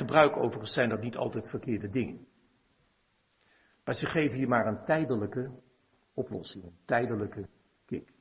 gebruik 0.00 0.36
overigens 0.36 0.72
zijn 0.72 0.88
dat 0.88 1.00
niet 1.00 1.16
altijd 1.16 1.50
verkeerde 1.50 1.88
dingen. 1.88 2.26
Maar 3.84 3.94
ze 3.94 4.06
geven 4.06 4.38
je 4.38 4.46
maar 4.46 4.66
een 4.66 4.84
tijdelijke 4.84 5.62
oplossing, 6.14 6.64
een 6.64 6.78
tijdelijke 6.84 7.48
kick. 7.86 8.12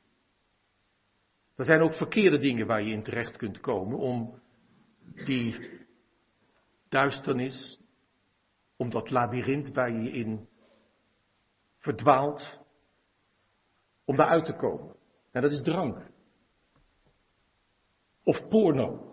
Er 1.55 1.65
zijn 1.65 1.81
ook 1.81 1.93
verkeerde 1.93 2.37
dingen 2.37 2.67
waar 2.67 2.81
je 2.81 2.91
in 2.91 3.03
terecht 3.03 3.37
kunt 3.37 3.59
komen 3.59 3.97
om 3.97 4.41
die 5.25 5.79
duisternis, 6.89 7.79
om 8.77 8.89
dat 8.89 9.09
labyrint 9.09 9.73
waar 9.73 9.91
je 9.91 10.11
in 10.11 10.47
verdwaalt, 11.77 12.59
om 14.05 14.15
daaruit 14.15 14.45
te 14.45 14.55
komen. 14.55 14.95
En 15.31 15.41
dat 15.41 15.51
is 15.51 15.61
drank. 15.61 16.11
Of 18.23 18.47
porno. 18.47 19.08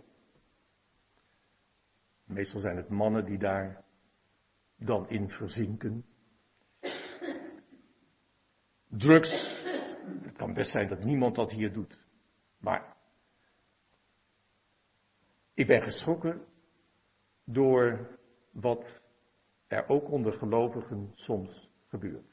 Meestal 2.26 2.60
zijn 2.60 2.76
het 2.76 2.88
mannen 2.88 3.24
die 3.24 3.38
daar 3.38 3.84
dan 4.76 5.08
in 5.08 5.30
verzinken. 5.30 6.04
Drugs. 8.88 9.54
Het 10.22 10.36
kan 10.36 10.54
best 10.54 10.70
zijn 10.70 10.88
dat 10.88 11.04
niemand 11.04 11.34
dat 11.34 11.50
hier 11.50 11.72
doet. 11.72 12.04
Maar 12.58 12.96
ik 15.54 15.66
ben 15.66 15.82
geschrokken 15.82 16.44
door 17.44 18.18
wat 18.52 19.00
er 19.66 19.88
ook 19.88 20.10
onder 20.10 20.32
gelovigen 20.32 21.12
soms 21.14 21.70
gebeurt. 21.88 22.26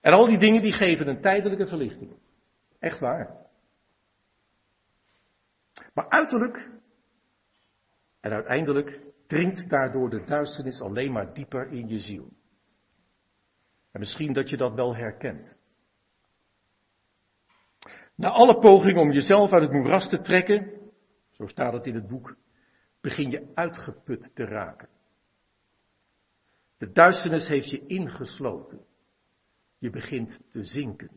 En 0.00 0.12
al 0.12 0.26
die 0.26 0.38
dingen 0.38 0.62
die 0.62 0.72
geven 0.72 1.08
een 1.08 1.20
tijdelijke 1.20 1.66
verlichting. 1.66 2.16
Echt 2.78 2.98
waar. 2.98 3.46
Maar 5.94 6.08
uiterlijk 6.08 6.73
en 8.24 8.32
uiteindelijk 8.32 9.00
dringt 9.26 9.70
daardoor 9.70 10.10
de 10.10 10.24
duisternis 10.24 10.80
alleen 10.80 11.12
maar 11.12 11.34
dieper 11.34 11.72
in 11.72 11.88
je 11.88 11.98
ziel. 11.98 12.28
En 13.92 14.00
misschien 14.00 14.32
dat 14.32 14.50
je 14.50 14.56
dat 14.56 14.74
wel 14.74 14.96
herkent. 14.96 15.56
Na 18.14 18.28
alle 18.30 18.58
pogingen 18.58 19.02
om 19.02 19.12
jezelf 19.12 19.52
uit 19.52 19.62
het 19.62 19.72
moeras 19.72 20.08
te 20.08 20.20
trekken, 20.20 20.90
zo 21.30 21.46
staat 21.46 21.72
het 21.72 21.86
in 21.86 21.94
het 21.94 22.08
boek, 22.08 22.36
begin 23.00 23.30
je 23.30 23.50
uitgeput 23.54 24.34
te 24.34 24.44
raken. 24.44 24.88
De 26.78 26.92
duisternis 26.92 27.48
heeft 27.48 27.70
je 27.70 27.86
ingesloten. 27.86 28.84
Je 29.78 29.90
begint 29.90 30.38
te 30.50 30.64
zinken. 30.64 31.10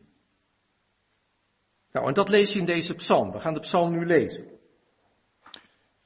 Nou, 1.92 2.06
en 2.06 2.14
dat 2.14 2.28
lees 2.28 2.52
je 2.52 2.58
in 2.58 2.66
deze 2.66 2.94
psalm. 2.94 3.32
We 3.32 3.40
gaan 3.40 3.54
de 3.54 3.60
psalm 3.60 3.90
nu 3.90 4.06
lezen. 4.06 4.57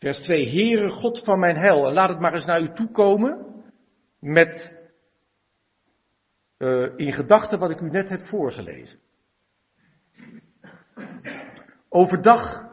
Vers 0.02 0.18
2. 0.18 0.48
Heere 0.48 0.90
God 0.90 1.24
van 1.24 1.38
mijn 1.38 1.56
hel. 1.56 1.86
En 1.86 1.92
laat 1.92 2.08
het 2.08 2.20
maar 2.20 2.34
eens 2.34 2.44
naar 2.44 2.62
u 2.62 2.74
toekomen 2.74 3.64
met 4.18 4.72
uh, 6.58 6.98
in 6.98 7.12
gedachten 7.12 7.58
wat 7.58 7.70
ik 7.70 7.80
u 7.80 7.90
net 7.90 8.08
heb 8.08 8.26
voorgelezen. 8.26 8.98
Overdag 11.88 12.68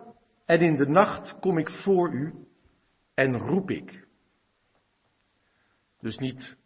en 0.46 0.60
in 0.60 0.78
de 0.78 0.88
nacht 0.88 1.40
kom 1.40 1.58
ik 1.58 1.70
voor 1.70 2.14
u 2.14 2.34
en 3.14 3.38
roep 3.38 3.70
ik. 3.70 4.08
Dus 6.00 6.18
niet 6.18 6.58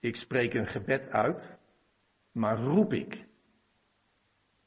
ik 0.00 0.16
spreek 0.16 0.54
een 0.54 0.66
gebed 0.66 1.08
uit, 1.10 1.58
maar 2.32 2.58
roep 2.58 2.92
ik. 2.92 3.26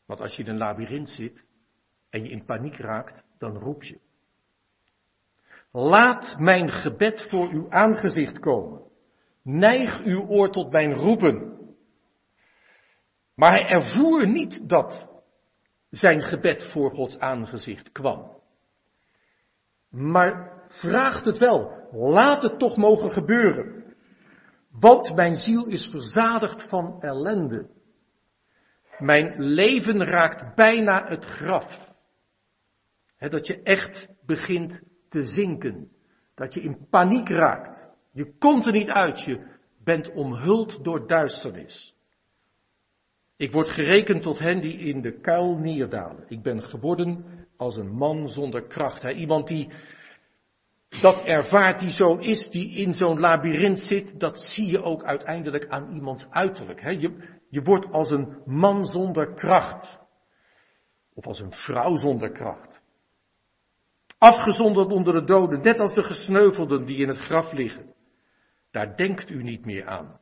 Want 0.06 0.20
als 0.20 0.36
je 0.36 0.44
in 0.44 0.50
een 0.50 0.58
labyrint 0.58 1.10
zit 1.10 1.44
en 2.10 2.24
je 2.24 2.30
in 2.30 2.46
paniek 2.46 2.78
raakt, 2.78 3.24
dan 3.38 3.58
roep 3.58 3.84
je. 3.84 4.00
Laat 5.72 6.36
mijn 6.40 6.70
gebed 6.72 7.26
voor 7.30 7.50
uw 7.50 7.72
aangezicht 7.72 8.40
komen. 8.40 8.82
Neig 9.44 10.02
uw 10.04 10.28
oor 10.28 10.52
tot 10.52 10.72
mijn 10.72 10.94
roepen. 10.94 11.58
Maar 13.36 13.52
hij 13.52 13.66
ervoer 13.66 14.28
niet 14.28 14.70
dat 14.70 15.08
zijn 15.90 16.22
gebed 16.22 16.64
voor 16.72 16.92
Gods 16.92 17.20
aangezicht 17.20 17.92
kwam. 17.92 18.38
Maar 19.90 20.64
vraagt 20.68 21.26
het 21.26 21.38
wel. 21.38 21.88
Laat 21.92 22.44
het 22.44 22.60
toch 22.60 22.78
mogen 22.78 23.12
gebeuren. 23.12 23.96
Want 24.72 25.16
mijn 25.16 25.36
ziel 25.36 25.66
is 25.66 25.88
verzadigd 25.88 26.70
van 26.70 27.02
ellende. 27.02 27.70
Mijn 28.98 29.42
leven 29.44 30.06
raakt 30.06 30.56
bijna 30.56 31.08
het 31.08 31.26
graf. 31.26 31.88
dat 33.18 33.48
je 33.48 33.62
echt 33.62 34.08
begint 34.26 34.80
te 35.10 35.26
zinken. 35.26 35.92
Dat 36.36 36.54
je 36.54 36.62
in 36.62 36.88
paniek 36.90 37.30
raakt. 37.30 37.88
Je 38.12 38.38
komt 38.38 38.66
er 38.66 38.74
niet 38.74 38.90
uit. 38.90 39.22
Je 39.22 39.58
bent 39.84 40.12
omhuld 40.14 40.84
door 40.84 41.08
duisternis. 41.08 41.96
Ik 43.38 43.52
word 43.52 43.70
gerekend 43.70 44.22
tot 44.22 44.40
hen 44.40 44.62
die 44.62 44.78
in 44.78 45.02
de 45.02 45.20
kuil 45.20 45.58
neerdalen. 45.58 46.26
Ik 46.28 46.42
ben 46.42 46.64
geworden 46.64 47.26
als 47.58 47.78
een 47.78 47.92
man 47.92 48.30
zonder 48.30 48.68
kracht. 48.68 49.04
Iemand 49.04 49.48
die 49.48 49.72
dat 51.02 51.22
ervaart, 51.22 51.80
die 51.80 51.90
zo 51.90 52.16
is, 52.16 52.50
die 52.50 52.76
in 52.76 52.94
zo'n 52.94 53.20
labyrint 53.20 53.80
zit, 53.80 54.20
dat 54.20 54.40
zie 54.40 54.72
je 54.72 54.84
ook 54.84 55.04
uiteindelijk 55.04 55.68
aan 55.68 55.94
iemands 55.94 56.26
uiterlijk. 56.30 56.90
Je, 56.90 57.40
je 57.50 57.62
wordt 57.62 57.92
als 57.92 58.12
een 58.12 58.42
man 58.46 58.86
zonder 58.86 59.34
kracht. 59.34 60.00
Of 61.14 61.26
als 61.26 61.40
een 61.40 61.54
vrouw 61.54 61.96
zonder 61.96 62.32
kracht. 62.32 62.79
Afgezonderd 64.20 64.92
onder 64.92 65.14
de 65.14 65.24
doden, 65.24 65.62
net 65.62 65.80
als 65.80 65.94
de 65.94 66.04
gesneuvelden 66.04 66.86
die 66.86 66.98
in 66.98 67.08
het 67.08 67.18
graf 67.18 67.52
liggen. 67.52 67.94
Daar 68.72 68.96
denkt 68.96 69.30
u 69.30 69.44
niet 69.44 69.66
meer 69.66 69.88
aan. 69.88 70.20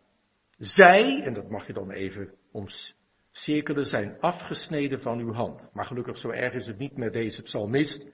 Zij, 0.57 1.21
en 1.23 1.33
dat 1.33 1.49
mag 1.49 1.67
je 1.67 1.73
dan 1.73 1.91
even 1.91 2.33
omcirkelen, 2.51 3.85
zijn 3.85 4.19
afgesneden 4.19 5.01
van 5.01 5.19
uw 5.19 5.33
hand. 5.33 5.69
Maar 5.73 5.85
gelukkig 5.85 6.17
zo 6.17 6.29
erg 6.29 6.53
is 6.53 6.67
het 6.67 6.77
niet 6.77 6.97
met 6.97 7.13
deze 7.13 7.41
psalmist. 7.41 8.07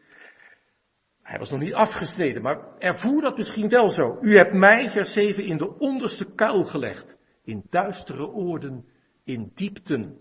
Hij 1.21 1.39
was 1.39 1.49
nog 1.49 1.59
niet 1.59 1.73
afgesneden, 1.73 2.41
maar 2.41 2.77
ervoer 2.77 3.21
dat 3.21 3.37
misschien 3.37 3.69
wel 3.69 3.89
zo. 3.89 4.17
U 4.21 4.35
hebt 4.35 4.53
mij, 4.53 4.89
vers 4.91 5.13
7, 5.13 5.45
in 5.45 5.57
de 5.57 5.77
onderste 5.77 6.33
kuil 6.35 6.63
gelegd. 6.63 7.15
In 7.43 7.63
duistere 7.69 8.27
oorden, 8.27 8.85
in 9.23 9.51
diepten. 9.55 10.17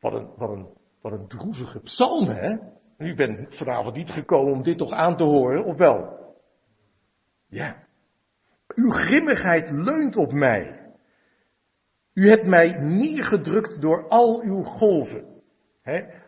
Wat 0.00 0.12
een, 0.12 0.32
wat 0.36 0.50
een, 0.50 0.68
wat 1.00 1.12
een 1.12 1.28
droevige 1.28 1.80
psalm, 1.80 2.28
hè? 2.28 2.77
U 2.98 3.14
bent 3.14 3.56
vanavond 3.56 3.96
niet 3.96 4.10
gekomen 4.10 4.52
om 4.52 4.62
dit 4.62 4.78
toch 4.78 4.92
aan 4.92 5.16
te 5.16 5.24
horen, 5.24 5.64
of 5.64 5.76
wel? 5.76 6.18
Ja. 7.48 7.76
Uw 8.74 8.90
grimmigheid 8.90 9.70
leunt 9.70 10.16
op 10.16 10.32
mij. 10.32 10.86
U 12.14 12.28
hebt 12.28 12.46
mij 12.46 12.78
neergedrukt 12.78 13.82
door 13.82 14.08
al 14.08 14.42
uw 14.42 14.62
golven. 14.62 15.24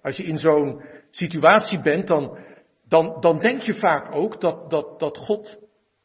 Als 0.02 0.16
je 0.16 0.24
in 0.24 0.38
zo'n 0.38 0.82
situatie 1.10 1.80
bent, 1.80 2.06
dan, 2.06 2.38
dan, 2.88 3.20
dan 3.20 3.38
denk 3.38 3.60
je 3.60 3.74
vaak 3.74 4.14
ook 4.14 4.40
dat, 4.40 4.70
dat, 4.70 4.98
dat 4.98 5.18
God 5.18 5.58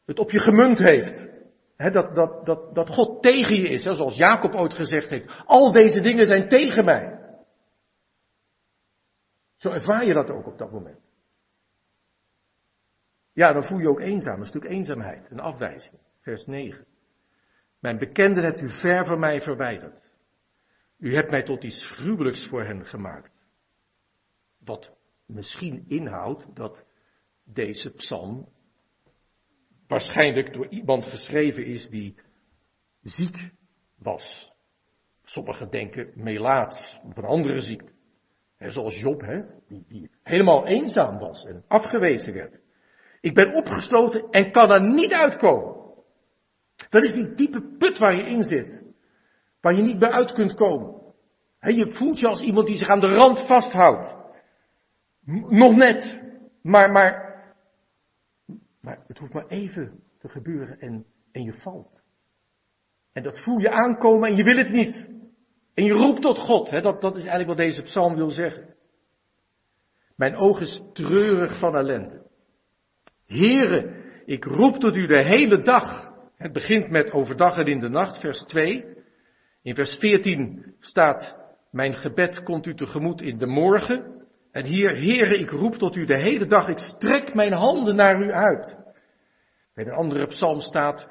het 0.06 0.18
op 0.18 0.30
je 0.30 0.38
gemunt 0.38 0.78
heeft. 0.78 1.24
dat, 1.76 2.14
dat, 2.14 2.46
dat, 2.46 2.74
dat 2.74 2.88
God 2.88 3.22
tegen 3.22 3.56
je 3.56 3.68
is, 3.68 3.82
zoals 3.82 4.16
Jacob 4.16 4.54
ooit 4.54 4.74
gezegd 4.74 5.08
heeft. 5.08 5.42
Al 5.44 5.72
deze 5.72 6.00
dingen 6.00 6.26
zijn 6.26 6.48
tegen 6.48 6.84
mij. 6.84 7.15
Zo 9.56 9.70
ervaar 9.70 10.04
je 10.04 10.12
dat 10.12 10.30
ook 10.30 10.46
op 10.46 10.58
dat 10.58 10.72
moment. 10.72 11.00
Ja, 13.32 13.52
dan 13.52 13.64
voel 13.64 13.78
je 13.78 13.88
ook 13.88 14.00
eenzaam, 14.00 14.38
een 14.38 14.46
stuk 14.46 14.64
eenzaamheid, 14.64 15.30
een 15.30 15.40
afwijzing. 15.40 15.98
Vers 16.20 16.46
9. 16.46 16.86
Mijn 17.80 17.98
bekenden 17.98 18.44
hebt 18.44 18.60
u 18.60 18.68
ver 18.68 19.06
van 19.06 19.18
mij 19.18 19.40
verwijderd. 19.40 20.04
U 20.98 21.14
hebt 21.14 21.30
mij 21.30 21.42
tot 21.42 21.64
iets 21.64 21.90
gruwelijks 21.90 22.48
voor 22.48 22.64
hen 22.64 22.86
gemaakt. 22.86 23.32
Wat 24.58 24.96
misschien 25.26 25.84
inhoudt 25.88 26.56
dat 26.56 26.84
deze 27.44 27.92
psalm 27.92 28.48
waarschijnlijk 29.86 30.52
door 30.52 30.68
iemand 30.68 31.04
geschreven 31.04 31.66
is 31.66 31.88
die 31.88 32.14
ziek 33.02 33.50
was. 33.98 34.52
Sommigen 35.24 35.70
denken 35.70 36.12
melaats 36.14 37.00
of 37.04 37.16
een 37.16 37.24
andere 37.24 37.60
ziekte. 37.60 37.95
He, 38.56 38.70
zoals 38.70 39.00
Job, 39.00 39.20
he, 39.20 39.42
die, 39.68 39.84
die 39.88 40.10
helemaal 40.22 40.66
eenzaam 40.66 41.18
was 41.18 41.44
en 41.44 41.64
afgewezen 41.68 42.34
werd. 42.34 42.58
Ik 43.20 43.34
ben 43.34 43.54
opgesloten 43.54 44.30
en 44.30 44.52
kan 44.52 44.70
er 44.70 44.82
niet 44.82 45.12
uitkomen. 45.12 45.74
Dat 46.88 47.04
is 47.04 47.12
die 47.12 47.34
diepe 47.34 47.76
put 47.78 47.98
waar 47.98 48.16
je 48.16 48.22
in 48.22 48.42
zit. 48.42 48.82
Waar 49.60 49.74
je 49.74 49.82
niet 49.82 50.00
meer 50.00 50.10
uit 50.10 50.32
kunt 50.32 50.54
komen. 50.54 50.94
Je 51.60 51.94
voelt 51.94 52.20
je 52.20 52.26
als 52.26 52.42
iemand 52.42 52.66
die 52.66 52.76
zich 52.76 52.88
aan 52.88 53.00
de 53.00 53.12
rand 53.12 53.46
vasthoudt. 53.46 54.14
Nog 55.48 55.76
net. 55.76 56.20
Maar, 56.62 56.90
maar, 56.90 57.44
maar 58.80 59.04
het 59.06 59.18
hoeft 59.18 59.32
maar 59.32 59.46
even 59.46 60.02
te 60.18 60.28
gebeuren 60.28 60.78
en, 60.80 61.06
en 61.32 61.42
je 61.42 61.52
valt. 61.52 62.02
En 63.12 63.22
dat 63.22 63.42
voel 63.42 63.58
je 63.58 63.70
aankomen 63.70 64.28
en 64.28 64.36
je 64.36 64.44
wil 64.44 64.56
het 64.56 64.70
niet. 64.70 65.08
En 65.76 65.84
je 65.84 65.92
roept 65.92 66.22
tot 66.22 66.38
God. 66.38 66.70
Hè? 66.70 66.80
Dat, 66.80 67.00
dat 67.00 67.16
is 67.16 67.24
eigenlijk 67.24 67.48
wat 67.48 67.66
deze 67.66 67.82
psalm 67.82 68.14
wil 68.14 68.30
zeggen. 68.30 68.74
Mijn 70.16 70.36
oog 70.36 70.60
is 70.60 70.82
treurig 70.92 71.58
van 71.58 71.76
ellende. 71.76 72.22
Here, 73.26 74.04
ik 74.24 74.44
roep 74.44 74.80
tot 74.80 74.94
u 74.94 75.06
de 75.06 75.24
hele 75.24 75.60
dag. 75.60 76.12
Het 76.36 76.52
begint 76.52 76.90
met 76.90 77.12
overdag 77.12 77.56
en 77.56 77.66
in 77.66 77.80
de 77.80 77.88
nacht, 77.88 78.20
vers 78.20 78.42
2. 78.42 78.84
In 79.62 79.74
vers 79.74 79.96
14 79.96 80.74
staat, 80.80 81.36
mijn 81.70 81.94
gebed 81.94 82.42
komt 82.42 82.66
u 82.66 82.74
tegemoet 82.74 83.20
in 83.20 83.38
de 83.38 83.46
morgen. 83.46 84.26
En 84.52 84.64
hier, 84.64 84.90
Heere, 84.90 85.38
ik 85.38 85.50
roep 85.50 85.74
tot 85.74 85.96
u 85.96 86.06
de 86.06 86.22
hele 86.22 86.46
dag, 86.46 86.68
ik 86.68 86.78
strek 86.78 87.34
mijn 87.34 87.52
handen 87.52 87.96
naar 87.96 88.20
u 88.20 88.32
uit. 88.32 88.76
Bij 89.74 89.84
een 89.84 89.92
andere 89.92 90.26
psalm 90.26 90.60
staat 90.60 91.08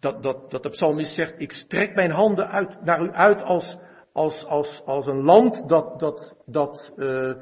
dat, 0.00 0.22
dat, 0.22 0.50
dat 0.50 0.62
de 0.62 0.68
psalmist 0.68 1.14
zegt, 1.14 1.34
ik 1.38 1.52
strek 1.52 1.94
mijn 1.94 2.10
handen 2.10 2.48
uit, 2.50 2.84
naar 2.84 3.00
u 3.00 3.10
uit 3.10 3.42
als, 3.42 3.78
als, 4.12 4.46
als, 4.46 4.82
als 4.84 5.06
een 5.06 5.22
land 5.22 5.68
dat, 5.68 6.00
dat, 6.00 6.42
dat 6.46 6.92
uh, 6.96 7.32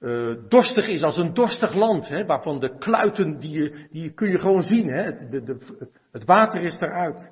uh, 0.00 0.36
dorstig 0.48 0.88
is, 0.88 1.02
als 1.02 1.16
een 1.16 1.34
dorstig 1.34 1.74
land, 1.74 2.08
hè, 2.08 2.26
waarvan 2.26 2.60
de 2.60 2.78
kluiten, 2.78 3.38
die, 3.38 3.88
die 3.90 4.12
kun 4.12 4.30
je 4.30 4.38
gewoon 4.38 4.62
zien, 4.62 4.88
hè, 4.88 5.02
het, 5.02 5.30
de, 5.30 5.42
de, 5.42 5.88
het 6.12 6.24
water 6.24 6.62
is 6.62 6.80
eruit. 6.80 7.30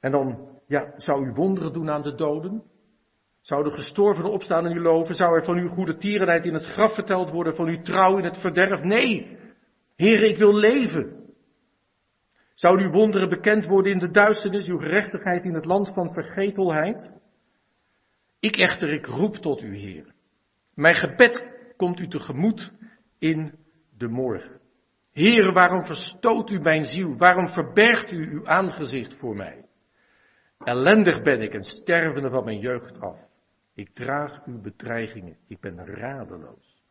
En 0.00 0.10
dan 0.10 0.48
ja, 0.66 0.92
zou 0.96 1.26
u 1.26 1.32
wonderen 1.32 1.72
doen 1.72 1.90
aan 1.90 2.02
de 2.02 2.14
doden? 2.14 2.62
Zou 3.40 3.64
de 3.64 3.72
gestorvenen 3.72 4.30
opstaan 4.30 4.66
en 4.66 4.76
u 4.76 4.80
loven? 4.80 5.14
Zou 5.14 5.36
er 5.36 5.44
van 5.44 5.56
uw 5.56 5.68
goede 5.68 5.96
tierenheid 5.96 6.44
in 6.44 6.54
het 6.54 6.64
graf 6.64 6.94
verteld 6.94 7.30
worden, 7.30 7.56
van 7.56 7.66
uw 7.66 7.82
trouw 7.82 8.18
in 8.18 8.24
het 8.24 8.38
verderf? 8.38 8.82
Nee, 8.82 9.38
Heer, 9.96 10.22
ik 10.22 10.38
wil 10.38 10.54
leven. 10.54 11.25
Zou 12.56 12.80
uw 12.80 12.90
wonderen 12.90 13.28
bekend 13.28 13.66
worden 13.66 13.92
in 13.92 13.98
de 13.98 14.10
duisternis, 14.10 14.66
uw 14.66 14.78
gerechtigheid 14.78 15.44
in 15.44 15.54
het 15.54 15.64
land 15.64 15.92
van 15.94 16.12
vergetelheid? 16.12 17.10
Ik 18.40 18.56
echter, 18.56 18.92
ik 18.92 19.06
roep 19.06 19.34
tot 19.34 19.60
u, 19.60 19.76
Heer. 19.76 20.14
Mijn 20.74 20.94
gebed 20.94 21.44
komt 21.76 22.00
u 22.00 22.08
tegemoet 22.08 22.72
in 23.18 23.58
de 23.96 24.08
morgen. 24.08 24.60
Heer, 25.12 25.52
waarom 25.52 25.84
verstoot 25.84 26.50
u 26.50 26.60
mijn 26.60 26.84
ziel? 26.84 27.16
Waarom 27.16 27.48
verbergt 27.48 28.12
u 28.12 28.30
uw 28.30 28.46
aangezicht 28.46 29.14
voor 29.18 29.36
mij? 29.36 29.64
Ellendig 30.58 31.22
ben 31.22 31.40
ik 31.40 31.54
en 31.54 31.64
stervende 31.64 32.30
van 32.30 32.44
mijn 32.44 32.58
jeugd 32.58 33.00
af. 33.00 33.18
Ik 33.74 33.94
draag 33.94 34.46
uw 34.46 34.60
bedreigingen. 34.60 35.36
Ik 35.48 35.60
ben 35.60 35.86
radeloos. 35.86 36.82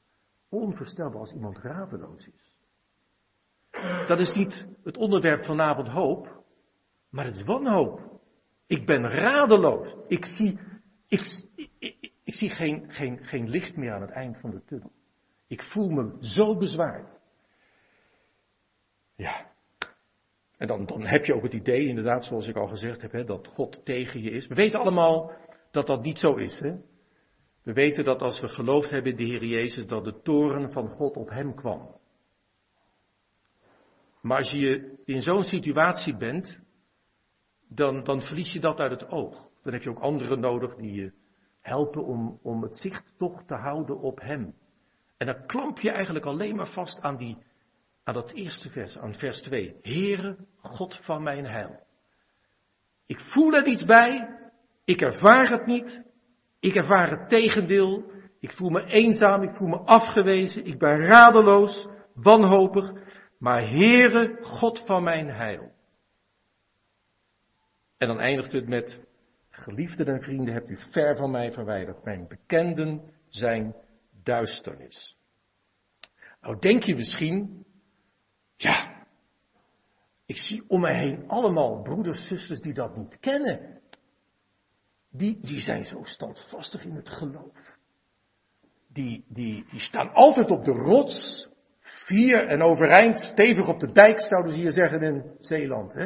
Onvoorstelbaar 0.49 1.19
als 1.19 1.33
iemand 1.33 1.57
radeloos 1.57 2.27
is. 2.27 2.44
Dat 4.05 4.19
is 4.19 4.35
niet 4.35 4.67
het 4.83 4.97
onderwerp 4.97 5.45
vanavond 5.45 5.87
hoop, 5.87 6.43
maar 7.09 7.25
het 7.25 7.35
is 7.35 7.43
wanhoop. 7.43 8.01
Ik 8.67 8.85
ben 8.85 9.09
radeloos. 9.09 9.95
Ik 10.07 10.25
zie, 10.25 10.59
ik, 11.07 11.45
ik, 12.23 12.33
zie 12.33 12.49
geen, 12.49 12.85
geen, 12.87 13.25
geen 13.25 13.49
licht 13.49 13.75
meer 13.75 13.93
aan 13.93 14.01
het 14.01 14.11
eind 14.11 14.39
van 14.39 14.49
de 14.49 14.63
tunnel. 14.65 14.91
Ik 15.47 15.63
voel 15.63 15.89
me 15.89 16.15
zo 16.19 16.57
bezwaard. 16.57 17.09
Ja. 19.15 19.53
En 20.57 20.67
dan, 20.67 20.85
dan 20.85 21.05
heb 21.05 21.25
je 21.25 21.33
ook 21.33 21.43
het 21.43 21.53
idee, 21.53 21.87
inderdaad, 21.87 22.25
zoals 22.25 22.47
ik 22.47 22.55
al 22.55 22.67
gezegd 22.67 23.01
heb, 23.01 23.11
hè, 23.11 23.23
dat 23.23 23.47
God 23.47 23.85
tegen 23.85 24.21
je 24.21 24.31
is. 24.31 24.47
We 24.47 24.55
weten 24.55 24.79
allemaal 24.79 25.31
dat 25.71 25.87
dat 25.87 26.01
niet 26.01 26.19
zo 26.19 26.35
is. 26.35 26.59
Hè? 26.59 26.75
We 27.63 27.73
weten 27.73 28.03
dat 28.03 28.21
als 28.21 28.41
we 28.41 28.47
geloofd 28.47 28.89
hebben 28.89 29.11
in 29.11 29.17
de 29.17 29.23
Heer 29.23 29.45
Jezus, 29.45 29.87
dat 29.87 30.03
de 30.03 30.21
toren 30.21 30.71
van 30.71 30.89
God 30.89 31.15
op 31.15 31.29
hem 31.29 31.55
kwam. 31.55 31.95
Maar 34.25 34.37
als 34.37 34.51
je 34.51 34.97
in 35.03 35.21
zo'n 35.21 35.43
situatie 35.43 36.17
bent, 36.17 36.59
dan, 37.69 38.03
dan 38.03 38.21
verlies 38.21 38.53
je 38.53 38.59
dat 38.59 38.79
uit 38.79 38.91
het 38.91 39.09
oog. 39.09 39.49
Dan 39.63 39.73
heb 39.73 39.81
je 39.81 39.89
ook 39.89 39.99
anderen 39.99 40.39
nodig 40.39 40.75
die 40.75 40.93
je 40.93 41.13
helpen 41.61 42.05
om, 42.05 42.39
om 42.41 42.63
het 42.63 42.77
zicht 42.77 43.13
toch 43.17 43.43
te 43.45 43.55
houden 43.55 43.99
op 43.99 44.19
Hem. 44.19 44.53
En 45.17 45.27
dan 45.27 45.45
klamp 45.45 45.79
je 45.79 45.91
eigenlijk 45.91 46.25
alleen 46.25 46.55
maar 46.55 46.67
vast 46.67 47.01
aan, 47.01 47.17
die, 47.17 47.37
aan 48.03 48.13
dat 48.13 48.31
eerste 48.31 48.69
vers, 48.69 48.97
aan 48.97 49.13
vers 49.13 49.41
2. 49.41 49.75
Heere, 49.81 50.37
God 50.61 50.99
van 51.03 51.23
mijn 51.23 51.45
heil. 51.45 51.79
Ik 53.05 53.19
voel 53.19 53.53
er 53.53 53.67
iets 53.67 53.85
bij, 53.85 54.39
ik 54.85 55.01
ervaar 55.01 55.49
het 55.49 55.65
niet, 55.65 56.01
ik 56.59 56.75
ervaar 56.75 57.19
het 57.19 57.29
tegendeel, 57.29 58.11
ik 58.39 58.51
voel 58.51 58.69
me 58.69 58.85
eenzaam, 58.85 59.43
ik 59.43 59.55
voel 59.55 59.67
me 59.67 59.77
afgewezen, 59.77 60.65
ik 60.65 60.79
ben 60.79 61.05
radeloos, 61.05 61.87
wanhopig, 62.13 63.04
maar 63.45 63.69
Heere, 63.69 64.37
God 64.41 64.81
van 64.85 65.03
mijn 65.03 65.29
heil. 65.29 65.71
En 67.97 68.07
dan 68.07 68.19
eindigt 68.19 68.51
het 68.51 68.67
met, 68.67 68.99
geliefden 69.49 70.07
en 70.07 70.21
vrienden, 70.21 70.53
hebt 70.53 70.69
u 70.69 70.77
ver 70.91 71.15
van 71.15 71.31
mij 71.31 71.51
verwijderd. 71.51 72.03
Mijn 72.03 72.27
bekenden 72.27 73.13
zijn 73.29 73.75
duisternis. 74.23 75.17
Nou 76.41 76.59
denk 76.59 76.83
je 76.83 76.95
misschien, 76.95 77.65
ja, 78.55 79.05
ik 80.25 80.37
zie 80.37 80.63
om 80.67 80.81
mij 80.81 80.97
heen 80.97 81.27
allemaal 81.27 81.81
broeders, 81.81 82.27
zusters 82.27 82.59
die 82.59 82.73
dat 82.73 82.97
niet 82.97 83.19
kennen. 83.19 83.81
Die, 85.09 85.39
die 85.41 85.59
zijn 85.59 85.83
zo 85.83 86.03
standvastig 86.03 86.83
in 86.83 86.95
het 86.95 87.09
geloof. 87.09 87.77
Die, 88.87 89.25
die, 89.27 89.65
die 89.69 89.79
staan 89.79 90.13
altijd 90.13 90.51
op 90.51 90.63
de 90.63 90.71
rots. 90.71 91.49
Vier 92.05 92.47
en 92.47 92.61
overeind, 92.61 93.19
stevig 93.19 93.67
op 93.67 93.79
de 93.79 93.91
dijk, 93.91 94.21
zouden 94.21 94.53
ze 94.53 94.59
hier 94.59 94.71
zeggen 94.71 95.01
in 95.01 95.37
Zeeland. 95.39 95.93
Hè? 95.93 96.05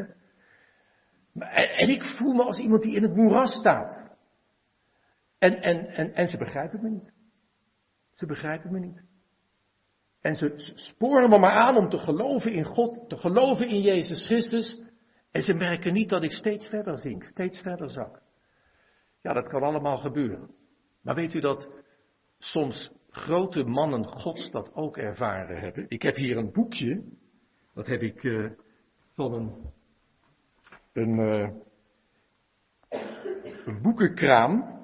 En 1.56 1.90
ik 1.90 2.04
voel 2.04 2.34
me 2.34 2.44
als 2.44 2.60
iemand 2.60 2.82
die 2.82 2.96
in 2.96 3.04
het 3.04 3.16
moeras 3.16 3.54
staat. 3.54 4.08
En, 5.38 5.62
en, 5.62 5.88
en, 5.88 6.14
en 6.14 6.28
ze 6.28 6.38
begrijpen 6.38 6.82
me 6.82 6.90
niet. 6.90 7.12
Ze 8.14 8.26
begrijpen 8.26 8.72
me 8.72 8.80
niet. 8.80 9.02
En 10.22 10.36
ze 10.36 10.54
sporen 10.76 11.30
me 11.30 11.40
maar 11.40 11.54
aan 11.54 11.78
om 11.78 11.90
te 11.90 11.98
geloven 11.98 12.52
in 12.52 12.66
God, 12.66 13.10
te 13.10 13.18
geloven 13.18 13.68
in 13.68 13.82
Jezus 13.82 14.26
Christus. 14.26 14.82
En 15.32 15.42
ze 15.42 15.54
merken 15.54 15.94
niet 15.94 16.10
dat 16.10 16.24
ik 16.24 16.32
steeds 16.32 16.68
verder 16.68 16.98
zink, 16.98 17.24
steeds 17.24 17.62
verder 17.62 17.90
zak. 17.90 18.22
Ja, 19.22 19.34
dat 19.34 19.48
kan 19.48 19.64
allemaal 19.64 19.98
gebeuren. 19.98 20.50
Maar 21.02 21.16
weet 21.16 21.34
u 21.34 21.40
dat 21.40 21.70
soms 22.38 22.92
grote 23.10 23.64
mannen 23.64 24.06
Gods 24.06 24.52
dat 24.52 24.74
ook 24.74 24.98
ervaren 24.98 25.60
hebben. 25.60 25.86
Ik 25.88 26.02
heb 26.02 26.16
hier 26.16 26.38
een 26.38 26.52
boekje, 26.52 27.04
dat 27.74 27.88
heb 27.88 28.02
ik 28.02 28.24
uh, 28.24 28.52
van 29.14 29.34
een, 29.34 29.72
een, 30.94 31.20
uh, 31.20 31.50
een 33.66 33.82
boekenkraam 33.82 34.78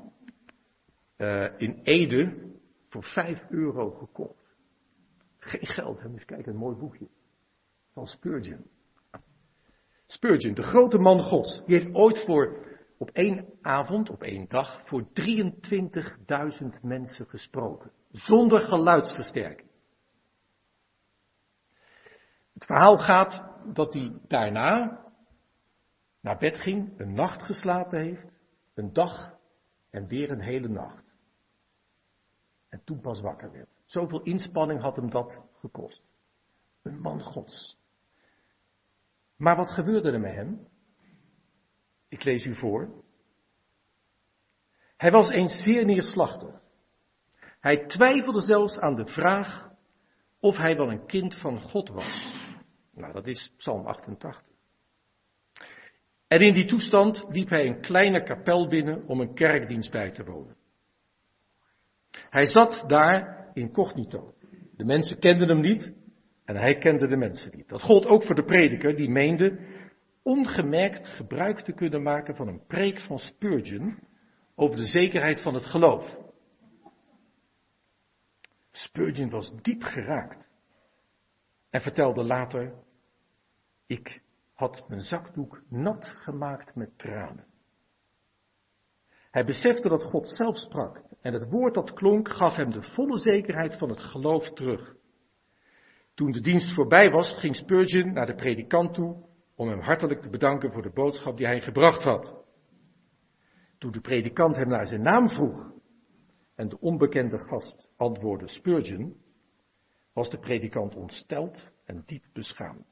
uh, 1.18 1.48
in 1.58 1.80
Ede 1.84 2.54
voor 2.90 3.04
5 3.04 3.50
euro 3.50 3.90
gekocht. 3.90 4.56
Geen 5.38 5.68
geld, 5.68 6.02
hè? 6.02 6.10
eens 6.10 6.26
kijken, 6.26 6.52
een 6.52 6.60
mooi 6.60 6.76
boekje. 6.76 7.08
Van 7.94 8.08
Spurgeon. 8.08 8.66
Spurgeon, 10.06 10.54
de 10.54 10.64
grote 10.64 10.98
man 10.98 11.20
Gods, 11.20 11.64
die 11.66 11.76
heeft 11.76 11.94
ooit 11.94 12.24
voor 12.26 12.75
op 12.98 13.10
één 13.10 13.46
avond, 13.62 14.10
op 14.10 14.24
één 14.24 14.46
dag, 14.48 14.88
voor 14.88 15.04
23.000 15.04 16.82
mensen 16.82 17.28
gesproken. 17.28 17.92
Zonder 18.12 18.62
geluidsversterking. 18.62 19.70
Het 22.54 22.66
verhaal 22.66 22.98
gaat 22.98 23.44
dat 23.74 23.94
hij 23.94 24.20
daarna 24.28 25.04
naar 26.22 26.38
bed 26.38 26.58
ging, 26.58 27.00
een 27.00 27.14
nacht 27.14 27.44
geslapen 27.44 28.00
heeft, 28.00 28.28
een 28.74 28.94
dag 28.94 29.38
en 29.90 30.08
weer 30.08 30.32
een 30.32 30.42
hele 30.42 30.68
nacht. 30.68 31.04
En 32.70 32.82
toen 32.84 33.02
pas 33.02 33.22
wakker 33.22 33.52
werd. 33.52 33.70
Zoveel 33.86 34.22
inspanning 34.22 34.82
had 34.82 34.96
hem 34.96 35.10
dat 35.10 35.40
gekost. 35.60 36.04
Een 36.82 37.00
man 37.00 37.22
gods. 37.22 37.80
Maar 39.36 39.56
wat 39.56 39.70
gebeurde 39.70 40.12
er 40.12 40.20
met 40.20 40.34
hem? 40.34 40.68
Ik 42.16 42.24
lees 42.24 42.46
u 42.46 42.56
voor. 42.56 43.04
Hij 44.98 45.12
was 45.12 45.30
eens 45.30 45.64
zeer 45.64 45.86
neerslachtig. 45.86 46.62
Hij 47.60 47.86
twijfelde 47.86 48.42
zelfs 48.42 48.80
aan 48.80 48.96
de 48.96 49.08
vraag 49.08 49.70
of 50.40 50.58
hij 50.58 50.76
wel 50.76 50.92
een 50.92 51.06
kind 51.06 51.36
van 51.36 51.62
God 51.62 51.90
was. 51.90 52.36
Nou, 52.94 53.14
dat 53.14 53.28
is 53.28 53.54
Psalm 53.58 53.86
88. 53.86 54.44
En 56.28 56.40
in 56.40 56.54
die 56.54 56.66
toestand 56.66 57.26
liep 57.30 57.50
hij 57.50 57.68
een 57.68 57.82
kleine 57.82 58.24
kapel 58.24 58.68
binnen 58.68 59.08
om 59.08 59.20
een 59.20 59.34
kerkdienst 59.34 59.92
bij 59.92 60.12
te 60.12 60.24
wonen. 60.24 60.56
Hij 62.12 62.46
zat 62.46 62.84
daar 62.88 63.50
incognito. 63.54 64.34
De 64.76 64.86
mensen 64.86 65.20
kenden 65.20 65.48
hem 65.48 65.62
niet 65.62 65.94
en 66.46 66.56
hij 66.56 66.78
kende 66.78 67.08
de 67.08 67.18
mensen 67.18 67.52
niet. 67.56 67.70
Dat 67.70 67.82
gold 67.82 68.06
ook 68.06 68.24
voor 68.24 68.36
de 68.36 68.46
prediker 68.46 68.96
die 68.96 69.10
meende 69.10 69.75
ongemerkt 70.26 71.08
gebruik 71.08 71.60
te 71.60 71.74
kunnen 71.74 72.04
maken 72.04 72.36
van 72.36 72.48
een 72.48 72.66
preek 72.68 73.02
van 73.02 73.20
Spurgeon 73.20 74.00
over 74.56 74.76
de 74.76 74.86
zekerheid 74.86 75.42
van 75.42 75.54
het 75.54 75.66
geloof. 75.66 76.18
Spurgeon 78.72 79.30
was 79.30 79.52
diep 79.62 79.84
geraakt 79.84 80.48
en 81.70 81.82
vertelde 81.82 82.24
later, 82.24 82.74
ik 83.86 84.22
had 84.54 84.90
mijn 84.90 85.02
zakdoek 85.02 85.62
nat 85.70 86.06
gemaakt 86.06 86.76
met 86.76 86.98
tranen. 86.98 87.46
Hij 89.32 89.46
besefte 89.46 89.90
dat 89.90 90.04
God 90.04 90.28
zelf 90.28 90.58
sprak 90.58 91.02
en 91.22 91.34
het 91.34 91.50
woord 91.50 91.74
dat 91.74 91.94
klonk 91.94 92.30
gaf 92.30 92.56
hem 92.56 92.72
de 92.72 92.84
volle 92.84 93.18
zekerheid 93.18 93.78
van 93.78 93.90
het 93.90 94.02
geloof 94.02 94.50
terug. 94.50 94.96
Toen 96.14 96.32
de 96.32 96.42
dienst 96.42 96.74
voorbij 96.74 97.10
was, 97.10 97.34
ging 97.34 97.56
Spurgeon 97.56 98.14
naar 98.14 98.26
de 98.26 98.36
predikant 98.36 98.94
toe 98.94 99.34
om 99.56 99.68
hem 99.68 99.80
hartelijk 99.80 100.22
te 100.22 100.30
bedanken 100.30 100.72
voor 100.72 100.82
de 100.82 100.94
boodschap 100.94 101.38
die 101.38 101.46
hij 101.46 101.62
gebracht 101.62 102.04
had. 102.04 102.44
Toen 103.78 103.92
de 103.92 104.02
predikant 104.02 104.56
hem 104.56 104.68
naar 104.68 104.88
zijn 104.88 105.02
naam 105.02 105.30
vroeg 105.30 105.72
en 106.56 106.70
de 106.70 106.80
onbekende 106.80 107.38
gast 107.38 107.94
antwoordde 107.98 108.48
Spurgeon, 108.48 109.16
was 110.14 110.30
de 110.30 110.40
predikant 110.40 110.96
ontsteld 110.96 111.72
en 111.86 112.04
diep 112.06 112.24
beschaamd. 112.34 112.86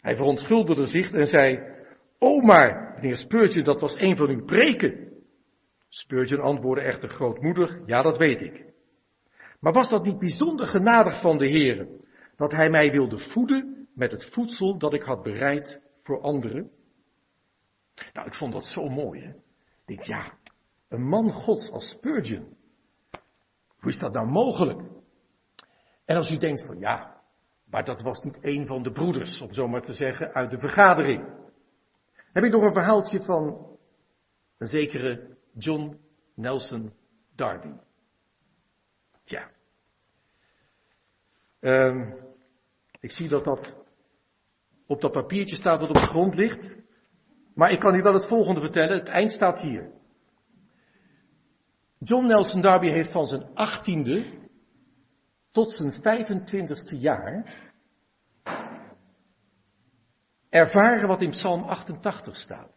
Hij 0.00 0.16
verontschuldigde 0.16 0.86
zich 0.86 1.12
en 1.12 1.26
zei, 1.26 1.76
O 2.18 2.40
maar, 2.40 2.92
meneer 2.94 3.16
Spurgeon, 3.16 3.64
dat 3.64 3.80
was 3.80 3.96
een 3.96 4.16
van 4.16 4.28
uw 4.28 4.44
preken. 4.44 5.12
Spurgeon 5.88 6.40
antwoordde 6.40 6.84
echter 6.84 7.08
grootmoedig, 7.08 7.78
ja 7.86 8.02
dat 8.02 8.18
weet 8.18 8.40
ik. 8.40 8.66
Maar 9.60 9.72
was 9.72 9.88
dat 9.88 10.04
niet 10.04 10.18
bijzonder 10.18 10.66
genadig 10.66 11.20
van 11.20 11.38
de 11.38 11.46
Heer, 11.46 11.88
dat 12.36 12.52
hij 12.52 12.70
mij 12.70 12.90
wilde 12.90 13.18
voeden 13.18 13.77
met 13.98 14.10
het 14.10 14.28
voedsel 14.32 14.78
dat 14.78 14.94
ik 14.94 15.02
had 15.02 15.22
bereid 15.22 15.80
voor 16.02 16.20
anderen? 16.20 16.70
Nou, 18.12 18.26
ik 18.26 18.34
vond 18.34 18.52
dat 18.52 18.66
zo 18.66 18.88
mooi. 18.88 19.20
Hè? 19.20 19.28
Ik 19.28 19.84
denk, 19.84 20.02
ja, 20.02 20.38
een 20.88 21.02
man 21.02 21.30
gods 21.30 21.70
als 21.70 21.90
Spurgeon. 21.90 22.56
Hoe 23.78 23.90
is 23.90 23.98
dat 23.98 24.12
nou 24.12 24.26
mogelijk? 24.26 24.80
En 26.04 26.16
als 26.16 26.30
u 26.30 26.36
denkt 26.36 26.66
van 26.66 26.78
ja, 26.78 27.20
maar 27.64 27.84
dat 27.84 28.02
was 28.02 28.20
niet 28.20 28.38
een 28.40 28.66
van 28.66 28.82
de 28.82 28.92
broeders, 28.92 29.40
om 29.40 29.52
zo 29.52 29.68
maar 29.68 29.82
te 29.82 29.92
zeggen, 29.92 30.34
uit 30.34 30.50
de 30.50 30.58
vergadering. 30.58 31.36
Heb 32.32 32.44
ik 32.44 32.52
nog 32.52 32.62
een 32.62 32.72
verhaaltje 32.72 33.22
van 33.22 33.76
een 34.58 34.66
zekere 34.66 35.36
John 35.52 36.00
Nelson 36.34 36.92
Darby. 37.34 37.72
Tja. 39.24 39.50
Um, 41.60 42.14
ik 43.00 43.10
zie 43.10 43.28
dat 43.28 43.44
dat 43.44 43.86
op 44.88 45.00
dat 45.00 45.12
papiertje 45.12 45.56
staat 45.56 45.80
dat 45.80 45.88
op 45.88 45.94
de 45.94 46.06
grond 46.06 46.34
ligt. 46.34 46.76
Maar 47.54 47.72
ik 47.72 47.80
kan 47.80 47.94
u 47.94 48.02
wel 48.02 48.14
het 48.14 48.28
volgende 48.28 48.60
vertellen. 48.60 48.98
Het 48.98 49.08
eind 49.08 49.32
staat 49.32 49.60
hier. 49.60 49.90
John 51.98 52.26
Nelson 52.26 52.60
Darby 52.60 52.88
heeft 52.88 53.12
van 53.12 53.26
zijn 53.26 53.54
achttiende 53.54 54.36
tot 55.52 55.70
zijn 55.70 55.92
25ste 55.92 56.98
jaar 56.98 57.56
ervaren 60.50 61.08
wat 61.08 61.22
in 61.22 61.30
Psalm 61.30 61.62
88 61.62 62.36
staat. 62.36 62.72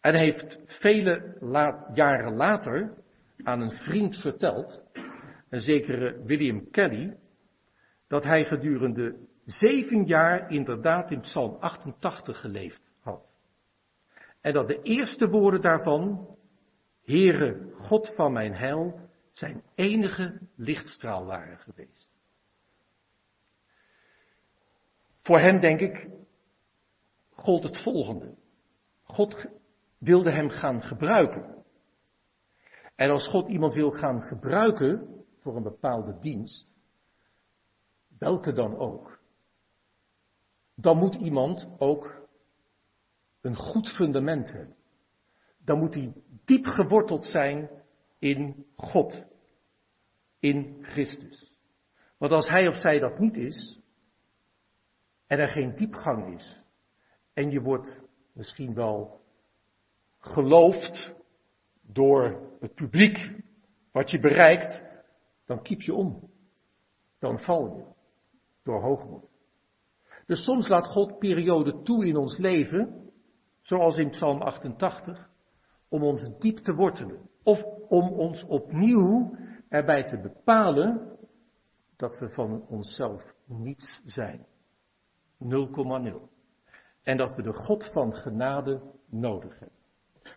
En 0.00 0.14
heeft 0.14 0.58
vele 0.66 1.36
jaren 1.94 2.36
later 2.36 2.94
aan 3.42 3.60
een 3.60 3.80
vriend 3.80 4.16
verteld, 4.16 4.82
een 5.48 5.60
zekere 5.60 6.24
William 6.24 6.70
Kelly, 6.70 7.16
dat 8.08 8.24
hij 8.24 8.44
gedurende 8.44 9.16
zeven 9.44 10.04
jaar 10.04 10.50
inderdaad 10.50 11.10
in 11.10 11.20
Psalm 11.20 11.56
88 11.60 12.40
geleefd 12.40 12.92
had. 13.00 13.26
En 14.40 14.52
dat 14.52 14.68
de 14.68 14.82
eerste 14.82 15.28
woorden 15.28 15.60
daarvan, 15.60 16.36
Heere 17.02 17.72
God 17.80 18.12
van 18.14 18.32
mijn 18.32 18.54
heil, 18.54 19.00
zijn 19.32 19.62
enige 19.74 20.40
lichtstraal 20.56 21.24
waren 21.26 21.58
geweest. 21.58 22.16
Voor 25.20 25.38
hem 25.38 25.60
denk 25.60 25.80
ik, 25.80 26.08
gold 27.30 27.62
het 27.62 27.82
volgende. 27.82 28.34
God 29.02 29.46
wilde 29.98 30.30
hem 30.30 30.50
gaan 30.50 30.82
gebruiken. 30.82 31.64
En 32.94 33.10
als 33.10 33.28
God 33.28 33.48
iemand 33.48 33.74
wil 33.74 33.90
gaan 33.90 34.22
gebruiken 34.22 35.24
voor 35.40 35.56
een 35.56 35.62
bepaalde 35.62 36.18
dienst, 36.20 36.68
welke 38.18 38.52
dan 38.52 38.76
ook, 38.76 39.13
dan 40.74 40.98
moet 40.98 41.14
iemand 41.14 41.68
ook 41.78 42.28
een 43.40 43.56
goed 43.56 43.88
fundament 43.88 44.52
hebben. 44.52 44.76
Dan 45.64 45.78
moet 45.78 45.94
hij 45.94 46.12
diep 46.44 46.64
geworteld 46.64 47.24
zijn 47.24 47.70
in 48.18 48.66
God, 48.76 49.22
in 50.38 50.78
Christus. 50.82 51.52
Want 52.18 52.32
als 52.32 52.48
hij 52.48 52.68
of 52.68 52.76
zij 52.76 52.98
dat 52.98 53.18
niet 53.18 53.36
is, 53.36 53.80
en 55.26 55.38
er 55.38 55.48
geen 55.48 55.76
diepgang 55.76 56.34
is, 56.34 56.62
en 57.32 57.50
je 57.50 57.60
wordt 57.60 58.00
misschien 58.32 58.74
wel 58.74 59.20
geloofd 60.18 61.12
door 61.82 62.50
het 62.60 62.74
publiek 62.74 63.42
wat 63.92 64.10
je 64.10 64.20
bereikt, 64.20 64.82
dan 65.44 65.62
kiep 65.62 65.80
je 65.80 65.94
om. 65.94 66.30
Dan 67.18 67.38
val 67.38 67.76
je 67.76 67.84
door 68.62 68.82
hoogmoed. 68.82 69.33
Dus 70.26 70.44
soms 70.44 70.68
laat 70.68 70.86
God 70.86 71.18
perioden 71.18 71.82
toe 71.82 72.06
in 72.06 72.16
ons 72.16 72.38
leven, 72.38 73.10
zoals 73.60 73.98
in 73.98 74.10
Psalm 74.10 74.40
88, 74.40 75.30
om 75.88 76.02
ons 76.02 76.38
diep 76.38 76.58
te 76.58 76.74
wortelen. 76.74 77.28
Of 77.42 77.62
om 77.88 78.08
ons 78.08 78.44
opnieuw 78.44 79.36
erbij 79.68 80.04
te 80.04 80.18
bepalen 80.18 81.18
dat 81.96 82.18
we 82.18 82.28
van 82.28 82.66
onszelf 82.68 83.22
niets 83.46 84.00
zijn. 84.04 84.46
0,0. 85.38 86.32
En 87.02 87.16
dat 87.16 87.34
we 87.34 87.42
de 87.42 87.52
God 87.52 87.90
van 87.92 88.14
genade 88.14 88.80
nodig 89.10 89.58
hebben. 89.58 89.78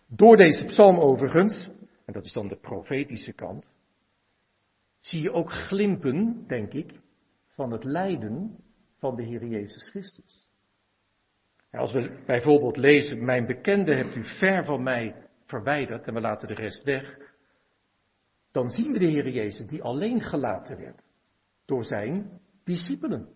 Door 0.06 0.36
deze 0.36 0.66
psalm 0.66 0.98
overigens, 0.98 1.70
en 2.04 2.12
dat 2.12 2.24
is 2.24 2.32
dan 2.32 2.48
de 2.48 2.56
profetische 2.56 3.32
kant, 3.32 3.64
zie 5.00 5.22
je 5.22 5.32
ook 5.32 5.52
glimpen, 5.52 6.44
denk 6.46 6.72
ik, 6.72 7.00
van 7.46 7.72
het 7.72 7.84
lijden 7.84 8.56
van 8.98 9.16
de 9.16 9.22
Heer 9.22 9.46
Jezus 9.46 9.90
Christus. 9.90 10.48
Als 11.70 11.92
we 11.92 12.22
bijvoorbeeld 12.26 12.76
lezen, 12.76 13.24
mijn 13.24 13.46
bekende 13.46 13.94
hebt 13.94 14.14
u 14.14 14.24
ver 14.24 14.64
van 14.64 14.82
mij 14.82 15.28
verwijderd 15.46 16.06
en 16.06 16.14
we 16.14 16.20
laten 16.20 16.48
de 16.48 16.54
rest 16.54 16.84
weg, 16.84 17.16
dan 18.52 18.70
zien 18.70 18.92
we 18.92 18.98
de 18.98 19.06
Heer 19.06 19.28
Jezus 19.28 19.66
die 19.66 19.82
alleen 19.82 20.20
gelaten 20.20 20.78
werd 20.78 21.02
door 21.64 21.84
zijn 21.84 22.40
discipelen. 22.64 23.28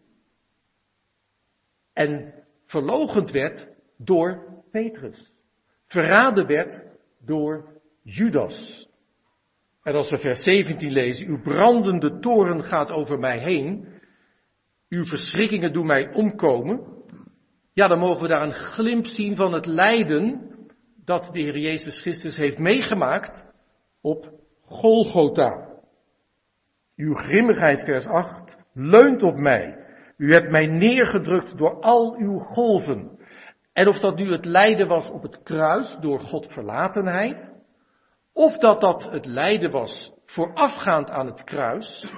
En 1.92 2.34
verlogend 2.66 3.30
werd 3.30 3.68
door 3.96 4.62
Petrus. 4.70 5.32
Verraden 5.86 6.46
werd 6.46 6.82
door 7.20 7.80
Judas. 8.02 8.88
En 9.82 9.94
als 9.94 10.10
we 10.10 10.18
vers 10.18 10.42
17 10.42 10.92
lezen, 10.92 11.26
uw 11.26 11.42
brandende 11.42 12.18
toren 12.18 12.64
gaat 12.64 12.90
over 12.90 13.18
mij 13.18 13.38
heen, 13.38 13.91
uw 14.92 15.04
verschrikkingen 15.04 15.72
doen 15.72 15.86
mij 15.86 16.12
omkomen, 16.12 16.80
ja, 17.72 17.88
dan 17.88 17.98
mogen 17.98 18.22
we 18.22 18.28
daar 18.28 18.42
een 18.42 18.54
glimp 18.54 19.06
zien 19.06 19.36
van 19.36 19.52
het 19.52 19.66
lijden 19.66 20.50
dat 21.04 21.28
de 21.32 21.40
Heer 21.40 21.58
Jezus 21.58 22.00
Christus 22.00 22.36
heeft 22.36 22.58
meegemaakt 22.58 23.44
op 24.00 24.30
Golgotha. 24.64 25.68
Uw 26.96 27.14
grimmigheid, 27.14 27.84
vers 27.84 28.06
8, 28.06 28.56
leunt 28.74 29.22
op 29.22 29.36
mij. 29.36 29.86
U 30.16 30.32
hebt 30.32 30.50
mij 30.50 30.66
neergedrukt 30.66 31.58
door 31.58 31.80
al 31.80 32.16
uw 32.16 32.38
golven. 32.38 33.18
En 33.72 33.88
of 33.88 33.98
dat 33.98 34.16
nu 34.16 34.30
het 34.30 34.44
lijden 34.44 34.88
was 34.88 35.10
op 35.10 35.22
het 35.22 35.42
kruis 35.42 35.96
door 36.00 36.20
Godverlatenheid, 36.20 37.50
of 38.32 38.58
dat 38.58 38.80
dat 38.80 39.10
het 39.10 39.26
lijden 39.26 39.70
was 39.70 40.12
voorafgaand 40.26 41.10
aan 41.10 41.26
het 41.26 41.44
kruis, 41.44 42.12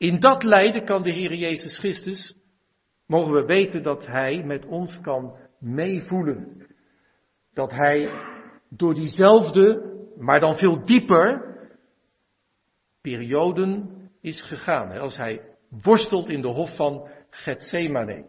in 0.00 0.20
dat 0.20 0.42
lijden 0.42 0.84
kan 0.84 1.02
de 1.02 1.10
Heer 1.10 1.34
Jezus 1.34 1.78
Christus, 1.78 2.36
mogen 3.06 3.32
we 3.32 3.44
weten 3.44 3.82
dat 3.82 4.06
Hij 4.06 4.44
met 4.44 4.66
ons 4.66 5.00
kan 5.00 5.36
meevoelen. 5.58 6.66
Dat 7.52 7.72
Hij 7.72 8.10
door 8.68 8.94
diezelfde, 8.94 9.96
maar 10.18 10.40
dan 10.40 10.58
veel 10.58 10.84
dieper, 10.84 11.56
perioden 13.00 13.90
is 14.20 14.42
gegaan. 14.42 14.98
Als 14.98 15.16
Hij 15.16 15.40
worstelt 15.82 16.28
in 16.28 16.42
de 16.42 16.48
hof 16.48 16.76
van 16.76 17.08
Gethsemane. 17.30 18.26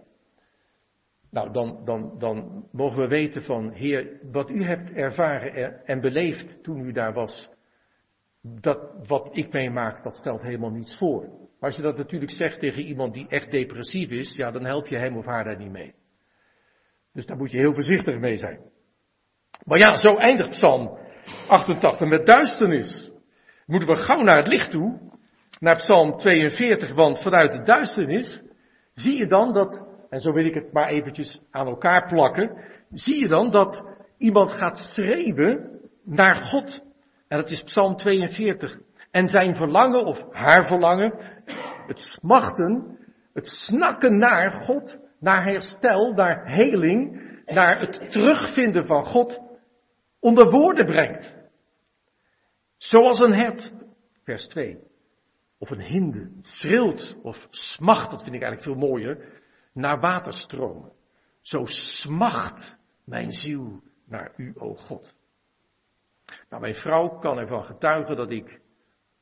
Nou, 1.29 1.51
dan, 1.51 1.81
dan, 1.85 2.19
dan 2.19 2.67
mogen 2.71 3.01
we 3.01 3.07
weten 3.07 3.43
van, 3.43 3.71
Heer, 3.71 4.19
wat 4.31 4.49
u 4.49 4.63
hebt 4.63 4.91
ervaren 4.91 5.85
en 5.85 6.01
beleefd 6.01 6.63
toen 6.63 6.79
u 6.79 6.91
daar 6.91 7.13
was, 7.13 7.49
dat 8.41 9.07
wat 9.07 9.29
ik 9.37 9.51
meemaak, 9.51 10.03
dat 10.03 10.17
stelt 10.17 10.41
helemaal 10.41 10.71
niets 10.71 10.97
voor. 10.97 11.49
Maar 11.62 11.70
als 11.70 11.80
je 11.80 11.86
dat 11.86 11.98
natuurlijk 11.98 12.32
zegt 12.32 12.60
tegen 12.60 12.84
iemand 12.84 13.13
die 13.13 13.27
echt 13.27 13.51
depressief 13.51 14.10
is, 14.10 14.36
ja, 14.36 14.51
dan 14.51 14.65
help 14.65 14.88
je 14.88 14.98
hem 14.98 15.18
of 15.18 15.25
haar 15.25 15.44
daar 15.44 15.58
niet 15.58 15.72
mee. 15.72 15.94
Dus 17.13 17.25
daar 17.25 17.38
moet 17.38 17.51
je 17.51 17.58
heel 17.58 17.74
voorzichtig 17.74 18.20
mee 18.20 18.38
zijn. 18.38 18.60
Maar 19.65 19.77
ja, 19.77 19.96
zo 19.96 20.18
eindigt 20.18 20.50
Psalm 20.50 20.98
88 21.48 22.08
met 22.08 22.25
duisternis. 22.25 23.12
Moeten 23.65 23.89
we 23.89 23.96
gauw 23.96 24.22
naar 24.22 24.38
het 24.38 24.48
licht 24.48 24.72
toe, 24.72 25.00
naar 25.60 25.75
Psalm 25.77 26.18
42, 26.18 26.94
want 26.94 27.22
vanuit 27.22 27.51
de 27.51 27.63
duisternis 27.63 28.41
zie 28.96 29.18
je 29.18 29.27
dan 29.27 29.53
dat, 29.53 29.86
en 30.10 30.20
zo 30.20 30.34
wil 30.34 30.46
ik 30.46 30.53
het 30.53 30.74
maar 30.74 30.88
eventjes 30.88 31.41
aan 31.51 31.68
elkaar 31.68 32.08
plakken, 32.08 32.58
zie 32.89 33.20
je 33.20 33.27
dan 33.27 33.51
dat 33.51 33.86
iemand 34.18 34.51
gaat 34.51 34.77
schreeuwen 34.77 35.80
naar 36.03 36.36
God. 36.36 36.84
En 37.27 37.38
dat 37.38 37.50
is 37.50 37.63
Psalm 37.63 37.96
42. 37.96 38.77
En 39.12 39.27
zijn 39.27 39.56
verlangen, 39.56 40.06
of 40.06 40.24
haar 40.32 40.68
verlangen, 40.68 41.30
het 41.91 42.00
smachten 42.00 43.00
Het 43.33 43.48
snakken 43.48 44.17
naar 44.17 44.63
God, 44.63 45.00
naar 45.19 45.43
herstel, 45.43 46.13
naar 46.13 46.51
heling, 46.51 47.29
naar 47.45 47.79
het 47.79 48.12
terugvinden 48.12 48.86
van 48.86 49.05
God, 49.05 49.39
onder 50.19 50.50
woorden 50.50 50.86
brengt. 50.86 51.33
Zoals 52.77 53.19
een 53.19 53.33
hert, 53.33 53.74
vers 54.24 54.48
2, 54.48 54.79
of 55.57 55.69
een 55.69 55.81
hinde, 55.81 56.31
schreeuwt 56.41 57.17
of 57.21 57.48
smacht, 57.50 58.12
dat 58.12 58.24
vind 58.24 58.36
ik 58.36 58.41
eigenlijk 58.41 58.63
veel 58.63 58.89
mooier, 58.89 59.41
naar 59.74 60.00
waterstromen. 60.00 60.91
Zo 61.41 61.65
smacht 61.65 62.75
mijn 63.05 63.31
ziel 63.31 63.81
naar 64.05 64.33
u, 64.38 64.53
o 64.55 64.75
God. 64.75 65.13
Nou, 66.50 66.62
mijn 66.62 66.75
vrouw 66.75 67.07
kan 67.19 67.38
ervan 67.38 67.63
getuigen 67.63 68.15
dat 68.15 68.31
ik 68.31 68.62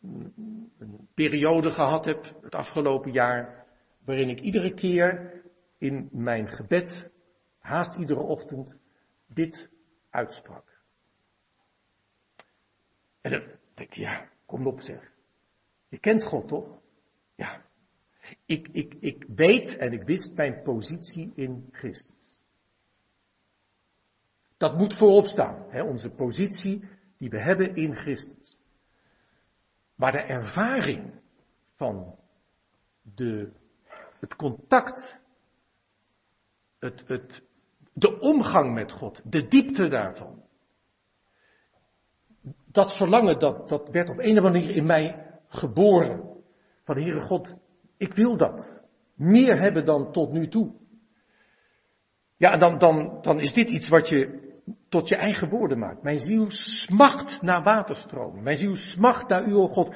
een 0.02 1.08
periode 1.14 1.72
gehad 1.72 2.06
heb, 2.06 2.40
het 2.42 2.56
afgelopen 2.56 3.12
jaar, 3.12 3.66
waarin 4.06 4.30
ik 4.30 4.40
iedere 4.40 4.74
keer 4.74 5.42
in 5.78 6.10
mijn 6.12 6.48
gebed, 6.48 7.12
haast 7.60 7.96
iedere 7.96 8.20
ochtend, 8.20 8.76
dit 9.28 9.70
uitsprak. 10.10 10.82
En 13.22 13.32
dan 13.32 13.42
denk 13.74 13.90
ik, 13.90 13.94
ja, 13.94 14.30
kom 14.46 14.68
op 14.68 14.82
zeg. 14.82 15.12
Je 15.88 16.00
kent 16.00 16.24
God 16.24 16.48
toch? 16.48 16.82
Ja. 17.36 17.66
Ik, 18.46 18.68
ik, 18.72 18.96
ik 19.00 19.26
weet 19.36 19.78
en 19.78 19.94
ik 19.94 20.04
wist 20.04 20.34
mijn 20.34 20.62
positie 20.62 21.32
in 21.36 21.68
Christus. 21.72 22.42
Dat 24.58 24.78
moet 24.78 24.98
voorop 24.98 25.26
staan, 25.26 25.66
hè, 25.70 25.84
onze 25.84 26.10
positie 26.10 26.84
die 27.18 27.30
we 27.30 27.42
hebben 27.42 27.76
in 27.76 27.96
Christus. 27.96 28.59
Maar 30.00 30.12
de 30.12 30.22
ervaring 30.22 31.14
van 31.76 32.16
de, 33.02 33.52
het 34.20 34.36
contact, 34.36 35.18
het, 36.80 37.04
het, 37.08 37.42
de 37.94 38.20
omgang 38.20 38.74
met 38.74 38.92
God, 38.92 39.22
de 39.24 39.48
diepte 39.48 39.88
daarvan. 39.88 40.44
Dat 42.66 42.98
verlangen, 42.98 43.40
dat, 43.40 43.70
dat 43.70 43.90
werd 43.90 44.10
op 44.10 44.18
een 44.18 44.38
of 44.38 44.44
andere 44.44 44.52
manier 44.52 44.76
in 44.76 44.86
mij 44.86 45.30
geboren. 45.48 46.44
Van 46.84 46.96
Heere 46.96 47.22
God, 47.22 47.56
ik 47.98 48.14
wil 48.14 48.38
dat. 48.38 48.74
Meer 49.16 49.60
hebben 49.60 49.86
dan 49.86 50.12
tot 50.12 50.32
nu 50.32 50.48
toe. 50.48 50.74
Ja, 52.38 52.52
en 52.52 52.60
dan, 52.60 52.78
dan, 52.78 53.22
dan 53.22 53.40
is 53.40 53.54
dit 53.54 53.70
iets 53.70 53.90
wat 53.90 54.10
je 54.10 54.49
tot 54.90 55.10
je 55.10 55.16
eigen 55.16 55.50
woorden 55.50 55.80
maakt. 55.80 56.04
Mijn 56.04 56.20
ziel 56.20 56.46
smacht 56.52 57.42
naar 57.42 57.64
waterstromen. 57.64 58.44
Mijn 58.44 58.56
ziel 58.56 58.76
smacht 58.76 59.30
naar 59.30 59.48
u, 59.48 59.54
o 59.56 59.68
God. 59.68 59.96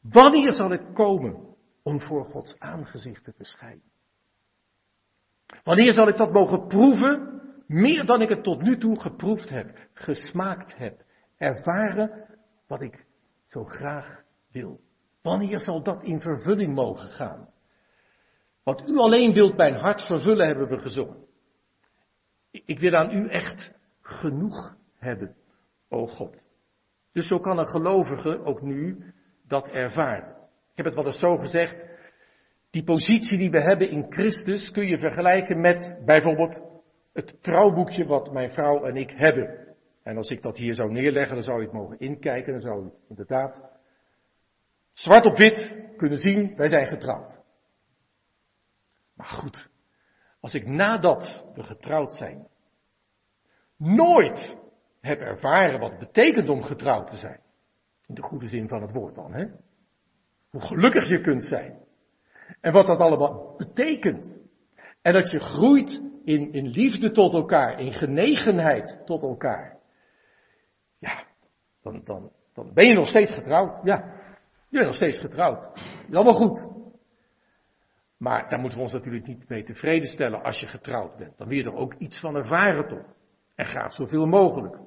Wanneer 0.00 0.52
zal 0.52 0.72
ik 0.72 0.94
komen 0.94 1.54
om 1.82 2.00
voor 2.00 2.24
Gods 2.24 2.58
aangezicht 2.58 3.24
te 3.24 3.32
verschijnen? 3.32 3.94
Wanneer 5.64 5.92
zal 5.92 6.08
ik 6.08 6.16
dat 6.16 6.32
mogen 6.32 6.66
proeven? 6.66 7.40
Meer 7.66 8.06
dan 8.06 8.22
ik 8.22 8.28
het 8.28 8.42
tot 8.42 8.62
nu 8.62 8.78
toe 8.78 9.00
geproefd 9.00 9.48
heb, 9.48 9.78
gesmaakt 9.94 10.76
heb, 10.76 11.04
ervaren 11.36 12.38
wat 12.66 12.80
ik 12.80 13.04
zo 13.48 13.64
graag 13.64 14.22
wil. 14.50 14.80
Wanneer 15.22 15.60
zal 15.60 15.82
dat 15.82 16.02
in 16.02 16.20
vervulling 16.20 16.74
mogen 16.74 17.08
gaan? 17.08 17.48
Wat 18.62 18.88
u 18.88 18.96
alleen 18.96 19.32
wilt 19.32 19.56
mijn 19.56 19.74
hart 19.74 20.02
vervullen, 20.02 20.46
hebben 20.46 20.68
we 20.68 20.78
gezongen. 20.78 21.25
Ik 22.64 22.78
wil 22.78 22.94
aan 22.94 23.10
u 23.10 23.28
echt 23.28 23.74
genoeg 24.00 24.76
hebben, 24.98 25.36
o 25.88 26.06
God. 26.06 26.36
Dus 27.12 27.26
zo 27.26 27.38
kan 27.38 27.58
een 27.58 27.66
gelovige 27.66 28.44
ook 28.44 28.62
nu 28.62 29.12
dat 29.46 29.66
ervaren. 29.66 30.36
Ik 30.70 30.76
heb 30.76 30.84
het 30.84 30.94
wel 30.94 31.06
eens 31.06 31.18
zo 31.18 31.36
gezegd. 31.36 31.84
Die 32.70 32.84
positie 32.84 33.38
die 33.38 33.50
we 33.50 33.60
hebben 33.60 33.90
in 33.90 34.06
Christus 34.08 34.70
kun 34.70 34.86
je 34.86 34.98
vergelijken 34.98 35.60
met 35.60 36.02
bijvoorbeeld 36.04 36.62
het 37.12 37.42
trouwboekje 37.42 38.06
wat 38.06 38.32
mijn 38.32 38.52
vrouw 38.52 38.84
en 38.84 38.96
ik 38.96 39.10
hebben. 39.10 39.74
En 40.02 40.16
als 40.16 40.30
ik 40.30 40.42
dat 40.42 40.58
hier 40.58 40.74
zou 40.74 40.92
neerleggen, 40.92 41.34
dan 41.34 41.44
zou 41.44 41.58
je 41.58 41.64
het 41.64 41.74
mogen 41.74 41.98
inkijken. 41.98 42.52
Dan 42.52 42.62
zou 42.62 42.84
je 42.84 42.90
inderdaad 43.08 43.60
zwart 44.92 45.24
op 45.24 45.36
wit 45.36 45.72
kunnen 45.96 46.18
zien, 46.18 46.56
wij 46.56 46.68
zijn 46.68 46.88
getrouwd. 46.88 47.38
Maar 49.14 49.26
goed, 49.26 49.70
als 50.46 50.54
ik 50.54 50.66
nadat 50.66 51.44
we 51.54 51.62
getrouwd 51.62 52.12
zijn, 52.12 52.46
nooit 53.76 54.58
heb 55.00 55.20
ervaren 55.20 55.80
wat 55.80 55.90
het 55.90 55.98
betekent 55.98 56.48
om 56.48 56.62
getrouwd 56.62 57.10
te 57.10 57.16
zijn. 57.16 57.40
In 58.06 58.14
de 58.14 58.22
goede 58.22 58.46
zin 58.46 58.68
van 58.68 58.82
het 58.82 58.92
woord 58.92 59.14
dan, 59.14 59.34
hè? 59.34 59.46
Hoe 60.50 60.60
gelukkig 60.60 61.08
je 61.08 61.20
kunt 61.20 61.44
zijn. 61.44 61.78
En 62.60 62.72
wat 62.72 62.86
dat 62.86 62.98
allemaal 62.98 63.54
betekent. 63.56 64.38
En 65.02 65.12
dat 65.12 65.30
je 65.30 65.40
groeit 65.40 66.02
in, 66.24 66.52
in 66.52 66.66
liefde 66.66 67.10
tot 67.10 67.34
elkaar, 67.34 67.80
in 67.80 67.92
genegenheid 67.92 69.02
tot 69.04 69.22
elkaar. 69.22 69.78
Ja, 70.98 71.24
dan, 71.82 72.00
dan, 72.04 72.30
dan 72.54 72.74
ben 72.74 72.86
je 72.88 72.94
nog 72.94 73.08
steeds 73.08 73.32
getrouwd. 73.32 73.84
Ja, 73.84 73.96
je 74.68 74.76
bent 74.76 74.86
nog 74.86 74.94
steeds 74.94 75.18
getrouwd. 75.18 75.60
Dat 75.60 76.08
is 76.08 76.14
allemaal 76.14 76.48
goed. 76.48 76.66
Maar 78.16 78.48
daar 78.48 78.60
moeten 78.60 78.78
we 78.78 78.84
ons 78.84 78.92
natuurlijk 78.92 79.26
niet 79.26 79.48
mee 79.48 79.64
tevreden 79.64 80.08
stellen 80.08 80.42
als 80.42 80.60
je 80.60 80.66
getrouwd 80.66 81.16
bent. 81.16 81.38
Dan 81.38 81.48
wil 81.48 81.56
je 81.56 81.64
er 81.64 81.74
ook 81.74 81.94
iets 81.94 82.20
van 82.20 82.36
ervaren 82.36 82.88
toch. 82.88 83.14
En 83.54 83.66
graag 83.66 83.92
zoveel 83.92 84.26
mogelijk. 84.26 84.78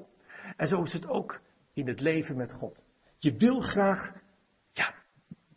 En 0.57 0.67
zo 0.67 0.81
is 0.81 0.93
het 0.93 1.07
ook 1.07 1.39
in 1.73 1.87
het 1.87 1.99
leven 1.99 2.37
met 2.37 2.53
God. 2.53 2.83
Je 3.17 3.35
wil 3.37 3.61
graag, 3.61 4.13
ja, 4.71 4.93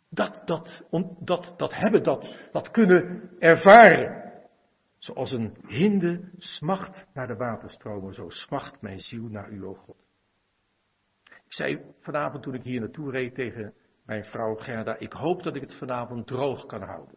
dat, 0.09 0.41
dat, 0.45 0.87
dat, 1.19 1.53
dat 1.57 1.73
hebben, 1.73 2.03
dat, 2.03 2.35
dat 2.51 2.71
kunnen 2.71 3.29
ervaren. 3.39 4.21
Zoals 4.97 5.31
een 5.31 5.57
hinde 5.67 6.29
smacht 6.37 7.07
naar 7.13 7.27
de 7.27 7.35
waterstromen, 7.35 8.13
zo 8.13 8.29
smacht 8.29 8.81
mijn 8.81 8.99
ziel 8.99 9.27
naar 9.27 9.49
u, 9.49 9.65
o 9.65 9.73
God. 9.73 9.97
Ik 11.23 11.53
zei 11.53 11.81
vanavond 11.99 12.43
toen 12.43 12.53
ik 12.53 12.63
hier 12.63 12.79
naartoe 12.79 13.11
reed 13.11 13.35
tegen 13.35 13.73
mijn 14.05 14.23
vrouw 14.23 14.55
Gerda, 14.55 14.97
ik 14.97 15.13
hoop 15.13 15.43
dat 15.43 15.55
ik 15.55 15.61
het 15.61 15.77
vanavond 15.77 16.27
droog 16.27 16.65
kan 16.65 16.81
houden. 16.81 17.15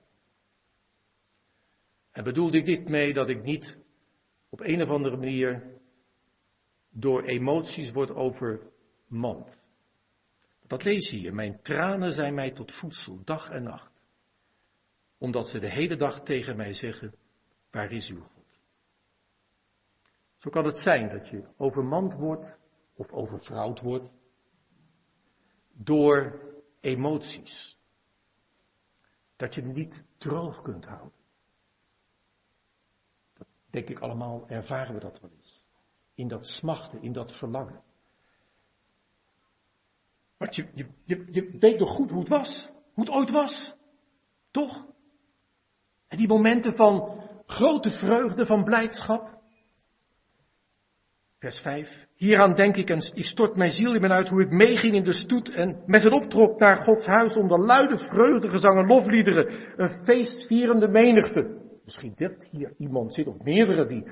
En 2.16 2.24
bedoelde 2.24 2.58
ik 2.58 2.64
dit 2.64 2.88
mee 2.88 3.12
dat 3.12 3.28
ik 3.28 3.42
niet 3.42 3.78
op 4.48 4.60
een 4.60 4.82
of 4.82 4.88
andere 4.88 5.16
manier 5.16 5.80
door 6.90 7.22
emoties 7.22 7.92
word 7.92 8.10
overmand. 8.10 9.58
Dat 10.66 10.84
lees 10.84 11.10
je 11.10 11.16
hier. 11.16 11.34
Mijn 11.34 11.62
tranen 11.62 12.12
zijn 12.12 12.34
mij 12.34 12.50
tot 12.50 12.72
voedsel, 12.72 13.24
dag 13.24 13.50
en 13.50 13.62
nacht. 13.62 13.92
Omdat 15.18 15.46
ze 15.46 15.58
de 15.58 15.70
hele 15.70 15.96
dag 15.96 16.22
tegen 16.22 16.56
mij 16.56 16.72
zeggen, 16.72 17.14
waar 17.70 17.92
is 17.92 18.10
uw 18.10 18.20
God? 18.20 18.60
Zo 20.36 20.50
kan 20.50 20.64
het 20.64 20.78
zijn 20.78 21.08
dat 21.08 21.28
je 21.28 21.48
overmand 21.56 22.14
wordt 22.14 22.58
of 22.94 23.12
overvrouwd 23.12 23.80
wordt 23.80 24.10
door 25.72 26.40
emoties. 26.80 27.78
Dat 29.36 29.54
je 29.54 29.62
niet 29.62 30.04
droog 30.18 30.62
kunt 30.62 30.84
houden. 30.84 31.15
Denk 33.76 33.88
ik 33.88 33.98
allemaal, 33.98 34.44
ervaren 34.48 34.94
we 34.94 35.00
dat 35.00 35.20
wel 35.20 35.30
eens. 35.36 35.62
In 36.14 36.28
dat 36.28 36.46
smachten, 36.46 37.02
in 37.02 37.12
dat 37.12 37.32
verlangen. 37.32 37.82
Want 40.38 40.56
je, 40.56 40.66
je, 40.74 40.86
je, 41.04 41.26
je 41.30 41.56
weet 41.60 41.78
nog 41.78 41.90
goed 41.90 42.10
hoe 42.10 42.18
het 42.18 42.28
was. 42.28 42.68
Hoe 42.94 43.04
het 43.04 43.14
ooit 43.14 43.30
was. 43.30 43.74
Toch? 44.50 44.86
En 46.08 46.16
die 46.16 46.28
momenten 46.28 46.76
van 46.76 47.22
grote 47.46 47.90
vreugde, 47.90 48.46
van 48.46 48.64
blijdschap. 48.64 49.38
Vers 51.38 51.58
5. 51.58 52.06
Hieraan 52.14 52.54
denk 52.54 52.76
ik 52.76 52.90
en 52.90 53.12
ik 53.14 53.24
stort 53.24 53.56
mijn 53.56 53.70
ziel 53.70 53.94
in 53.94 54.00
me 54.00 54.08
uit 54.08 54.28
hoe 54.28 54.42
ik 54.42 54.50
meeging 54.50 54.94
in 54.94 55.04
de 55.04 55.12
stoet 55.12 55.50
en 55.50 55.82
met 55.86 56.02
het 56.02 56.12
optrok 56.12 56.58
naar 56.58 56.84
Gods 56.84 57.06
huis 57.06 57.36
onder 57.36 57.60
luide 57.60 57.98
vreugdegezangen, 57.98 58.86
lofliederen, 58.86 59.72
een 59.76 60.04
feestvierende 60.04 60.88
menigte. 60.88 61.64
Misschien 61.86 62.12
dit 62.16 62.48
hier 62.50 62.74
iemand 62.78 63.14
zit 63.14 63.26
of 63.26 63.38
meerdere 63.38 63.86
die, 63.86 64.10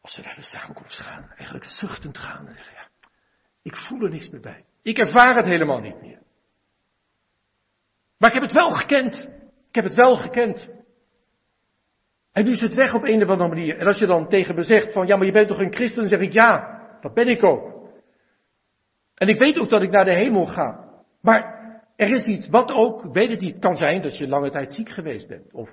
als 0.00 0.14
ze 0.14 0.22
naar 0.22 0.34
de 0.34 0.42
samenkomst 0.42 1.00
gaan, 1.00 1.28
eigenlijk 1.28 1.64
zuchtend 1.64 2.18
gaan 2.18 2.46
en 2.46 2.54
zeggen, 2.54 2.74
ja, 2.74 2.88
ik 3.62 3.76
voel 3.76 4.00
er 4.00 4.10
niks 4.10 4.30
meer 4.30 4.40
bij. 4.40 4.64
Ik 4.82 4.98
ervaar 4.98 5.36
het 5.36 5.44
helemaal 5.44 5.80
niet 5.80 6.00
meer. 6.00 6.18
Maar 8.18 8.28
ik 8.28 8.34
heb 8.34 8.42
het 8.42 8.52
wel 8.52 8.70
gekend. 8.70 9.28
Ik 9.68 9.74
heb 9.74 9.84
het 9.84 9.94
wel 9.94 10.16
gekend. 10.16 10.68
En 12.32 12.44
nu 12.44 12.50
is 12.50 12.60
het 12.60 12.74
weg 12.74 12.94
op 12.94 13.04
een 13.04 13.22
of 13.22 13.28
andere 13.28 13.48
manier. 13.48 13.78
En 13.78 13.86
als 13.86 13.98
je 13.98 14.06
dan 14.06 14.28
tegen 14.28 14.54
me 14.54 14.62
zegt 14.62 14.92
van, 14.92 15.06
ja, 15.06 15.16
maar 15.16 15.26
je 15.26 15.32
bent 15.32 15.48
toch 15.48 15.58
een 15.58 15.74
christen? 15.74 16.00
Dan 16.00 16.08
zeg 16.08 16.20
ik, 16.20 16.32
ja, 16.32 16.80
dat 17.00 17.14
ben 17.14 17.28
ik 17.28 17.44
ook. 17.44 17.90
En 19.14 19.28
ik 19.28 19.38
weet 19.38 19.58
ook 19.58 19.68
dat 19.68 19.82
ik 19.82 19.90
naar 19.90 20.04
de 20.04 20.14
hemel 20.14 20.44
ga. 20.44 21.02
Maar 21.20 21.42
er 21.96 22.08
is 22.08 22.26
iets, 22.26 22.48
wat 22.48 22.72
ook, 22.72 23.12
weet 23.12 23.30
het 23.30 23.40
niet, 23.40 23.52
het 23.52 23.62
kan 23.62 23.76
zijn 23.76 24.02
dat 24.02 24.18
je 24.18 24.28
lange 24.28 24.50
tijd 24.50 24.72
ziek 24.72 24.88
geweest 24.88 25.28
bent. 25.28 25.52
Of 25.52 25.70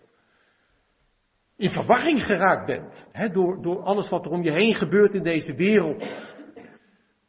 in 1.62 1.70
verwarring 1.70 2.24
geraakt 2.24 2.66
bent. 2.66 2.94
Hè, 3.12 3.30
door, 3.30 3.62
door 3.62 3.84
alles 3.84 4.10
wat 4.10 4.26
er 4.26 4.32
om 4.32 4.44
je 4.44 4.52
heen 4.52 4.76
gebeurt 4.76 5.14
in 5.14 5.24
deze 5.24 5.56
wereld. 5.56 6.04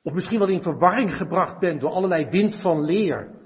Of 0.03 0.13
misschien 0.13 0.39
wel 0.39 0.49
in 0.49 0.63
verwarring 0.63 1.15
gebracht 1.15 1.59
bent 1.61 1.81
door 1.81 1.91
allerlei 1.91 2.27
wind 2.27 2.61
van 2.61 2.85
leer. 2.85 3.41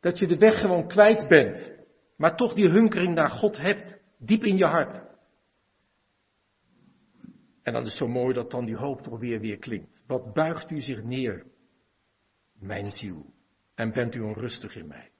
Dat 0.00 0.18
je 0.18 0.26
de 0.26 0.36
weg 0.36 0.60
gewoon 0.60 0.88
kwijt 0.88 1.28
bent. 1.28 1.70
maar 2.16 2.36
toch 2.36 2.54
die 2.54 2.68
hunkering 2.68 3.14
naar 3.14 3.30
God 3.30 3.56
hebt, 3.56 3.98
diep 4.18 4.44
in 4.44 4.56
je 4.56 4.64
hart. 4.64 5.10
En 7.62 7.72
dan 7.72 7.82
is 7.82 7.88
het 7.88 7.98
zo 7.98 8.08
mooi 8.08 8.34
dat 8.34 8.50
dan 8.50 8.64
die 8.64 8.76
hoop 8.76 9.02
toch 9.02 9.18
weer 9.18 9.40
weer 9.40 9.58
klinkt. 9.58 10.02
Wat 10.06 10.32
buigt 10.32 10.70
u 10.70 10.80
zich 10.82 11.02
neer, 11.02 11.46
mijn 12.58 12.90
ziel, 12.90 13.32
en 13.74 13.92
bent 13.92 14.14
u 14.14 14.20
onrustig 14.20 14.76
in 14.76 14.86
mij. 14.86 15.10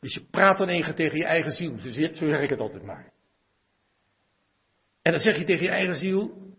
Dus 0.00 0.14
je 0.14 0.26
praat 0.30 0.58
dan 0.58 0.68
even 0.68 0.94
tegen 0.94 1.18
je 1.18 1.24
eigen 1.24 1.50
ziel, 1.50 1.78
zo 1.78 1.90
zeg 1.90 2.40
ik 2.40 2.50
het 2.50 2.60
altijd 2.60 2.82
maar. 2.82 3.12
En 5.02 5.12
dan 5.12 5.20
zeg 5.20 5.38
je 5.38 5.44
tegen 5.44 5.64
je 5.64 5.70
eigen 5.70 5.94
ziel, 5.94 6.52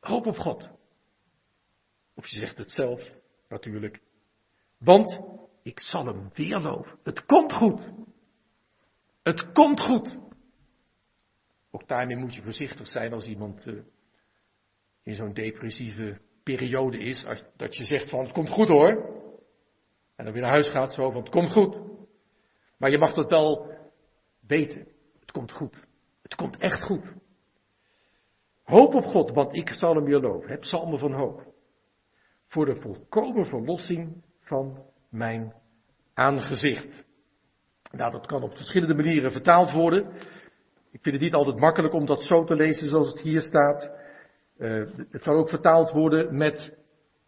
hoop 0.00 0.26
op 0.26 0.36
God. 0.36 0.68
Of 2.14 2.26
je 2.26 2.38
zegt 2.38 2.58
het 2.58 2.70
zelf, 2.70 3.10
natuurlijk. 3.48 4.00
Want 4.78 5.20
ik 5.62 5.80
zal 5.80 6.06
hem 6.06 6.30
weer. 6.32 6.96
Het 7.02 7.24
komt 7.24 7.52
goed. 7.52 7.80
Het 9.22 9.52
komt 9.52 9.80
goed. 9.80 10.18
Ook 11.70 11.88
daarmee 11.88 12.16
moet 12.16 12.34
je 12.34 12.42
voorzichtig 12.42 12.88
zijn 12.88 13.12
als 13.12 13.26
iemand 13.26 13.66
uh, 13.66 13.82
in 15.02 15.14
zo'n 15.14 15.32
depressieve 15.32 16.20
periode 16.42 16.98
is. 16.98 17.26
Dat 17.56 17.76
je 17.76 17.84
zegt 17.84 18.10
van 18.10 18.24
het 18.24 18.32
komt 18.32 18.50
goed 18.50 18.68
hoor. 18.68 19.14
En 20.16 20.24
dan 20.24 20.32
weer 20.32 20.42
naar 20.42 20.50
huis 20.50 20.68
gaat 20.68 20.92
zo 20.92 21.10
van 21.10 21.22
het 21.22 21.30
komt 21.30 21.52
goed. 21.52 21.80
Maar 22.78 22.90
je 22.90 22.98
mag 22.98 23.12
dat 23.12 23.30
wel 23.30 23.74
weten. 24.46 24.88
Het 25.20 25.30
komt 25.30 25.52
goed. 25.52 25.76
Het 26.22 26.34
komt 26.34 26.58
echt 26.58 26.82
goed. 26.82 27.04
Hoop 28.66 28.94
op 28.94 29.04
God, 29.04 29.30
want 29.30 29.56
ik 29.56 29.74
zal 29.74 29.94
hem 29.94 30.04
weer 30.04 30.20
loven. 30.20 30.50
Het 30.50 30.60
psalmen 30.60 30.98
van 30.98 31.12
hoop. 31.12 31.42
Voor 32.46 32.64
de 32.64 32.80
volkomen 32.80 33.46
verlossing 33.46 34.22
van 34.40 34.82
mijn 35.10 35.54
aangezicht. 36.14 37.04
Nou, 37.90 38.12
dat 38.12 38.26
kan 38.26 38.42
op 38.42 38.56
verschillende 38.56 38.94
manieren 38.94 39.32
vertaald 39.32 39.72
worden. 39.72 40.12
Ik 40.92 41.02
vind 41.02 41.14
het 41.14 41.24
niet 41.24 41.34
altijd 41.34 41.56
makkelijk 41.56 41.94
om 41.94 42.06
dat 42.06 42.22
zo 42.22 42.44
te 42.44 42.56
lezen 42.56 42.86
zoals 42.86 43.08
het 43.08 43.20
hier 43.20 43.40
staat. 43.40 43.92
Uh, 44.58 44.86
het 45.10 45.22
kan 45.22 45.34
ook 45.34 45.48
vertaald 45.48 45.90
worden 45.90 46.36
met 46.36 46.76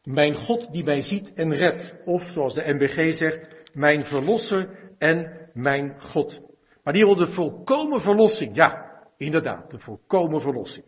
mijn 0.03 0.35
God 0.35 0.72
die 0.72 0.85
mij 0.85 1.01
ziet 1.01 1.33
en 1.35 1.55
redt. 1.55 1.96
Of 2.05 2.22
zoals 2.22 2.55
de 2.55 2.72
MBG 2.72 3.14
zegt, 3.14 3.70
mijn 3.74 4.05
verlosser 4.05 4.92
en 4.98 5.51
mijn 5.53 6.03
God. 6.03 6.40
Maar 6.83 6.94
hier 6.94 7.07
wordt 7.07 7.20
de 7.20 7.33
volkomen 7.33 8.01
verlossing. 8.01 8.57
Ja, 8.57 9.03
inderdaad, 9.16 9.70
de 9.70 9.79
volkomen 9.79 10.40
verlossing. 10.40 10.87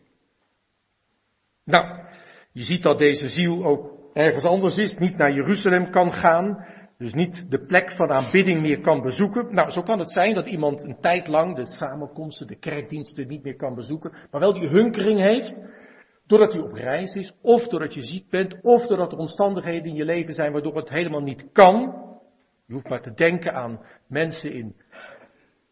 Nou, 1.71 1.87
je 2.53 2.63
ziet 2.63 2.83
dat 2.83 2.99
deze 2.99 3.29
ziel 3.29 3.65
ook 3.65 3.91
ergens 4.13 4.45
anders 4.45 4.77
is, 4.77 4.97
niet 4.97 5.17
naar 5.17 5.33
Jeruzalem 5.33 5.91
kan 5.91 6.13
gaan, 6.13 6.67
dus 6.99 7.13
niet 7.13 7.51
de 7.51 7.67
plek 7.67 7.93
van 7.93 8.11
aanbidding 8.11 8.61
meer 8.61 8.81
kan 8.81 9.03
bezoeken. 9.03 9.55
Nou, 9.55 9.71
zo 9.71 9.83
kan 9.83 9.99
het 9.99 10.11
zijn 10.11 10.35
dat 10.35 10.49
iemand 10.49 10.85
een 10.85 11.01
tijd 11.01 11.29
lang 11.29 11.57
de 11.57 11.67
samenkomsten, 11.67 12.47
de 12.47 12.59
kerkdiensten 12.59 13.29
niet 13.29 13.43
meer 13.43 13.57
kan 13.57 13.75
bezoeken, 13.75 14.13
maar 14.31 14.41
wel 14.41 14.53
die 14.53 14.69
hunkering 14.69 15.19
heeft, 15.19 15.63
doordat 16.27 16.53
hij 16.53 16.63
op 16.63 16.73
reis 16.73 17.15
is, 17.15 17.33
of 17.43 17.69
doordat 17.69 17.95
je 17.95 18.03
ziek 18.03 18.31
bent, 18.31 18.63
of 18.63 18.87
doordat 18.87 19.13
er 19.13 19.19
omstandigheden 19.19 19.85
in 19.85 19.95
je 19.95 20.05
leven 20.05 20.33
zijn 20.33 20.53
waardoor 20.53 20.77
het 20.77 20.89
helemaal 20.89 21.23
niet 21.23 21.53
kan. 21.53 21.79
Je 22.67 22.73
hoeft 22.73 22.89
maar 22.89 23.03
te 23.03 23.15
denken 23.15 23.55
aan 23.55 23.81
mensen 24.07 24.53
in 24.53 24.77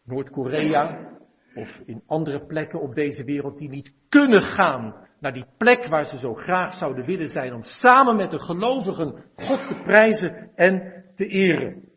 Noord-Korea 0.03 1.17
of 1.55 1.79
in 1.85 2.03
andere 2.07 2.45
plekken 2.45 2.81
op 2.81 2.95
deze 2.95 3.23
wereld 3.23 3.57
die 3.57 3.69
niet 3.69 3.93
kunnen 4.09 4.41
gaan 4.41 5.07
naar 5.19 5.33
die 5.33 5.45
plek 5.57 5.85
waar 5.87 6.05
ze 6.05 6.17
zo 6.17 6.33
graag 6.33 6.73
zouden 6.73 7.05
willen 7.05 7.29
zijn 7.29 7.53
om 7.53 7.63
samen 7.63 8.15
met 8.15 8.31
de 8.31 8.39
gelovigen 8.39 9.23
God 9.35 9.67
te 9.67 9.81
prijzen 9.83 10.51
en 10.55 11.03
te 11.15 11.25
eren. 11.25 11.87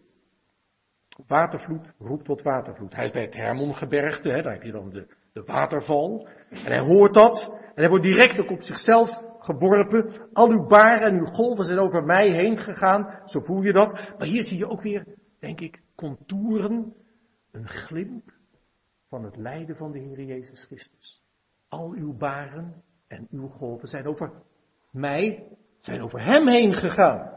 Watervloed 1.26 1.87
roept 1.98 2.24
tot 2.24 2.42
watervloed. 2.42 2.94
Hij 2.94 3.04
is 3.04 3.11
bij 3.11 3.22
het 3.22 3.35
Hermongebergte, 3.35 4.28
hè, 4.28 4.42
daar 4.42 4.52
heb 4.52 4.62
je 4.62 4.72
dan 4.72 4.90
de, 4.90 5.06
de 5.32 5.42
waterval. 5.42 6.28
En 6.50 6.72
hij 6.72 6.80
hoort 6.80 7.14
dat 7.14 7.61
en 7.74 7.80
hij 7.80 7.88
wordt 7.88 8.04
direct 8.04 8.40
ook 8.40 8.50
op 8.50 8.62
zichzelf 8.62 9.11
geworpen. 9.38 10.28
Al 10.32 10.50
uw 10.50 10.66
baren 10.66 11.08
en 11.08 11.18
uw 11.18 11.24
golven 11.24 11.64
zijn 11.64 11.78
over 11.78 12.04
mij 12.04 12.30
heen 12.30 12.56
gegaan, 12.56 13.20
zo 13.24 13.40
voel 13.40 13.62
je 13.62 13.72
dat. 13.72 13.92
Maar 13.92 14.26
hier 14.26 14.44
zie 14.44 14.58
je 14.58 14.68
ook 14.68 14.82
weer, 14.82 15.06
denk 15.38 15.61
ik, 15.61 15.82
contouren, 15.94 16.94
een 17.50 17.68
glimp 17.68 18.32
van 19.08 19.24
het 19.24 19.37
lijden 19.37 19.76
van 19.76 19.92
de 19.92 19.98
Heer 19.98 20.22
Jezus 20.22 20.64
Christus. 20.64 21.22
Al 21.68 21.90
uw 21.90 22.16
baren 22.16 22.82
en 23.12 23.27
uw 23.31 23.48
golven 23.48 23.88
zijn 23.88 24.07
over 24.07 24.33
mij, 24.90 25.46
zijn 25.81 26.03
over 26.03 26.25
hem 26.25 26.48
heen 26.48 26.72
gegaan. 26.72 27.31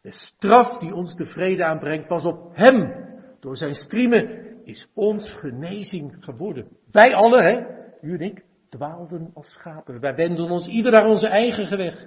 De 0.00 0.12
straf 0.12 0.78
die 0.78 0.94
ons 0.94 1.14
de 1.14 1.26
vrede 1.26 1.64
aanbrengt 1.64 2.08
was 2.08 2.24
op 2.24 2.56
hem. 2.56 3.02
Door 3.40 3.56
zijn 3.56 3.74
striemen 3.74 4.44
is 4.64 4.88
ons 4.94 5.32
genezing 5.32 6.16
geworden. 6.20 6.68
Wij 6.90 7.14
alle, 7.14 7.42
hè, 7.42 7.58
u 8.00 8.14
en 8.14 8.20
ik, 8.20 8.44
dwaalden 8.68 9.30
als 9.34 9.52
schapen. 9.52 10.00
Wij 10.00 10.14
wenden 10.14 10.50
ons 10.50 10.66
ieder 10.66 10.92
naar 10.92 11.08
onze 11.08 11.28
eigen 11.28 11.76
weg. 11.76 12.06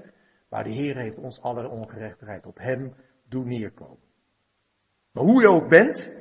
Maar 0.50 0.64
de 0.64 0.74
Heer 0.74 0.98
heeft 0.98 1.18
ons 1.18 1.42
aller 1.42 1.70
ongerechtigheid 1.70 2.46
op 2.46 2.58
hem 2.58 2.94
doen 3.30 3.48
neerkomen. 3.48 4.06
Maar 5.12 5.24
hoe 5.24 5.42
je 5.42 5.50
ook 5.50 5.70
bent, 5.70 6.14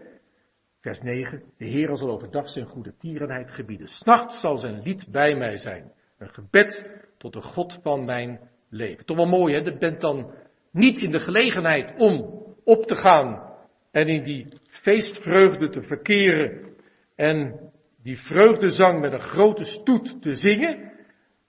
vers 0.81 1.01
9, 1.01 1.43
de 1.57 1.65
Heer 1.65 1.97
zal 1.97 2.11
overdag 2.11 2.49
zijn 2.49 2.67
goede 2.67 2.97
tierenheid 2.97 3.51
gebieden. 3.51 3.89
S'nachts 3.89 4.41
zal 4.41 4.59
zijn 4.59 4.83
lied 4.83 5.07
bij 5.11 5.35
mij 5.35 5.57
zijn. 5.57 5.93
Een 6.19 6.29
gebed 6.29 6.87
tot 7.19 7.33
de 7.33 7.43
God 7.43 7.79
van 7.83 8.05
mijn 8.05 8.41
leven. 8.69 9.05
Toch 9.05 9.17
wel 9.17 9.27
mooi, 9.27 9.55
hè? 9.55 9.61
Je 9.61 9.79
bent 9.79 10.01
dan 10.01 10.35
niet 10.71 10.99
in 10.99 11.11
de 11.11 11.21
gelegenheid 11.21 11.95
om 11.99 12.45
op 12.65 12.87
te 12.87 12.97
gaan 12.97 13.55
en 13.91 14.09
in 14.09 14.25
die 14.25 14.47
feestvreugde 14.69 15.71
te 15.71 15.83
verkeren 15.83 16.75
en 17.15 17.71
die 18.03 18.19
vreugdezang 18.19 19.01
met 19.01 19.13
een 19.13 19.21
grote 19.21 19.65
stoet 19.65 20.23
te 20.23 20.35
zingen. 20.35 20.93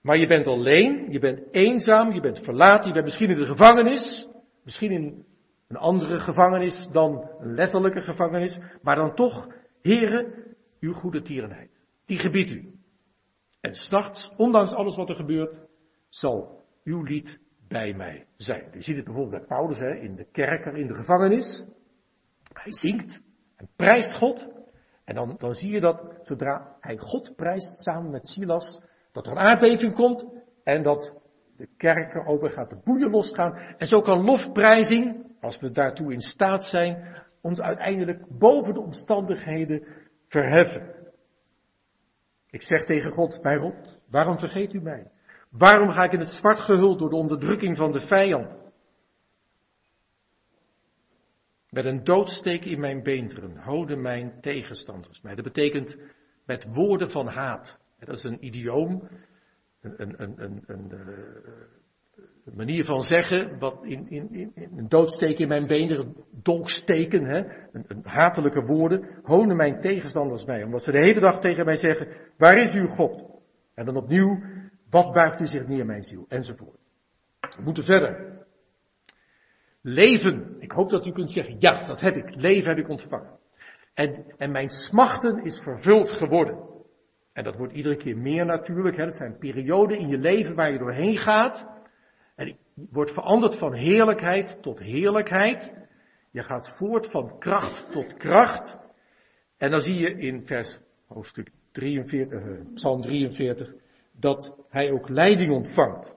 Maar 0.02 0.16
je 0.16 0.26
bent 0.26 0.46
alleen, 0.46 1.06
je 1.10 1.18
bent 1.18 1.40
eenzaam, 1.50 2.12
je 2.12 2.20
bent 2.20 2.40
verlaten, 2.44 2.86
je 2.86 2.92
bent 2.92 3.04
misschien 3.04 3.30
in 3.30 3.38
de 3.38 3.46
gevangenis, 3.46 4.28
misschien 4.64 4.90
in 4.90 5.24
een 5.68 5.76
andere 5.76 6.18
gevangenis 6.18 6.88
dan 6.92 7.30
een 7.38 7.54
letterlijke 7.54 8.02
gevangenis, 8.02 8.58
maar 8.82 8.96
dan 8.96 9.14
toch, 9.14 9.46
heren, 9.82 10.34
uw 10.80 10.92
goede 10.92 11.22
tierenheid. 11.22 11.70
Die 12.06 12.18
gebiedt 12.18 12.50
u. 12.50 12.77
En 13.60 13.74
s'nachts, 13.74 14.32
ondanks 14.36 14.72
alles 14.72 14.96
wat 14.96 15.08
er 15.08 15.14
gebeurt, 15.14 15.58
zal 16.08 16.64
uw 16.84 17.02
lied 17.02 17.38
bij 17.68 17.94
mij 17.94 18.26
zijn. 18.36 18.68
Je 18.72 18.82
ziet 18.82 18.96
het 18.96 19.04
bijvoorbeeld 19.04 19.38
bij 19.38 19.56
Paulus 19.56 19.78
hè, 19.78 19.94
in 19.94 20.14
de 20.14 20.26
kerker, 20.32 20.76
in 20.76 20.86
de 20.86 20.94
gevangenis. 20.94 21.64
Hij 22.52 22.72
zingt 22.72 23.20
en 23.56 23.68
prijst 23.76 24.16
God. 24.16 24.46
En 25.04 25.14
dan, 25.14 25.34
dan 25.38 25.54
zie 25.54 25.72
je 25.72 25.80
dat 25.80 26.18
zodra 26.22 26.76
hij 26.80 26.96
God 26.98 27.32
prijst 27.36 27.82
samen 27.82 28.10
met 28.10 28.26
Silas, 28.26 28.82
dat 29.12 29.26
er 29.26 29.32
een 29.32 29.38
aardbeving 29.38 29.94
komt 29.94 30.26
en 30.64 30.82
dat 30.82 31.20
de 31.56 31.68
kerker 31.76 32.26
open 32.26 32.50
gaat, 32.50 32.70
de 32.70 32.80
boeien 32.84 33.10
losgaan. 33.10 33.56
En 33.76 33.86
zo 33.86 34.00
kan 34.00 34.24
lofprijzing, 34.24 35.34
als 35.40 35.58
we 35.58 35.70
daartoe 35.70 36.12
in 36.12 36.20
staat 36.20 36.64
zijn, 36.64 37.22
ons 37.40 37.60
uiteindelijk 37.60 38.38
boven 38.38 38.74
de 38.74 38.80
omstandigheden 38.80 39.86
verheffen. 40.28 40.97
Ik 42.50 42.62
zeg 42.62 42.84
tegen 42.84 43.12
God, 43.12 43.42
mijn 43.42 43.60
God, 43.60 43.98
waarom 44.10 44.38
vergeet 44.38 44.72
u 44.72 44.80
mij? 44.80 45.10
Waarom 45.50 45.90
ga 45.92 46.04
ik 46.04 46.12
in 46.12 46.18
het 46.18 46.32
zwart 46.32 46.58
gehuld 46.58 46.98
door 46.98 47.10
de 47.10 47.16
onderdrukking 47.16 47.76
van 47.76 47.92
de 47.92 48.00
vijand? 48.00 48.56
Met 51.70 51.84
een 51.84 52.04
doodsteek 52.04 52.64
in 52.64 52.80
mijn 52.80 53.02
beenderen 53.02 53.56
houden 53.56 54.00
mijn 54.02 54.40
tegenstanders 54.40 55.20
mij. 55.20 55.34
Dat 55.34 55.44
betekent 55.44 55.96
met 56.46 56.66
woorden 56.74 57.10
van 57.10 57.26
haat. 57.26 57.78
Dat 57.98 58.14
is 58.14 58.24
een 58.24 58.44
idioom, 58.44 59.08
een, 59.80 60.02
een, 60.02 60.42
een, 60.42 60.62
een, 60.66 60.92
een, 62.50 62.56
manier 62.56 62.84
van 62.84 63.02
zeggen, 63.02 63.58
wat 63.58 63.84
in, 63.84 64.10
in, 64.10 64.32
in, 64.32 64.52
een 64.76 64.88
doodsteek 64.88 65.38
in 65.38 65.48
mijn 65.48 65.66
benen, 65.66 66.14
dolksteken, 66.42 67.24
hè, 67.24 67.38
een, 67.72 68.00
hatelijke 68.02 68.64
woorden, 68.64 69.20
honen 69.22 69.56
mijn 69.56 69.80
tegenstanders 69.80 70.44
mij, 70.44 70.62
omdat 70.62 70.82
ze 70.82 70.92
de 70.92 71.04
hele 71.04 71.20
dag 71.20 71.40
tegen 71.40 71.64
mij 71.64 71.76
zeggen, 71.76 72.08
waar 72.36 72.56
is 72.56 72.74
uw 72.74 72.88
God? 72.88 73.40
En 73.74 73.84
dan 73.84 73.96
opnieuw, 73.96 74.42
wat 74.90 75.12
buigt 75.12 75.40
u 75.40 75.46
zich 75.46 75.66
neer, 75.66 75.86
mijn 75.86 76.02
ziel? 76.02 76.24
Enzovoort. 76.28 76.78
We 77.40 77.62
moeten 77.62 77.84
verder. 77.84 78.36
Leven. 79.82 80.56
Ik 80.58 80.72
hoop 80.72 80.90
dat 80.90 81.06
u 81.06 81.12
kunt 81.12 81.30
zeggen, 81.30 81.56
ja, 81.58 81.84
dat 81.84 82.00
heb 82.00 82.16
ik. 82.16 82.34
Leven 82.34 82.68
heb 82.68 82.78
ik 82.78 82.88
ontvangen. 82.88 83.38
En, 83.94 84.24
en 84.36 84.50
mijn 84.50 84.70
smachten 84.70 85.44
is 85.44 85.60
vervuld 85.62 86.10
geworden. 86.10 86.68
En 87.32 87.44
dat 87.44 87.56
wordt 87.56 87.72
iedere 87.72 87.96
keer 87.96 88.16
meer 88.16 88.44
natuurlijk. 88.44 88.96
Hè. 88.96 89.04
Dat 89.04 89.14
zijn 89.14 89.38
perioden 89.38 89.98
in 89.98 90.08
je 90.08 90.18
leven 90.18 90.54
waar 90.54 90.72
je 90.72 90.78
doorheen 90.78 91.16
gaat. 91.16 91.66
Wordt 92.90 93.12
veranderd 93.12 93.58
van 93.58 93.74
heerlijkheid 93.74 94.62
tot 94.62 94.78
heerlijkheid. 94.78 95.72
Je 96.30 96.42
gaat 96.42 96.76
voort 96.76 97.10
van 97.10 97.38
kracht 97.38 97.92
tot 97.92 98.14
kracht. 98.14 98.76
En 99.56 99.70
dan 99.70 99.80
zie 99.80 99.94
je 99.94 100.18
in 100.18 100.46
vers 100.46 100.80
hoofdstuk 101.06 101.50
43, 101.72 102.40
uh, 102.40 102.74
Psalm 102.74 103.02
43, 103.02 103.72
dat 104.12 104.54
hij 104.68 104.90
ook 104.90 105.08
leiding 105.08 105.52
ontvangt. 105.52 106.12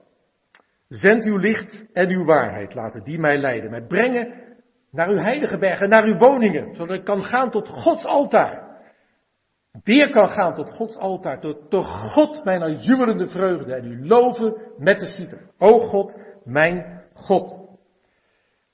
Zend 0.88 1.24
uw 1.24 1.36
licht 1.36 1.84
en 1.92 2.10
uw 2.10 2.24
waarheid, 2.24 2.74
laten 2.74 3.04
die 3.04 3.18
mij 3.18 3.38
leiden. 3.38 3.70
Mij 3.70 3.86
brengen 3.86 4.42
naar 4.90 5.08
uw 5.08 5.16
heilige 5.16 5.58
bergen, 5.58 5.88
naar 5.88 6.04
uw 6.04 6.18
woningen, 6.18 6.74
zodat 6.74 6.96
ik 6.96 7.04
kan 7.04 7.24
gaan 7.24 7.50
tot 7.50 7.68
Gods 7.68 8.04
altaar. 8.04 8.70
weer 9.84 10.10
kan 10.10 10.28
gaan 10.28 10.54
tot 10.54 10.70
Gods 10.70 10.96
altaar, 10.96 11.40
door, 11.40 11.56
door 11.68 11.84
God 11.84 12.44
mijn 12.44 12.80
jubelende 12.80 13.28
vreugde 13.28 13.74
en 13.74 13.84
u 13.84 14.06
loven 14.06 14.56
met 14.78 15.00
de 15.00 15.06
citer. 15.06 15.50
O 15.58 15.78
God, 15.78 16.18
mijn 16.44 17.04
God. 17.14 17.78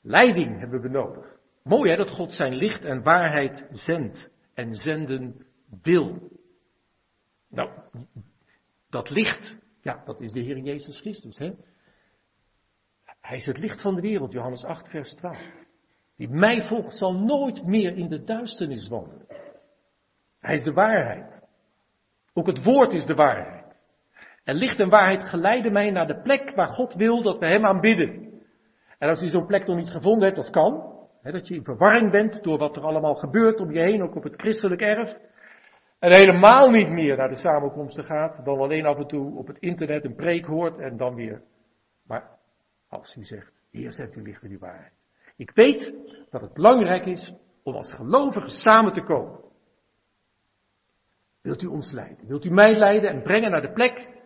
Leiding 0.02 0.58
hebben 0.58 0.80
we 0.80 0.88
nodig. 0.88 1.36
Mooi 1.62 1.90
hè, 1.90 1.96
dat 1.96 2.10
God 2.10 2.34
zijn 2.34 2.54
licht 2.54 2.84
en 2.84 3.02
waarheid 3.02 3.66
zendt 3.70 4.30
en 4.54 4.74
zenden 4.74 5.46
wil. 5.82 6.30
Nou, 7.48 7.70
dat 8.90 9.10
licht, 9.10 9.56
ja, 9.80 10.02
dat 10.04 10.20
is 10.20 10.32
de 10.32 10.40
Heer 10.40 10.58
Jezus 10.58 11.00
Christus. 11.00 11.38
Hè? 11.38 11.52
Hij 13.20 13.36
is 13.36 13.46
het 13.46 13.58
licht 13.58 13.82
van 13.82 13.94
de 13.94 14.00
wereld, 14.00 14.32
Johannes 14.32 14.64
8, 14.64 14.88
vers 14.88 15.14
12. 15.14 15.38
Die 16.16 16.28
mij 16.28 16.66
volgt 16.66 16.96
zal 16.96 17.14
nooit 17.14 17.66
meer 17.66 17.96
in 17.96 18.08
de 18.08 18.24
duisternis 18.24 18.88
wandelen. 18.88 19.26
Hij 20.40 20.54
is 20.54 20.62
de 20.62 20.72
waarheid. 20.72 21.42
Ook 22.32 22.46
het 22.46 22.64
woord 22.64 22.92
is 22.92 23.06
de 23.06 23.14
waarheid. 23.14 23.57
En 24.48 24.54
licht 24.54 24.80
en 24.80 24.88
waarheid 24.88 25.28
geleiden 25.28 25.72
mij 25.72 25.90
naar 25.90 26.06
de 26.06 26.20
plek 26.20 26.54
waar 26.54 26.68
God 26.68 26.94
wil 26.94 27.22
dat 27.22 27.38
we 27.38 27.46
Hem 27.46 27.64
aanbidden. 27.64 28.40
En 28.98 29.08
als 29.08 29.20
je 29.20 29.28
zo'n 29.28 29.46
plek 29.46 29.66
nog 29.66 29.76
niet 29.76 29.90
gevonden 29.90 30.24
hebt, 30.24 30.36
dat 30.36 30.50
kan. 30.50 30.92
Hè, 31.22 31.32
dat 31.32 31.48
je 31.48 31.54
in 31.54 31.64
verwarring 31.64 32.10
bent 32.10 32.42
door 32.42 32.58
wat 32.58 32.76
er 32.76 32.82
allemaal 32.82 33.14
gebeurt 33.14 33.60
om 33.60 33.72
je 33.72 33.80
heen, 33.80 34.02
ook 34.02 34.16
op 34.16 34.22
het 34.22 34.34
christelijk 34.36 34.80
erf. 34.80 35.16
En 35.98 36.14
helemaal 36.14 36.70
niet 36.70 36.88
meer 36.88 37.16
naar 37.16 37.28
de 37.28 37.36
samenkomsten 37.36 38.04
gaat, 38.04 38.44
dan 38.44 38.58
alleen 38.58 38.86
af 38.86 38.96
en 38.96 39.06
toe 39.06 39.36
op 39.36 39.46
het 39.46 39.58
internet 39.58 40.04
een 40.04 40.14
preek 40.14 40.46
hoort 40.46 40.78
en 40.78 40.96
dan 40.96 41.14
weer. 41.14 41.42
Maar 42.06 42.28
als 42.88 43.16
u 43.16 43.24
zegt, 43.24 43.52
Heer 43.70 43.92
zet 43.92 44.16
u 44.16 44.22
licht 44.22 44.42
in 44.42 44.50
uw 44.50 44.58
waarheid. 44.58 44.92
Ik 45.36 45.50
weet 45.50 45.94
dat 46.30 46.40
het 46.40 46.52
belangrijk 46.52 47.06
is 47.06 47.34
om 47.62 47.74
als 47.74 47.92
gelovigen 47.92 48.50
samen 48.50 48.92
te 48.92 49.02
komen. 49.02 49.40
Wilt 51.42 51.62
u 51.62 51.66
ons 51.66 51.92
leiden? 51.92 52.26
Wilt 52.26 52.44
u 52.44 52.50
mij 52.50 52.74
leiden 52.74 53.10
en 53.10 53.22
brengen 53.22 53.50
naar 53.50 53.62
de 53.62 53.72
plek 53.72 54.16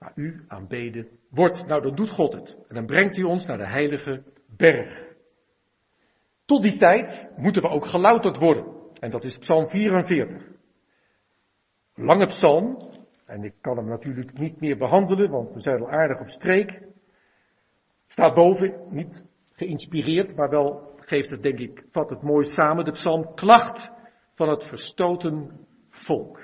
waar 0.00 0.12
u 0.14 0.44
aanbeden 0.48 1.08
wordt? 1.28 1.66
Nou, 1.66 1.82
dan 1.82 1.94
doet 1.94 2.10
God 2.10 2.32
het. 2.32 2.56
En 2.68 2.74
dan 2.74 2.86
brengt 2.86 3.16
u 3.16 3.22
ons 3.22 3.46
naar 3.46 3.58
de 3.58 3.68
heilige 3.68 4.22
berg. 4.56 5.08
Tot 6.44 6.62
die 6.62 6.76
tijd 6.76 7.28
moeten 7.36 7.62
we 7.62 7.68
ook 7.68 7.86
gelouterd 7.86 8.36
worden. 8.36 8.64
En 9.00 9.10
dat 9.10 9.24
is 9.24 9.38
Psalm 9.38 9.68
44. 9.68 10.42
Lange 11.94 12.26
psalm. 12.26 12.88
En 13.26 13.44
ik 13.44 13.54
kan 13.60 13.76
hem 13.76 13.88
natuurlijk 13.88 14.38
niet 14.38 14.60
meer 14.60 14.78
behandelen, 14.78 15.30
want 15.30 15.52
we 15.52 15.60
zijn 15.60 15.80
al 15.80 15.90
aardig 15.90 16.20
op 16.20 16.28
streek. 16.28 16.82
Staat 18.06 18.34
boven, 18.34 18.86
niet 18.90 19.24
geïnspireerd, 19.52 20.36
maar 20.36 20.50
wel 20.50 20.94
geeft 20.96 21.30
het, 21.30 21.42
denk 21.42 21.58
ik, 21.58 21.84
vat 21.90 22.10
het 22.10 22.22
mooi 22.22 22.44
samen. 22.44 22.84
De 22.84 22.92
psalm 22.92 23.34
klacht 23.34 23.90
van 24.34 24.48
het 24.48 24.64
verstoten 24.64 25.66
volk. 25.90 26.38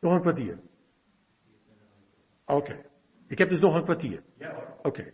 Nog 0.00 0.14
een 0.14 0.20
kwartier. 0.20 0.58
Oké. 2.46 2.84
Ik 3.28 3.38
heb 3.38 3.48
dus 3.48 3.58
nog 3.58 3.74
een 3.74 3.84
kwartier. 3.84 4.22
Oké. 4.82 5.12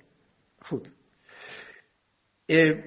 Goed. 0.58 0.90
Uh, 2.46 2.84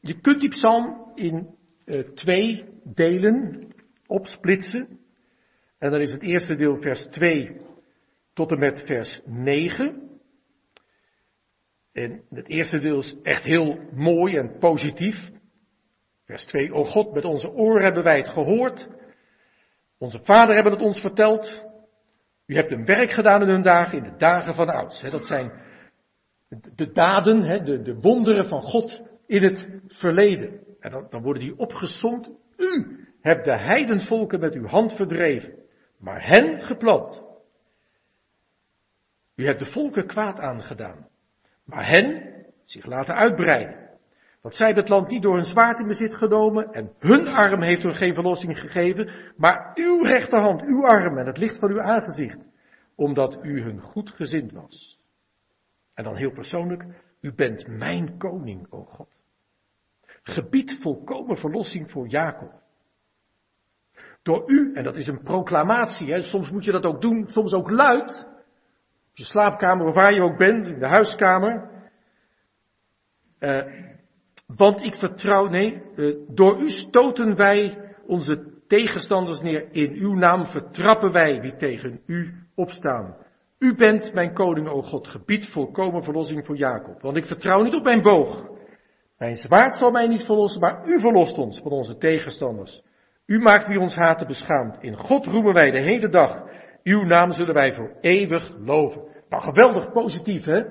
je 0.00 0.20
kunt 0.20 0.40
die 0.40 0.48
psalm 0.48 1.12
in 1.14 1.56
uh, 1.86 2.08
twee 2.08 2.64
delen 2.84 3.68
opsplitsen. 4.06 4.98
En 5.78 5.90
dan 5.90 6.00
is 6.00 6.12
het 6.12 6.22
eerste 6.22 6.56
deel 6.56 6.80
vers 6.80 7.06
2 7.10 7.60
tot 8.32 8.50
en 8.50 8.58
met 8.58 8.82
vers 8.86 9.20
9. 9.24 10.20
En 11.92 12.22
het 12.30 12.48
eerste 12.48 12.78
deel 12.78 12.98
is 12.98 13.16
echt 13.22 13.44
heel 13.44 13.78
mooi 13.92 14.36
en 14.36 14.58
positief. 14.58 15.30
Vers 16.24 16.44
2. 16.44 16.72
O 16.72 16.84
God, 16.84 17.14
met 17.14 17.24
onze 17.24 17.50
oren 17.50 17.82
hebben 17.82 18.02
wij 18.02 18.16
het 18.16 18.28
gehoord. 18.28 18.88
Onze 19.98 20.20
vader 20.22 20.54
hebben 20.54 20.72
het 20.72 20.82
ons 20.82 21.00
verteld. 21.00 21.63
U 22.46 22.54
hebt 22.54 22.70
een 22.70 22.84
werk 22.84 23.10
gedaan 23.10 23.42
in 23.42 23.48
hun 23.48 23.62
dagen, 23.62 23.98
in 23.98 24.04
de 24.04 24.16
dagen 24.16 24.54
van 24.54 24.68
ouds. 24.68 25.00
Dat 25.10 25.26
zijn 25.26 25.52
de 26.74 26.92
daden, 26.92 27.64
de, 27.64 27.82
de 27.82 27.94
wonderen 27.94 28.48
van 28.48 28.62
God 28.62 29.02
in 29.26 29.42
het 29.42 29.68
verleden. 29.86 30.60
En 30.80 31.06
dan, 31.10 31.22
worden 31.22 31.42
die 31.42 31.58
opgezond. 31.58 32.30
U 32.56 33.04
hebt 33.20 33.44
de 33.44 33.58
heidenvolken 33.58 34.40
met 34.40 34.54
uw 34.54 34.66
hand 34.66 34.92
verdreven, 34.92 35.54
maar 35.98 36.26
hen 36.26 36.60
geplant. 36.62 37.22
U 39.34 39.46
hebt 39.46 39.58
de 39.58 39.72
volken 39.72 40.06
kwaad 40.06 40.38
aangedaan, 40.38 41.08
maar 41.64 41.88
hen 41.88 42.32
zich 42.64 42.86
laten 42.86 43.14
uitbreiden. 43.14 43.90
Want 44.44 44.56
zij 44.56 44.72
het 44.72 44.88
land 44.88 45.08
niet 45.08 45.22
door 45.22 45.34
hun 45.34 45.50
zwaard 45.50 45.80
in 45.80 45.86
bezit 45.86 46.14
genomen 46.14 46.72
en 46.72 46.92
hun 46.98 47.26
arm 47.26 47.62
heeft 47.62 47.82
hun 47.82 47.96
geen 47.96 48.14
verlossing 48.14 48.58
gegeven, 48.58 49.32
maar 49.36 49.70
uw 49.74 50.02
rechterhand, 50.02 50.62
uw 50.62 50.86
arm 50.86 51.18
en 51.18 51.26
het 51.26 51.38
licht 51.38 51.58
van 51.58 51.70
uw 51.70 51.80
aangezicht, 51.80 52.38
omdat 52.94 53.38
u 53.42 53.62
hun 53.62 53.80
goed 53.80 54.10
gezind 54.10 54.52
was. 54.52 54.98
En 55.94 56.04
dan 56.04 56.16
heel 56.16 56.32
persoonlijk, 56.32 56.84
u 57.20 57.34
bent 57.34 57.66
mijn 57.66 58.18
koning, 58.18 58.66
o 58.70 58.84
God. 58.84 59.08
Gebied 60.22 60.78
volkomen 60.80 61.36
verlossing 61.36 61.90
voor 61.90 62.08
Jacob. 62.08 62.52
Door 64.22 64.50
u, 64.50 64.74
en 64.74 64.84
dat 64.84 64.96
is 64.96 65.06
een 65.06 65.22
proclamatie, 65.22 66.12
hè, 66.12 66.22
soms 66.22 66.50
moet 66.50 66.64
je 66.64 66.72
dat 66.72 66.84
ook 66.84 67.00
doen, 67.00 67.28
soms 67.28 67.52
ook 67.52 67.70
luid, 67.70 68.28
op 69.10 69.16
je 69.16 69.24
slaapkamer 69.24 69.86
of 69.86 69.94
waar 69.94 70.14
je 70.14 70.22
ook 70.22 70.38
bent, 70.38 70.66
in 70.66 70.78
de 70.78 70.88
huiskamer. 70.88 71.70
Uh, 73.40 73.92
want 74.46 74.82
ik 74.82 74.94
vertrouw, 74.94 75.48
nee, 75.48 75.82
uh, 75.96 76.16
door 76.28 76.60
u 76.60 76.68
stoten 76.68 77.36
wij 77.36 77.78
onze 78.06 78.52
tegenstanders 78.66 79.40
neer. 79.40 79.68
In 79.70 79.92
uw 79.92 80.14
naam 80.14 80.46
vertrappen 80.46 81.12
wij 81.12 81.40
wie 81.40 81.56
tegen 81.56 82.00
u 82.06 82.34
opstaan. 82.54 83.16
U 83.58 83.74
bent 83.74 84.12
mijn 84.14 84.34
koning, 84.34 84.68
o 84.68 84.82
God, 84.82 85.08
gebied 85.08 85.48
volkomen 85.48 86.02
verlossing 86.02 86.46
voor 86.46 86.56
Jacob. 86.56 87.00
Want 87.00 87.16
ik 87.16 87.26
vertrouw 87.26 87.62
niet 87.62 87.74
op 87.74 87.84
mijn 87.84 88.02
boog. 88.02 88.52
Mijn 89.18 89.34
zwaard 89.34 89.74
zal 89.74 89.90
mij 89.90 90.06
niet 90.06 90.24
verlossen, 90.24 90.60
maar 90.60 90.88
u 90.88 91.00
verlost 91.00 91.38
ons 91.38 91.60
van 91.60 91.72
onze 91.72 91.96
tegenstanders. 91.96 92.82
U 93.26 93.38
maakt 93.38 93.68
wie 93.68 93.78
ons 93.78 93.94
haten 93.94 94.26
beschaamd. 94.26 94.76
In 94.80 94.96
God 94.96 95.26
roemen 95.26 95.54
wij 95.54 95.70
de 95.70 95.80
hele 95.80 96.08
dag. 96.08 96.42
Uw 96.82 97.02
naam 97.02 97.32
zullen 97.32 97.54
wij 97.54 97.74
voor 97.74 97.96
eeuwig 98.00 98.50
loven. 98.58 99.02
Nou, 99.28 99.42
geweldig 99.42 99.92
positief, 99.92 100.44
hè? 100.44 100.62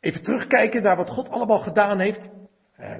Even 0.00 0.22
terugkijken 0.22 0.82
naar 0.82 0.96
wat 0.96 1.10
God 1.10 1.28
allemaal 1.28 1.60
gedaan 1.60 1.98
heeft. 1.98 2.28
Eh, 2.78 2.98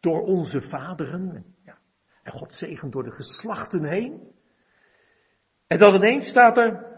door 0.00 0.22
onze 0.22 0.60
vaderen. 0.60 1.54
Ja. 1.64 1.78
En 2.22 2.32
God 2.32 2.54
zegent 2.54 2.92
door 2.92 3.02
de 3.02 3.10
geslachten 3.10 3.84
heen. 3.84 4.32
En 5.66 5.78
dan 5.78 5.94
ineens 5.94 6.28
staat 6.28 6.56
er, 6.56 6.96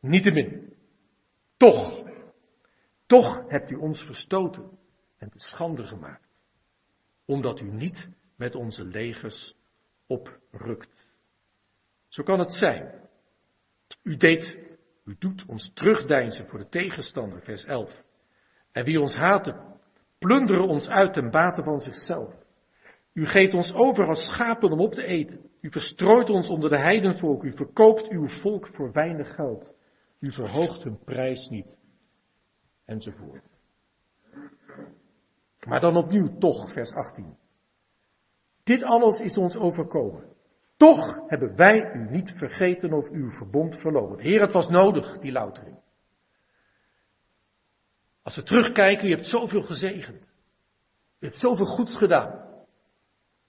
niettemin. 0.00 0.76
Toch, 1.56 2.04
toch 3.06 3.48
hebt 3.48 3.70
u 3.70 3.74
ons 3.74 4.02
verstoten 4.02 4.78
en 5.18 5.30
te 5.30 5.38
schande 5.38 5.86
gemaakt. 5.86 6.28
Omdat 7.24 7.60
u 7.60 7.70
niet 7.70 8.08
met 8.36 8.54
onze 8.54 8.84
legers 8.84 9.56
oprukt. 10.06 11.08
Zo 12.08 12.22
kan 12.22 12.38
het 12.38 12.52
zijn. 12.52 13.08
U 14.02 14.16
deed, 14.16 14.58
u 15.04 15.16
doet 15.18 15.44
ons 15.46 15.70
terugdeinzen 15.74 16.48
voor 16.48 16.58
de 16.58 16.68
tegenstander, 16.68 17.42
vers 17.42 17.64
11. 17.64 18.02
En 18.72 18.84
wie 18.84 19.00
ons 19.00 19.16
haten, 19.16 19.73
plunderen 20.24 20.68
ons 20.68 20.88
uit 20.88 21.12
ten 21.12 21.30
bate 21.30 21.62
van 21.62 21.80
zichzelf. 21.80 22.34
U 23.12 23.26
geeft 23.26 23.54
ons 23.54 23.74
over 23.74 24.06
als 24.06 24.26
schapen 24.26 24.70
om 24.70 24.80
op 24.80 24.94
te 24.94 25.06
eten. 25.06 25.50
U 25.60 25.70
verstrooit 25.70 26.30
ons 26.30 26.48
onder 26.48 26.70
de 26.70 26.78
heidenvolk. 26.78 27.42
U 27.42 27.52
verkoopt 27.56 28.08
uw 28.08 28.28
volk 28.28 28.68
voor 28.72 28.92
weinig 28.92 29.34
geld. 29.34 29.72
U 30.20 30.32
verhoogt 30.32 30.82
hun 30.82 30.98
prijs 31.04 31.48
niet. 31.48 31.76
Enzovoort. 32.84 33.44
Maar 35.66 35.80
dan 35.80 35.96
opnieuw 35.96 36.38
toch, 36.38 36.72
vers 36.72 36.92
18. 36.92 37.36
Dit 38.62 38.82
alles 38.82 39.20
is 39.20 39.38
ons 39.38 39.56
overkomen. 39.56 40.24
Toch 40.76 41.28
hebben 41.28 41.56
wij 41.56 41.92
u 41.94 42.10
niet 42.10 42.34
vergeten 42.36 42.92
of 42.92 43.10
uw 43.10 43.30
verbond 43.30 43.80
verloren. 43.80 44.18
Heer, 44.18 44.40
het 44.40 44.52
was 44.52 44.68
nodig, 44.68 45.18
die 45.18 45.32
loutering. 45.32 45.76
Als 48.24 48.36
we 48.36 48.42
terugkijken, 48.42 49.08
je 49.08 49.14
hebt 49.14 49.26
zoveel 49.26 49.62
gezegend. 49.62 50.20
Je 51.18 51.26
hebt 51.26 51.38
zoveel 51.38 51.66
goeds 51.66 51.96
gedaan. 51.96 52.30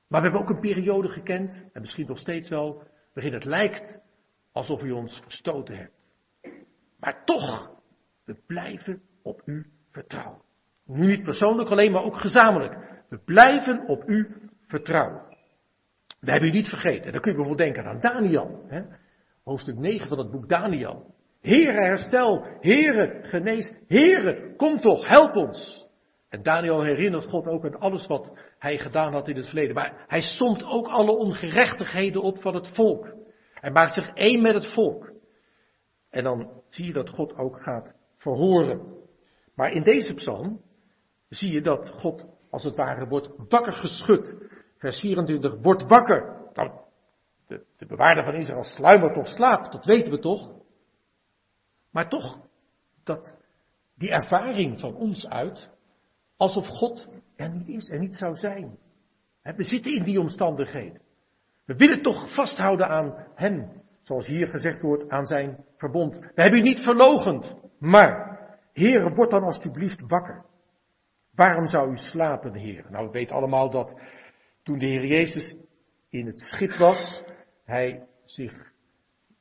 Maar 0.08 0.22
we 0.22 0.28
hebben 0.30 0.42
ook 0.42 0.50
een 0.50 0.60
periode 0.60 1.10
gekend, 1.10 1.70
en 1.74 1.82
misschien 1.82 2.08
nog 2.08 2.18
steeds 2.18 2.50
wel, 2.50 2.84
waarin 3.14 3.34
het 3.34 3.46
lijkt 3.46 4.00
alsof 4.52 4.82
u 4.82 4.92
ons 4.92 5.20
verstoten 5.22 5.76
hebt. 5.76 6.08
Maar 7.00 7.26
toch, 7.26 7.72
we 8.26 8.38
blijven 8.46 9.02
op 9.22 9.42
u 9.46 9.72
vertrouwen. 9.92 10.42
Nu 10.86 11.06
niet 11.06 11.24
persoonlijk 11.24 11.70
alleen, 11.70 11.92
maar 11.92 12.04
ook 12.04 12.18
gezamenlijk. 12.18 13.04
We 13.10 13.18
blijven 13.18 13.88
op 13.88 14.10
u 14.10 14.50
vertrouwen. 14.68 15.22
We 16.20 16.32
hebben 16.32 16.50
u 16.50 16.52
niet 16.52 16.70
vergeten. 16.70 17.12
Dan 17.12 17.22
kun 17.22 17.32
je 17.32 17.38
bijvoorbeeld 17.38 17.58
denken 17.58 17.86
aan 17.86 18.00
Daniel. 18.00 18.66
Hè? 18.68 18.82
Hoofdstuk 19.44 19.78
9 19.78 20.08
van 20.08 20.18
het 20.18 20.32
boek 20.32 20.50
Daniel. 20.50 21.15
Heere, 21.46 21.82
herstel. 21.82 22.46
Heere, 22.60 23.20
genees. 23.24 23.74
Heere, 23.88 24.56
kom 24.56 24.80
toch, 24.80 25.08
help 25.08 25.36
ons. 25.36 25.86
En 26.30 26.44
Daniel 26.44 26.84
herinnert 26.84 27.26
God 27.26 27.48
ook 27.48 27.66
aan 27.66 27.80
alles 27.80 28.08
wat 28.08 28.32
hij 28.60 28.78
gedaan 28.78 29.14
had 29.14 29.28
in 29.28 29.36
het 29.36 29.46
verleden. 29.46 29.76
Maar 29.76 30.04
hij 30.08 30.22
somt 30.22 30.64
ook 30.64 30.88
alle 30.88 31.12
ongerechtigheden 31.12 32.22
op 32.22 32.42
van 32.42 32.56
het 32.56 32.68
volk. 32.68 33.14
Hij 33.54 33.72
maakt 33.72 33.94
zich 33.94 34.14
één 34.14 34.42
met 34.42 34.54
het 34.54 34.74
volk. 34.74 35.12
En 36.10 36.24
dan 36.24 36.62
zie 36.70 36.86
je 36.86 36.94
dat 36.94 37.10
God 37.10 37.38
ook 37.38 37.64
gaat 37.64 37.94
verhoren. 38.18 38.94
Maar 39.56 39.72
in 39.72 39.84
deze 39.84 40.14
psalm 40.14 40.62
zie 41.30 41.52
je 41.52 41.62
dat 41.62 41.90
God 41.90 42.28
als 42.50 42.64
het 42.64 42.76
ware 42.76 43.08
wordt 43.08 43.30
wakker 43.50 43.74
geschud. 43.74 44.36
Vers 44.78 45.00
24, 45.00 45.56
wordt 45.62 45.88
wakker. 45.88 46.50
Nou, 46.54 46.72
de, 47.48 47.64
de 47.78 47.86
bewaarder 47.86 48.24
van 48.24 48.34
Israël 48.34 48.64
sluimert 48.64 49.18
of 49.18 49.28
slaapt, 49.28 49.72
dat 49.72 49.86
weten 49.86 50.12
we 50.12 50.20
toch. 50.20 50.55
Maar 51.96 52.10
toch, 52.10 52.40
dat 53.04 53.38
die 53.98 54.10
ervaring 54.10 54.80
van 54.80 54.96
ons 54.96 55.28
uit, 55.28 55.70
alsof 56.38 56.68
God 56.68 57.10
er 57.36 57.50
niet 57.50 57.68
is 57.68 57.90
en 57.90 58.00
niet 58.00 58.16
zou 58.16 58.36
zijn. 58.36 58.78
We 59.42 59.64
zitten 59.64 59.96
in 59.96 60.04
die 60.04 60.20
omstandigheden. 60.20 61.02
We 61.66 61.76
willen 61.76 62.02
toch 62.02 62.34
vasthouden 62.34 62.88
aan 62.88 63.28
Hem, 63.36 63.82
zoals 64.02 64.28
hier 64.28 64.48
gezegd 64.48 64.82
wordt, 64.82 65.10
aan 65.10 65.26
zijn 65.26 65.66
verbond. 65.78 66.20
We 66.20 66.42
hebben 66.42 66.60
u 66.60 66.62
niet 66.62 66.80
verlogend, 66.80 67.56
maar, 67.80 68.40
Heere, 68.74 69.14
word 69.14 69.30
dan 69.30 69.44
alstublieft 69.44 70.04
wakker. 70.08 70.46
Waarom 71.32 71.68
zou 71.68 71.92
u 71.92 71.98
slapen, 71.98 72.54
Heer? 72.54 72.86
Nou, 72.90 73.06
we 73.06 73.12
weten 73.12 73.36
allemaal 73.36 73.70
dat 73.70 74.02
toen 74.64 74.80
de 74.80 74.86
Heer 74.86 75.06
Jezus 75.06 75.56
in 76.10 76.26
het 76.26 76.40
schip 76.40 76.76
was, 76.76 77.24
hij 77.66 78.08
zich 78.26 78.72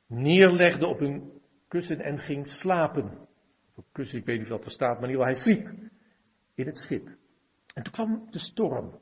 neerlegde 0.07 0.87
op 0.87 0.99
een 0.99 1.34
kussen 1.67 1.99
en 1.99 2.19
ging 2.19 2.47
slapen. 2.47 3.27
Kussen, 3.91 4.19
ik 4.19 4.25
weet 4.25 4.39
niet 4.39 4.49
wat 4.49 4.65
er 4.65 4.71
staat, 4.71 4.99
maar 4.99 5.09
in 5.09 5.15
ieder 5.15 5.25
geval, 5.27 5.43
hij 5.43 5.55
sliep 5.55 5.91
in 6.55 6.65
het 6.65 6.77
schip. 6.77 7.07
En 7.73 7.83
toen 7.83 7.93
kwam 7.93 8.27
de 8.31 8.39
storm. 8.39 8.99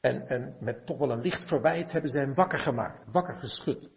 En, 0.00 0.28
en 0.28 0.56
met 0.60 0.86
toch 0.86 0.98
wel 0.98 1.10
een 1.10 1.20
licht 1.20 1.48
verwijt 1.48 1.92
hebben 1.92 2.10
ze 2.10 2.20
hem 2.20 2.34
wakker 2.34 2.58
gemaakt, 2.58 3.12
wakker 3.12 3.34
geschud. 3.34 3.90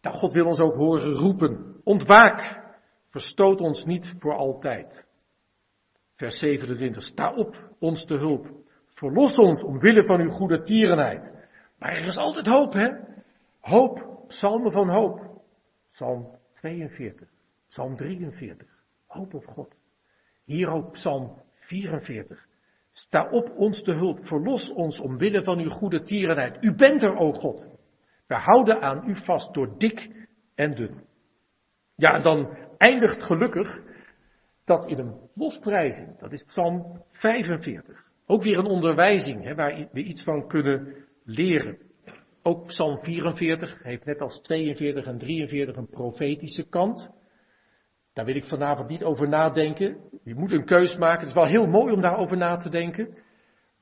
Nou, 0.00 0.16
God 0.16 0.32
wil 0.32 0.46
ons 0.46 0.60
ook 0.60 0.74
horen 0.74 1.12
roepen. 1.12 1.80
Ontwaak, 1.84 2.62
verstoot 3.08 3.60
ons 3.60 3.84
niet 3.84 4.14
voor 4.18 4.34
altijd. 4.34 5.04
Vers 6.14 6.38
27, 6.38 7.02
sta 7.02 7.34
op, 7.34 7.56
ons 7.78 8.04
te 8.04 8.14
hulp. 8.14 8.46
Verlos 8.86 9.38
ons 9.38 9.62
omwille 9.62 10.06
van 10.06 10.20
uw 10.20 10.30
goede 10.30 10.62
tierenheid. 10.62 11.32
Maar 11.78 11.90
er 11.90 12.06
is 12.06 12.16
altijd 12.16 12.46
hoop, 12.46 12.72
hè? 12.72 12.88
Hoop, 13.60 14.24
psalmen 14.28 14.72
van 14.72 14.88
hoop. 14.88 15.42
Psalm 15.88 16.38
42, 16.64 17.28
psalm 17.68 17.96
43, 17.96 18.66
hoop 19.06 19.34
op 19.34 19.46
God. 19.46 19.74
Hier 20.44 20.72
ook 20.72 20.92
psalm 20.92 21.42
44. 21.54 22.46
Sta 22.92 23.28
op 23.30 23.50
ons 23.56 23.82
te 23.82 23.92
hulp, 23.92 24.26
verlos 24.26 24.70
ons 24.70 25.00
omwille 25.00 25.42
van 25.44 25.58
uw 25.58 25.68
goede 25.68 26.02
tierenheid. 26.02 26.56
U 26.64 26.74
bent 26.74 27.02
er, 27.02 27.16
o 27.16 27.32
God. 27.32 27.68
We 28.26 28.34
houden 28.34 28.80
aan 28.80 29.08
u 29.08 29.16
vast 29.24 29.54
door 29.54 29.78
dik 29.78 30.26
en 30.54 30.74
dun. 30.74 31.04
Ja, 31.94 32.14
en 32.14 32.22
dan 32.22 32.56
eindigt 32.78 33.22
gelukkig 33.22 33.80
dat 34.64 34.86
in 34.86 34.98
een 34.98 35.20
lofprijzing. 35.34 36.18
Dat 36.18 36.32
is 36.32 36.44
Psalm 36.44 37.02
45. 37.12 38.04
Ook 38.26 38.42
weer 38.42 38.58
een 38.58 38.66
onderwijzing 38.66 39.42
hè, 39.44 39.54
waar 39.54 39.88
we 39.92 40.02
iets 40.02 40.22
van 40.22 40.48
kunnen 40.48 40.94
leren. 41.24 41.78
Ook 42.46 42.66
Psalm 42.66 42.98
44 43.02 43.82
heeft 43.82 44.04
net 44.04 44.20
als 44.20 44.40
42 44.40 45.04
en 45.04 45.18
43 45.18 45.76
een 45.76 45.88
profetische 45.88 46.68
kant. 46.68 47.10
Daar 48.12 48.24
wil 48.24 48.36
ik 48.36 48.44
vanavond 48.44 48.88
niet 48.88 49.04
over 49.04 49.28
nadenken. 49.28 49.96
Je 50.24 50.34
moet 50.34 50.52
een 50.52 50.64
keus 50.64 50.96
maken. 50.96 51.18
Het 51.18 51.28
is 51.28 51.34
wel 51.34 51.46
heel 51.46 51.66
mooi 51.66 51.92
om 51.92 52.00
daarover 52.00 52.36
na 52.36 52.56
te 52.56 52.68
denken. 52.68 53.16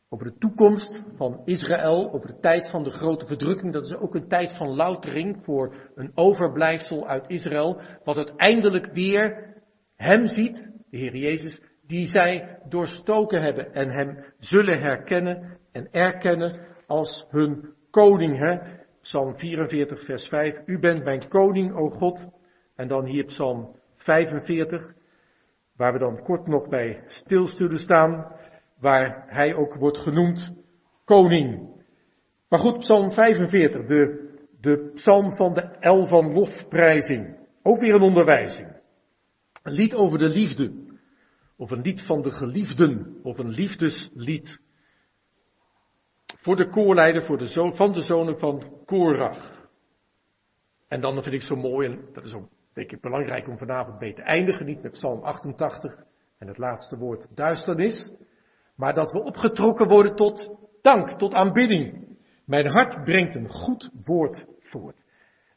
Over 0.08 0.26
de 0.26 0.38
toekomst 0.38 1.02
van 1.16 1.42
Israël, 1.44 2.12
over 2.12 2.26
de 2.26 2.38
tijd 2.38 2.70
van 2.70 2.82
de 2.82 2.90
grote 2.90 3.26
verdrukking. 3.26 3.72
Dat 3.72 3.86
is 3.86 3.94
ook 3.94 4.14
een 4.14 4.28
tijd 4.28 4.56
van 4.56 4.76
loutering 4.76 5.44
voor 5.44 5.90
een 5.94 6.12
overblijfsel 6.14 7.08
uit 7.08 7.28
Israël. 7.28 7.80
Wat 8.04 8.16
uiteindelijk 8.16 8.92
weer 8.92 9.54
hem 9.96 10.26
ziet, 10.26 10.68
de 10.90 10.96
Heer 10.96 11.16
Jezus, 11.16 11.62
die 11.86 12.06
zij 12.06 12.58
doorstoken 12.68 13.42
hebben 13.42 13.72
en 13.72 13.90
hem 13.90 14.24
zullen 14.38 14.80
herkennen 14.80 15.58
en 15.72 15.88
erkennen 15.90 16.66
als 16.86 17.26
hun 17.30 17.80
koning. 17.92 18.38
Hè? 18.38 18.58
Psalm 19.02 19.38
44, 19.38 20.04
vers 20.04 20.28
5. 20.28 20.62
U 20.66 20.78
bent 20.78 21.04
mijn 21.04 21.28
koning, 21.28 21.76
o 21.76 21.90
God. 21.90 22.20
En 22.76 22.88
dan 22.88 23.04
hier 23.04 23.24
Psalm 23.24 23.76
45, 23.96 24.94
waar 25.76 25.92
we 25.92 25.98
dan 25.98 26.22
kort 26.22 26.46
nog 26.46 26.68
bij 26.68 27.02
stil 27.06 27.46
staan, 27.78 28.36
waar 28.78 29.24
hij 29.26 29.54
ook 29.54 29.74
wordt 29.74 29.98
genoemd 29.98 30.52
koning. 31.04 31.70
Maar 32.48 32.58
goed, 32.58 32.78
Psalm 32.78 33.12
45, 33.12 33.84
de, 33.84 34.30
de 34.60 34.90
psalm 34.94 35.36
van 35.36 35.54
de 35.54 35.62
el 35.80 36.06
van 36.06 36.32
lofprijzing. 36.32 37.36
Ook 37.62 37.80
weer 37.80 37.94
een 37.94 38.02
onderwijzing. 38.02 38.80
Een 39.62 39.72
lied 39.72 39.94
over 39.94 40.18
de 40.18 40.28
liefde. 40.28 40.72
Of 41.56 41.70
een 41.70 41.80
lied 41.80 42.02
van 42.02 42.22
de 42.22 42.30
geliefden. 42.30 43.16
Of 43.22 43.38
een 43.38 43.50
liefdeslied. 43.50 44.60
Voor 46.42 46.56
de 46.56 46.68
koorleider 46.68 47.24
voor 47.24 47.38
de 47.38 47.72
van 47.74 47.92
de 47.92 48.02
zonen 48.02 48.38
van 48.38 48.82
Korach. 48.86 49.68
En 50.88 51.00
dan 51.00 51.22
vind 51.22 51.34
ik 51.34 51.42
zo 51.42 51.56
mooi, 51.56 51.88
en 51.88 52.08
dat 52.12 52.24
is 52.24 52.32
ook 52.32 52.48
denk 52.72 52.92
ik 52.92 53.00
belangrijk 53.00 53.48
om 53.48 53.58
vanavond 53.58 54.00
mee 54.00 54.14
te 54.14 54.22
eindigen. 54.22 54.66
Niet 54.66 54.82
met 54.82 54.92
Psalm 54.92 55.22
88 55.22 55.94
en 56.38 56.48
het 56.48 56.58
laatste 56.58 56.96
woord 56.96 57.26
duisternis. 57.34 58.12
Maar 58.76 58.94
dat 58.94 59.12
we 59.12 59.22
opgetrokken 59.22 59.88
worden 59.88 60.14
tot 60.14 60.56
dank, 60.80 61.10
tot 61.10 61.34
aanbidding. 61.34 62.16
Mijn 62.44 62.66
hart 62.66 63.04
brengt 63.04 63.34
een 63.34 63.50
goed 63.50 63.90
woord 64.04 64.46
voort. 64.60 65.04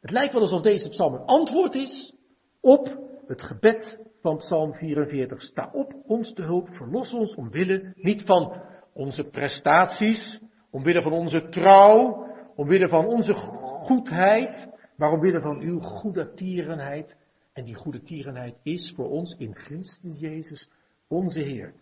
Het 0.01 0.11
lijkt 0.11 0.33
wel 0.33 0.41
alsof 0.41 0.61
deze 0.61 0.89
psalm 0.89 1.13
een 1.13 1.25
antwoord 1.25 1.75
is 1.75 2.15
op 2.61 2.97
het 3.27 3.43
gebed 3.43 3.99
van 4.21 4.37
Psalm 4.37 4.73
44. 4.73 5.41
Sta 5.41 5.69
op 5.71 5.93
ons 6.05 6.33
te 6.33 6.41
hulp, 6.41 6.69
verlos 6.69 7.13
ons 7.13 7.35
omwille 7.35 7.93
niet 7.95 8.23
van 8.23 8.61
onze 8.93 9.23
prestaties, 9.23 10.39
omwille 10.75 11.01
van 11.01 11.11
onze 11.11 11.49
trouw, 11.49 12.27
omwille 12.55 12.87
van 12.89 13.05
onze 13.05 13.33
goedheid, 13.35 14.67
maar 14.95 15.11
omwille 15.11 15.41
van 15.41 15.59
uw 15.59 15.79
goede 15.79 16.33
tierenheid. 16.33 17.15
En 17.53 17.63
die 17.63 17.75
goede 17.75 18.01
tierenheid 18.01 18.55
is 18.63 18.93
voor 18.95 19.09
ons 19.09 19.35
in 19.37 19.55
Christus 19.55 20.19
Jezus, 20.19 20.69
onze 21.07 21.39
Heer. 21.39 21.73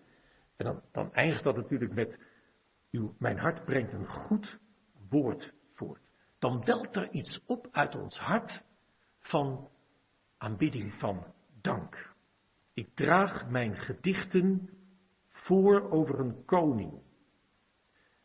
En 0.58 0.66
dan, 0.66 0.82
dan 0.92 1.14
eindigt 1.14 1.44
dat 1.44 1.56
natuurlijk 1.56 1.94
met, 1.94 2.20
uw, 2.92 3.14
mijn 3.18 3.38
hart 3.38 3.66
brengt 3.66 3.94
een 3.94 4.08
goed 4.08 4.60
woord 5.10 5.54
voort. 5.74 6.02
Dan 6.40 6.64
welt 6.66 6.96
er 6.96 7.10
iets 7.12 7.44
op 7.46 7.68
uit 7.72 7.96
ons 7.96 8.18
hart 8.18 8.64
van 9.20 9.70
aanbidding, 10.38 10.94
van 10.94 11.26
dank. 11.62 12.12
Ik 12.74 12.90
draag 12.96 13.50
mijn 13.50 13.76
gedichten 13.76 14.70
voor 15.30 15.92
over 15.92 16.20
een 16.20 16.46
koning. 16.46 17.02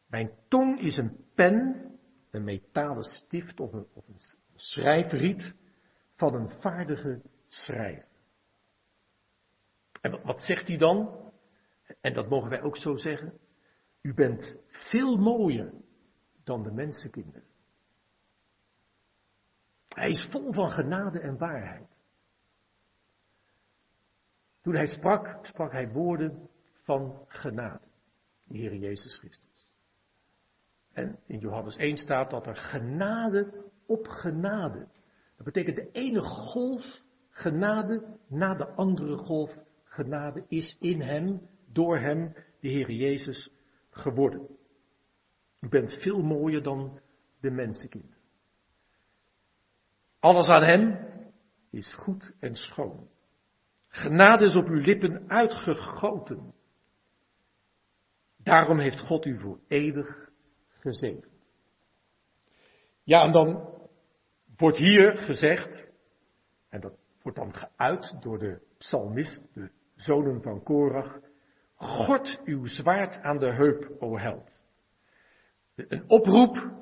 Mijn 0.08 0.30
tong 0.48 0.80
is 0.80 0.96
een 0.96 1.24
pen, 1.34 1.90
een 2.30 2.44
metalen 2.44 3.02
stift 3.02 3.60
of 3.60 3.72
een, 3.72 3.86
of 3.94 4.04
schrijfriet 4.54 5.54
van 6.14 6.34
een 6.34 6.50
vaardige 6.60 7.22
schrijver. 7.48 8.06
En 10.00 10.22
wat 10.22 10.42
zegt 10.42 10.68
hij 10.68 10.76
dan? 10.76 11.26
En 12.00 12.14
dat 12.14 12.28
mogen 12.28 12.50
wij 12.50 12.62
ook 12.62 12.76
zo 12.76 12.96
zeggen. 12.96 13.38
U 14.00 14.14
bent 14.14 14.56
veel 14.68 15.16
mooier 15.16 15.72
dan 16.44 16.62
de 16.62 16.72
mensenkinderen. 16.72 17.46
Hij 19.88 20.08
is 20.08 20.28
vol 20.30 20.52
van 20.52 20.70
genade 20.70 21.20
en 21.20 21.38
waarheid. 21.38 21.88
Toen 24.60 24.74
hij 24.74 24.86
sprak, 24.86 25.46
sprak 25.46 25.72
hij 25.72 25.88
woorden 25.88 26.48
van 26.82 27.24
genade. 27.28 27.86
De 28.44 28.58
Heer 28.58 28.74
Jezus 28.74 29.18
Christus. 29.18 29.57
En 30.98 31.18
in 31.26 31.38
Johannes 31.38 31.76
1 31.76 31.96
staat 31.96 32.30
dat 32.30 32.46
er 32.46 32.56
genade 32.56 33.70
op 33.86 34.06
genade. 34.06 34.88
Dat 35.36 35.44
betekent 35.44 35.76
de 35.76 35.90
ene 35.92 36.20
golf 36.20 37.02
genade 37.30 38.18
na 38.28 38.54
de 38.54 38.66
andere 38.66 39.16
golf 39.16 39.56
genade 39.84 40.44
is 40.48 40.76
in 40.80 41.00
hem, 41.00 41.40
door 41.72 41.98
hem, 41.98 42.34
de 42.60 42.68
Heer 42.68 42.90
Jezus, 42.90 43.52
geworden. 43.90 44.48
U 45.60 45.68
bent 45.68 45.92
veel 45.92 46.22
mooier 46.22 46.62
dan 46.62 47.00
de 47.40 47.50
mensenkind. 47.50 48.16
Alles 50.18 50.46
aan 50.46 50.64
hem 50.64 50.98
is 51.70 51.94
goed 51.94 52.32
en 52.40 52.56
schoon. 52.56 53.08
Genade 53.88 54.44
is 54.44 54.56
op 54.56 54.66
uw 54.66 54.80
lippen 54.80 55.28
uitgegoten. 55.28 56.54
Daarom 58.36 58.78
heeft 58.78 59.00
God 59.00 59.24
u 59.24 59.40
voor 59.40 59.60
eeuwig 59.68 60.27
gezegend. 60.80 61.26
Ja, 63.02 63.22
en 63.22 63.32
dan 63.32 63.78
wordt 64.56 64.76
hier 64.76 65.16
gezegd, 65.16 65.84
en 66.68 66.80
dat 66.80 66.92
wordt 67.22 67.38
dan 67.38 67.54
geuit 67.54 68.16
door 68.20 68.38
de 68.38 68.60
psalmist, 68.78 69.54
de 69.54 69.70
zonen 69.96 70.42
van 70.42 70.62
Korach, 70.62 71.18
Gord 71.74 72.40
uw 72.44 72.66
zwaard 72.66 73.22
aan 73.22 73.38
de 73.38 73.52
heup, 73.52 73.90
o 73.98 74.18
held. 74.18 74.50
Een 75.74 76.04
oproep 76.06 76.72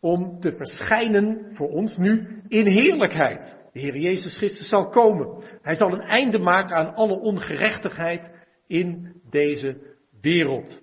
om 0.00 0.40
te 0.40 0.52
verschijnen 0.52 1.54
voor 1.54 1.68
ons 1.68 1.96
nu 1.96 2.42
in 2.48 2.66
heerlijkheid. 2.66 3.56
De 3.72 3.80
Heer 3.80 3.96
Jezus 3.96 4.36
Christus 4.36 4.68
zal 4.68 4.88
komen. 4.88 5.44
Hij 5.62 5.74
zal 5.74 5.92
een 5.92 6.08
einde 6.08 6.38
maken 6.38 6.76
aan 6.76 6.94
alle 6.94 7.20
ongerechtigheid 7.20 8.30
in 8.66 9.20
deze 9.30 9.96
wereld. 10.20 10.82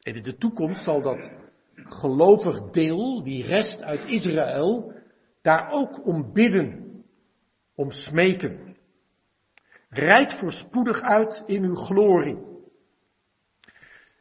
En 0.00 0.14
in 0.14 0.22
de 0.22 0.36
toekomst 0.36 0.82
zal 0.84 1.02
dat 1.02 1.32
gelovig 1.88 2.70
deel, 2.70 3.22
die 3.22 3.44
rest 3.44 3.82
uit 3.82 4.10
Israël, 4.10 4.92
daar 5.42 5.70
ook 5.70 6.06
om 6.06 6.32
bidden, 6.32 7.02
om 7.74 7.90
smeken. 7.90 8.76
Rijd 9.88 10.38
voorspoedig 10.38 11.00
uit 11.00 11.42
in 11.46 11.64
uw 11.64 11.74
glorie. 11.74 12.38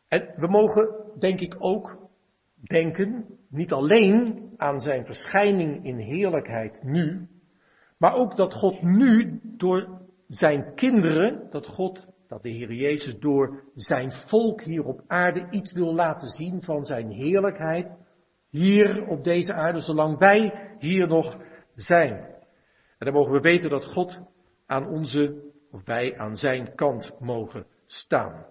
En 0.07 0.33
we 0.35 0.47
mogen, 0.47 0.95
denk 1.19 1.39
ik, 1.39 1.55
ook 1.59 2.09
denken, 2.55 3.25
niet 3.49 3.71
alleen 3.71 4.49
aan 4.57 4.79
zijn 4.79 5.05
verschijning 5.05 5.85
in 5.85 5.97
heerlijkheid 5.97 6.83
nu, 6.83 7.27
maar 7.97 8.13
ook 8.13 8.37
dat 8.37 8.53
God 8.53 8.81
nu 8.81 9.39
door 9.43 10.01
zijn 10.27 10.75
kinderen, 10.75 11.47
dat 11.49 11.67
God, 11.67 12.05
dat 12.31 12.41
de 12.41 12.49
Heer 12.49 12.73
Jezus 12.73 13.19
door 13.19 13.63
zijn 13.75 14.11
volk 14.11 14.61
hier 14.61 14.83
op 14.83 15.01
aarde 15.07 15.47
iets 15.49 15.73
wil 15.73 15.93
laten 15.93 16.27
zien 16.27 16.63
van 16.63 16.85
zijn 16.85 17.09
heerlijkheid, 17.09 17.95
hier 18.49 19.07
op 19.07 19.23
deze 19.23 19.53
aarde, 19.53 19.81
zolang 19.81 20.17
wij 20.17 20.69
hier 20.79 21.07
nog 21.07 21.37
zijn. 21.75 22.13
En 22.97 23.05
dan 23.05 23.13
mogen 23.13 23.31
we 23.31 23.39
weten 23.39 23.69
dat 23.69 23.85
God 23.85 24.19
aan 24.65 24.87
onze, 24.87 25.51
of 25.71 25.85
wij 25.85 26.17
aan 26.17 26.35
zijn 26.35 26.75
kant 26.75 27.11
mogen 27.19 27.65
staan. 27.85 28.45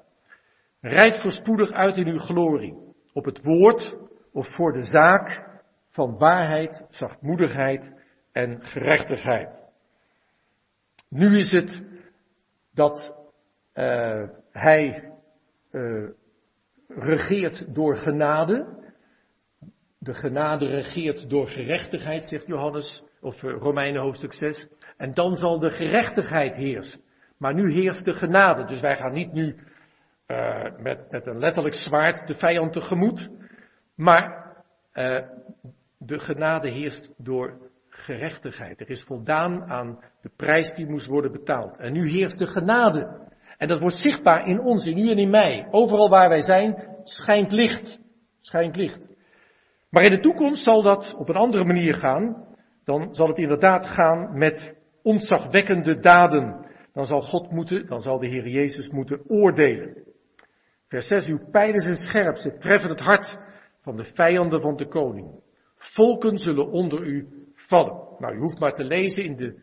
Rijd 0.81 1.21
voorspoedig 1.21 1.71
uit 1.71 1.97
in 1.97 2.07
uw 2.07 2.19
glorie, 2.19 2.75
op 3.13 3.25
het 3.25 3.43
woord 3.43 3.97
of 4.33 4.55
voor 4.55 4.73
de 4.73 4.85
zaak 4.85 5.59
van 5.89 6.19
waarheid, 6.19 6.87
zachtmoedigheid 6.91 7.93
en 8.33 8.63
gerechtigheid. 8.63 9.61
Nu 11.09 11.39
is 11.39 11.53
het 11.53 11.83
dat 12.75 13.20
uh, 13.81 14.29
hij 14.53 15.11
uh, 15.73 16.09
regeert 16.89 17.75
door 17.75 17.97
genade. 17.97 18.79
De 19.99 20.15
genade 20.15 20.67
regeert 20.67 21.31
door 21.31 21.49
gerechtigheid, 21.49 22.25
zegt 22.25 22.47
Johannes, 22.47 23.05
of 23.21 23.43
uh, 23.43 23.57
Romeinen 23.59 24.03
hoofdstuk 24.03 24.33
6. 24.33 24.69
En 24.97 25.15
dan 25.15 25.37
zal 25.37 25.59
de 25.59 25.71
gerechtigheid 25.71 26.57
heersen. 26.57 27.01
Maar 27.39 27.55
nu 27.55 27.73
heerst 27.73 28.05
de 28.05 28.13
genade. 28.13 28.65
Dus 28.65 28.81
wij 28.81 28.97
gaan 28.97 29.13
niet 29.13 29.33
nu 29.33 29.57
met, 30.79 31.11
met 31.11 31.27
een 31.27 31.39
letterlijk 31.39 31.75
zwaard 31.75 32.27
de 32.27 32.35
vijand 32.35 32.73
tegemoet. 32.73 33.29
Maar 33.97 34.55
de 35.99 36.19
genade 36.19 36.69
heerst 36.69 37.13
door 37.17 37.71
gerechtigheid. 37.89 38.81
Er 38.81 38.91
is 38.91 39.05
voldaan 39.05 39.65
aan 39.65 39.99
de 40.23 40.31
prijs 40.37 40.75
die 40.75 40.89
moest 40.89 41.07
worden 41.07 41.33
betaald. 41.33 41.79
En 41.79 41.93
nu 41.93 42.09
heerst 42.09 42.39
de 42.39 42.47
genade. 42.47 43.29
En 43.61 43.69
dat 43.69 43.81
wordt 43.81 43.97
zichtbaar 43.97 44.47
in 44.47 44.61
ons, 44.61 44.87
in 44.87 44.99
u 44.99 45.11
en 45.11 45.19
in 45.19 45.31
mij. 45.31 45.69
Overal 45.71 46.09
waar 46.09 46.29
wij 46.29 46.43
zijn, 46.43 46.85
schijnt 47.03 47.53
licht. 47.53 47.99
Schijnt 48.41 48.77
licht. 48.77 49.09
Maar 49.91 50.05
in 50.05 50.11
de 50.11 50.21
toekomst 50.21 50.63
zal 50.63 50.83
dat 50.83 51.15
op 51.19 51.29
een 51.29 51.37
andere 51.37 51.65
manier 51.65 51.95
gaan. 51.95 52.47
Dan 52.85 53.15
zal 53.15 53.29
het 53.29 53.39
inderdaad 53.39 53.87
gaan 53.87 54.39
met 54.39 54.75
ontzagwekkende 55.03 55.99
daden. 55.99 56.67
Dan 56.93 57.07
zal 57.07 57.21
God 57.21 57.51
moeten, 57.51 57.87
dan 57.87 58.03
zal 58.03 58.19
de 58.19 58.27
Heer 58.27 58.49
Jezus 58.49 58.89
moeten 58.89 59.23
oordelen. 59.27 60.05
Vers 60.89 61.07
6, 61.07 61.27
uw 61.27 61.51
pijlen 61.51 61.81
zijn 61.81 61.97
scherp, 61.97 62.37
ze 62.37 62.57
treffen 62.57 62.91
het 62.91 63.01
hart 63.01 63.39
van 63.83 63.97
de 63.97 64.05
vijanden 64.05 64.61
van 64.61 64.77
de 64.77 64.87
koning. 64.87 65.41
Volken 65.77 66.39
zullen 66.39 66.71
onder 66.71 67.07
u 67.07 67.29
vallen. 67.55 68.17
Nou, 68.19 68.35
u 68.35 68.39
hoeft 68.39 68.59
maar 68.59 68.75
te 68.75 68.85
lezen 68.85 69.25
in 69.25 69.37
de 69.37 69.63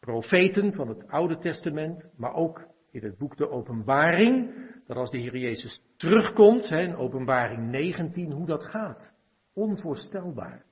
profeten 0.00 0.72
van 0.72 0.88
het 0.88 1.08
Oude 1.08 1.38
Testament, 1.38 2.04
maar 2.16 2.34
ook 2.34 2.67
in 2.90 3.02
het 3.02 3.18
boek 3.18 3.36
de 3.36 3.48
Openbaring, 3.48 4.54
dat 4.86 4.96
als 4.96 5.10
de 5.10 5.18
Heer 5.18 5.36
Jezus 5.36 5.82
terugkomt, 5.96 6.68
hè, 6.68 6.80
in 6.80 6.96
Openbaring 6.96 7.70
19, 7.70 8.32
hoe 8.32 8.46
dat 8.46 8.64
gaat. 8.64 9.14
Onvoorstelbaar. 9.52 10.64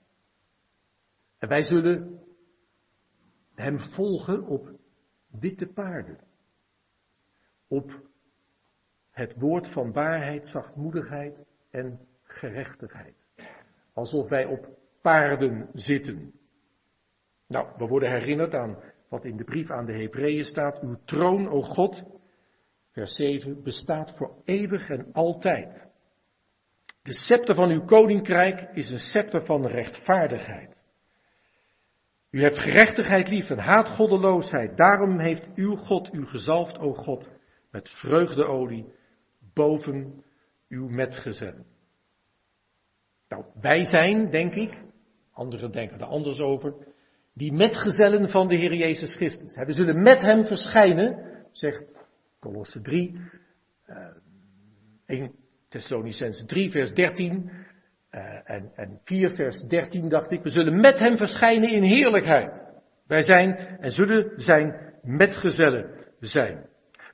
En 1.38 1.48
wij 1.48 1.62
zullen 1.62 2.20
hem 3.54 3.78
volgen 3.80 4.46
op 4.46 4.70
witte 5.30 5.66
paarden. 5.66 6.18
Op 7.68 8.00
het 9.10 9.34
woord 9.38 9.72
van 9.72 9.92
waarheid, 9.92 10.46
zachtmoedigheid 10.46 11.44
en 11.70 12.00
gerechtigheid. 12.22 13.16
Alsof 13.92 14.28
wij 14.28 14.44
op 14.44 14.68
paarden 15.02 15.68
zitten. 15.72 16.32
Nou, 17.46 17.68
we 17.76 17.86
worden 17.86 18.10
herinnerd 18.10 18.54
aan 18.54 18.78
wat 19.08 19.24
in 19.24 19.36
de 19.36 19.44
brief 19.44 19.70
aan 19.70 19.86
de 19.86 19.92
Hebreeën 19.92 20.44
staat. 20.44 20.80
Uw 20.80 20.96
troon, 21.04 21.48
o 21.48 21.62
God, 21.62 22.02
vers 22.90 23.14
7, 23.14 23.62
bestaat 23.62 24.14
voor 24.16 24.42
eeuwig 24.44 24.88
en 24.88 25.12
altijd. 25.12 25.86
De 27.02 27.14
scepter 27.14 27.54
van 27.54 27.70
uw 27.70 27.84
koninkrijk 27.84 28.70
is 28.72 28.90
een 28.90 28.98
scepter 28.98 29.44
van 29.44 29.66
rechtvaardigheid. 29.66 30.76
U 32.30 32.42
hebt 32.42 32.58
gerechtigheid 32.58 33.28
lief 33.28 33.50
en 33.50 33.58
haat 33.58 33.88
goddeloosheid. 33.88 34.76
Daarom 34.76 35.20
heeft 35.20 35.46
uw 35.54 35.76
God 35.76 36.12
u 36.12 36.26
gezalfd, 36.26 36.78
o 36.78 36.92
God, 36.92 37.28
met 37.70 37.90
vreugdeolie 37.90 38.86
boven 39.54 40.24
uw 40.68 40.88
metgezellen. 40.88 41.66
Nou, 43.28 43.44
wij 43.60 43.84
zijn, 43.84 44.30
denk 44.30 44.54
ik, 44.54 44.82
anderen 45.32 45.72
denken 45.72 45.98
er 45.98 46.06
anders 46.06 46.40
over, 46.40 46.74
die 47.36 47.52
metgezellen 47.52 48.30
van 48.30 48.48
de 48.48 48.54
Heer 48.54 48.74
Jezus 48.74 49.14
Christus. 49.14 49.54
We 49.54 49.72
zullen 49.72 50.02
met 50.02 50.22
hem 50.22 50.44
verschijnen, 50.44 51.18
zegt 51.52 51.84
Colosse 52.40 52.80
3, 52.80 53.20
uh, 53.88 53.96
1 55.06 55.32
Thessalonicense 55.68 56.44
3 56.44 56.70
vers 56.70 56.92
13 56.92 57.50
uh, 58.10 58.20
en, 58.44 58.70
en 58.74 59.00
4 59.04 59.30
vers 59.30 59.60
13 59.60 60.08
dacht 60.08 60.30
ik, 60.30 60.42
we 60.42 60.50
zullen 60.50 60.80
met 60.80 60.98
hem 60.98 61.16
verschijnen 61.16 61.70
in 61.70 61.82
heerlijkheid. 61.82 62.62
Wij 63.06 63.22
zijn 63.22 63.56
en 63.80 63.90
zullen 63.90 64.32
zijn 64.36 64.94
metgezellen 65.02 65.90
zijn. 66.20 66.54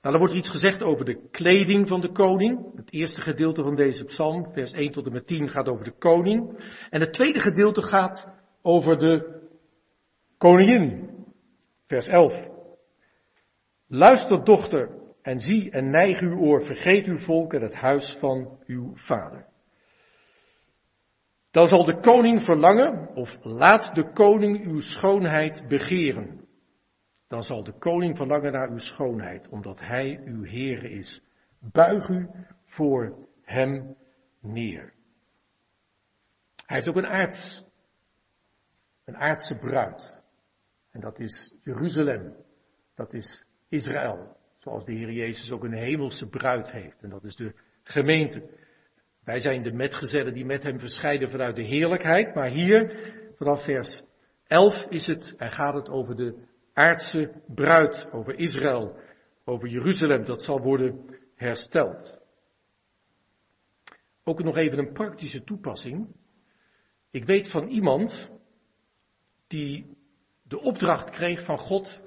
Nou, 0.02 0.14
dan 0.14 0.18
wordt 0.18 0.32
er 0.32 0.38
iets 0.38 0.50
gezegd 0.50 0.82
over 0.82 1.04
de 1.04 1.28
kleding 1.30 1.88
van 1.88 2.00
de 2.00 2.12
koning. 2.12 2.76
Het 2.76 2.92
eerste 2.92 3.20
gedeelte 3.20 3.62
van 3.62 3.76
deze 3.76 4.04
psalm, 4.04 4.52
vers 4.52 4.72
1 4.72 4.92
tot 4.92 5.06
en 5.06 5.12
met 5.12 5.26
10, 5.26 5.48
gaat 5.48 5.68
over 5.68 5.84
de 5.84 5.98
koning. 5.98 6.64
En 6.90 7.00
het 7.00 7.12
tweede 7.12 7.40
gedeelte 7.40 7.82
gaat 7.82 8.28
over 8.62 8.98
de 8.98 9.41
koningin. 10.42 11.08
Vers 11.86 12.08
11. 12.08 12.32
Luister, 13.86 14.44
dochter, 14.44 14.90
en 15.22 15.40
zie 15.40 15.70
en 15.70 15.90
neig 15.90 16.20
uw 16.20 16.38
oor, 16.38 16.64
vergeet 16.64 17.06
uw 17.06 17.18
volk 17.18 17.54
en 17.54 17.62
het 17.62 17.74
huis 17.74 18.16
van 18.20 18.58
uw 18.66 18.92
vader. 18.94 19.46
Dan 21.50 21.66
zal 21.66 21.84
de 21.84 22.00
koning 22.00 22.42
verlangen, 22.42 23.14
of 23.14 23.36
laat 23.42 23.94
de 23.94 24.12
koning 24.12 24.64
uw 24.64 24.80
schoonheid 24.80 25.64
begeren. 25.68 26.48
Dan 27.28 27.42
zal 27.42 27.64
de 27.64 27.78
koning 27.78 28.16
verlangen 28.16 28.52
naar 28.52 28.70
uw 28.70 28.78
schoonheid, 28.78 29.48
omdat 29.48 29.80
hij 29.80 30.20
uw 30.24 30.42
Heer 30.44 30.84
is. 30.84 31.22
Buig 31.60 32.08
u 32.08 32.28
voor 32.64 33.26
hem 33.42 33.96
neer. 34.40 34.92
Hij 36.66 36.76
heeft 36.76 36.88
ook 36.88 36.96
een 36.96 37.06
aards, 37.06 37.64
een 39.04 39.16
aardse 39.16 39.58
bruid. 39.58 40.21
En 40.92 41.00
dat 41.00 41.18
is 41.18 41.54
Jeruzalem. 41.62 42.36
Dat 42.94 43.12
is 43.12 43.44
Israël. 43.68 44.36
Zoals 44.58 44.84
de 44.84 44.92
Heer 44.92 45.12
Jezus 45.12 45.50
ook 45.50 45.64
een 45.64 45.72
hemelse 45.72 46.28
bruid 46.28 46.70
heeft. 46.70 47.02
En 47.02 47.10
dat 47.10 47.24
is 47.24 47.36
de 47.36 47.54
gemeente. 47.82 48.60
Wij 49.24 49.38
zijn 49.38 49.62
de 49.62 49.72
metgezellen 49.72 50.34
die 50.34 50.44
met 50.44 50.62
hem 50.62 50.78
verscheiden 50.78 51.30
vanuit 51.30 51.56
de 51.56 51.62
heerlijkheid. 51.62 52.34
Maar 52.34 52.50
hier, 52.50 53.12
vanaf 53.36 53.64
vers 53.64 54.02
11, 54.46 54.86
is 54.88 55.06
het, 55.06 55.34
en 55.36 55.50
gaat 55.50 55.74
het 55.74 55.88
over 55.88 56.16
de 56.16 56.46
aardse 56.72 57.42
bruid, 57.46 58.08
over 58.12 58.38
Israël, 58.38 59.00
over 59.44 59.68
Jeruzalem. 59.68 60.24
Dat 60.24 60.42
zal 60.42 60.60
worden 60.60 61.18
hersteld. 61.34 62.20
Ook 64.24 64.42
nog 64.42 64.56
even 64.56 64.78
een 64.78 64.92
praktische 64.92 65.44
toepassing. 65.44 66.14
Ik 67.10 67.24
weet 67.24 67.50
van 67.50 67.68
iemand 67.68 68.30
die 69.46 69.96
de 70.52 70.60
opdracht 70.60 71.10
kreeg 71.10 71.44
van 71.44 71.58
God 71.58 72.00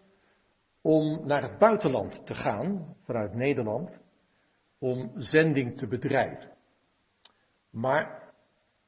om 0.82 1.28
naar 1.28 1.42
het 1.42 1.58
buitenland 1.58 2.26
te 2.26 2.36
gaan, 2.36 2.96
vanuit 3.04 3.34
Nederland, 3.34 4.00
om 4.78 5.12
zending 5.16 5.78
te 5.78 5.88
bedrijven. 5.88 6.54
Maar 7.70 8.34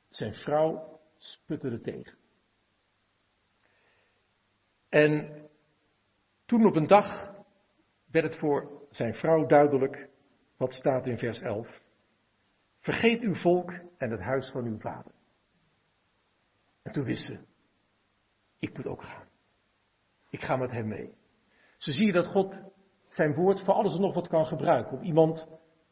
zijn 0.09 0.33
vrouw 0.33 0.99
sputte 1.17 1.69
er 1.69 1.81
tegen. 1.81 2.17
En 4.89 5.41
toen 6.45 6.65
op 6.65 6.75
een 6.75 6.87
dag 6.87 7.35
werd 8.11 8.25
het 8.25 8.37
voor 8.37 8.87
zijn 8.89 9.13
vrouw 9.13 9.45
duidelijk, 9.45 10.09
wat 10.57 10.73
staat 10.73 11.05
in 11.05 11.17
vers 11.17 11.41
11. 11.41 11.81
Vergeet 12.79 13.21
uw 13.21 13.35
volk 13.35 13.71
en 13.97 14.11
het 14.11 14.21
huis 14.21 14.51
van 14.51 14.65
uw 14.65 14.79
vader. 14.79 15.11
En 16.81 16.91
toen 16.91 17.03
wist 17.03 17.25
ze, 17.25 17.39
ik 18.59 18.77
moet 18.77 18.87
ook 18.87 19.03
gaan. 19.03 19.35
Ik 20.29 20.43
ga 20.43 20.55
met 20.55 20.71
hem 20.71 20.87
mee. 20.87 21.13
Zo 21.77 21.91
zie 21.91 22.05
je 22.05 22.11
dat 22.11 22.27
God 22.27 22.55
zijn 23.07 23.33
woord 23.33 23.61
voor 23.63 23.73
alles 23.73 23.93
en 23.93 24.01
nog 24.01 24.13
wat 24.13 24.27
kan 24.27 24.45
gebruiken 24.45 24.97
om 24.97 25.03
iemand 25.03 25.47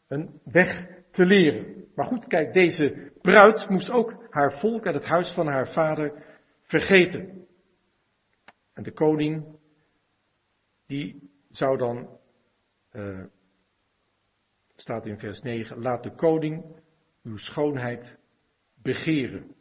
een 0.08 0.42
weg 0.44 0.88
te 1.12 1.26
leren. 1.26 1.86
Maar 1.96 2.06
goed, 2.06 2.28
kijk, 2.28 2.54
deze 2.54 3.12
bruid 3.22 3.70
moest 3.70 3.90
ook 3.90 4.28
haar 4.30 4.60
volk 4.60 4.86
en 4.86 4.94
het 4.94 5.06
huis 5.06 5.34
van 5.34 5.48
haar 5.48 5.72
vader 5.72 6.24
vergeten. 6.62 7.48
En 8.74 8.84
de 8.84 8.92
koning, 8.92 9.58
die 10.86 11.32
zou 11.50 11.78
dan, 11.78 12.20
uh, 12.92 13.26
staat 14.76 15.06
in 15.06 15.20
vers 15.20 15.42
9, 15.42 15.82
laat 15.82 16.04
de 16.04 16.16
koning 16.16 16.82
uw 17.24 17.38
schoonheid 17.38 18.18
begeren. 18.82 19.55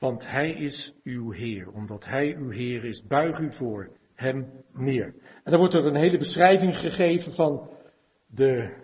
Want 0.00 0.30
hij 0.30 0.50
is 0.50 0.94
uw 1.04 1.30
Heer. 1.30 1.68
Omdat 1.72 2.04
hij 2.04 2.36
uw 2.36 2.50
Heer 2.50 2.84
is, 2.84 3.06
buig 3.06 3.38
u 3.38 3.52
voor 3.52 3.90
hem 4.14 4.52
neer. 4.72 5.14
En 5.44 5.50
dan 5.50 5.58
wordt 5.58 5.74
er 5.74 5.86
een 5.86 5.94
hele 5.94 6.18
beschrijving 6.18 6.76
gegeven 6.76 7.32
van 7.32 7.70
de 8.26 8.76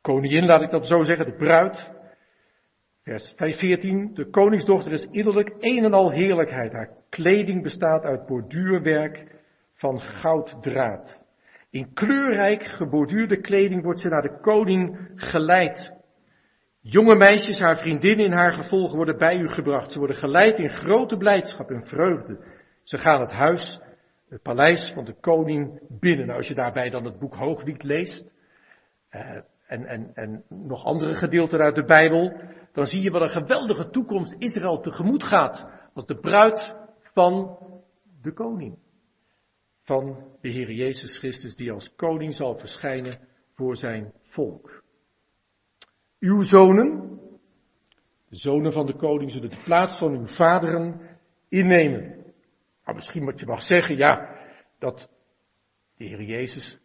koningin, 0.00 0.46
laat 0.46 0.62
ik 0.62 0.70
dat 0.70 0.86
zo 0.86 1.04
zeggen, 1.04 1.26
de 1.26 1.36
bruid. 1.36 1.90
Vers 3.02 3.34
14. 3.36 4.14
De 4.14 4.30
koningsdochter 4.30 4.92
is 4.92 5.06
innerlijk 5.10 5.54
een 5.58 5.84
en 5.84 5.92
al 5.92 6.10
heerlijkheid. 6.10 6.72
Haar 6.72 6.96
kleding 7.08 7.62
bestaat 7.62 8.04
uit 8.04 8.26
borduurwerk 8.26 9.26
van 9.74 10.00
gouddraad. 10.00 11.18
In 11.70 11.92
kleurrijk 11.92 12.62
geborduurde 12.64 13.40
kleding 13.40 13.82
wordt 13.82 14.00
ze 14.00 14.08
naar 14.08 14.22
de 14.22 14.40
koning 14.40 15.10
geleid. 15.14 15.99
Jonge 16.82 17.14
meisjes, 17.14 17.58
haar 17.58 17.78
vriendinnen 17.78 18.26
in 18.26 18.32
haar 18.32 18.52
gevolg 18.52 18.92
worden 18.92 19.18
bij 19.18 19.38
u 19.38 19.48
gebracht. 19.48 19.92
Ze 19.92 19.98
worden 19.98 20.16
geleid 20.16 20.58
in 20.58 20.70
grote 20.70 21.16
blijdschap 21.16 21.70
en 21.70 21.86
vreugde. 21.86 22.38
Ze 22.82 22.98
gaan 22.98 23.20
het 23.20 23.30
huis, 23.30 23.80
het 24.28 24.42
paleis 24.42 24.92
van 24.94 25.04
de 25.04 25.14
koning 25.20 25.80
binnen. 25.88 26.26
Nou, 26.26 26.38
als 26.38 26.48
je 26.48 26.54
daarbij 26.54 26.90
dan 26.90 27.04
het 27.04 27.18
boek 27.18 27.34
Hooglied 27.34 27.82
leest, 27.82 28.30
uh, 29.12 29.20
en, 29.66 29.86
en, 29.86 30.10
en 30.14 30.44
nog 30.48 30.84
andere 30.84 31.14
gedeelten 31.14 31.58
uit 31.58 31.74
de 31.74 31.84
Bijbel, 31.84 32.40
dan 32.72 32.86
zie 32.86 33.02
je 33.02 33.10
wat 33.10 33.22
een 33.22 33.42
geweldige 33.42 33.90
toekomst 33.90 34.36
Israël 34.38 34.80
tegemoet 34.80 35.22
gaat. 35.22 35.66
Als 35.94 36.06
de 36.06 36.18
bruid 36.18 36.76
van 37.14 37.58
de 38.22 38.32
koning. 38.32 38.78
Van 39.82 40.16
de 40.40 40.48
Heer 40.48 40.72
Jezus 40.72 41.18
Christus, 41.18 41.56
die 41.56 41.72
als 41.72 41.94
koning 41.96 42.34
zal 42.34 42.58
verschijnen 42.58 43.18
voor 43.54 43.76
zijn 43.76 44.12
volk. 44.22 44.79
Uw 46.20 46.42
zonen, 46.42 47.18
de 48.28 48.36
zonen 48.36 48.72
van 48.72 48.86
de 48.86 48.96
koning, 48.96 49.30
zullen 49.30 49.50
de 49.50 49.62
plaats 49.64 49.98
van 49.98 50.12
uw 50.12 50.26
vaderen 50.26 51.18
innemen. 51.48 52.24
Maar 52.84 52.94
misschien 52.94 53.22
moet 53.22 53.40
je 53.40 53.46
mag 53.46 53.62
zeggen, 53.62 53.96
ja, 53.96 54.38
dat 54.78 55.08
de 55.96 56.04
Heer 56.04 56.22
Jezus 56.22 56.78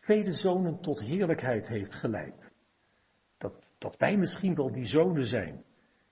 vele 0.00 0.32
zonen 0.32 0.80
tot 0.80 1.00
heerlijkheid 1.00 1.68
heeft 1.68 1.94
geleid. 1.94 2.50
Dat, 3.38 3.52
dat 3.78 3.96
wij 3.96 4.16
misschien 4.16 4.54
wel 4.54 4.72
die 4.72 4.86
zonen 4.86 5.26
zijn, 5.26 5.64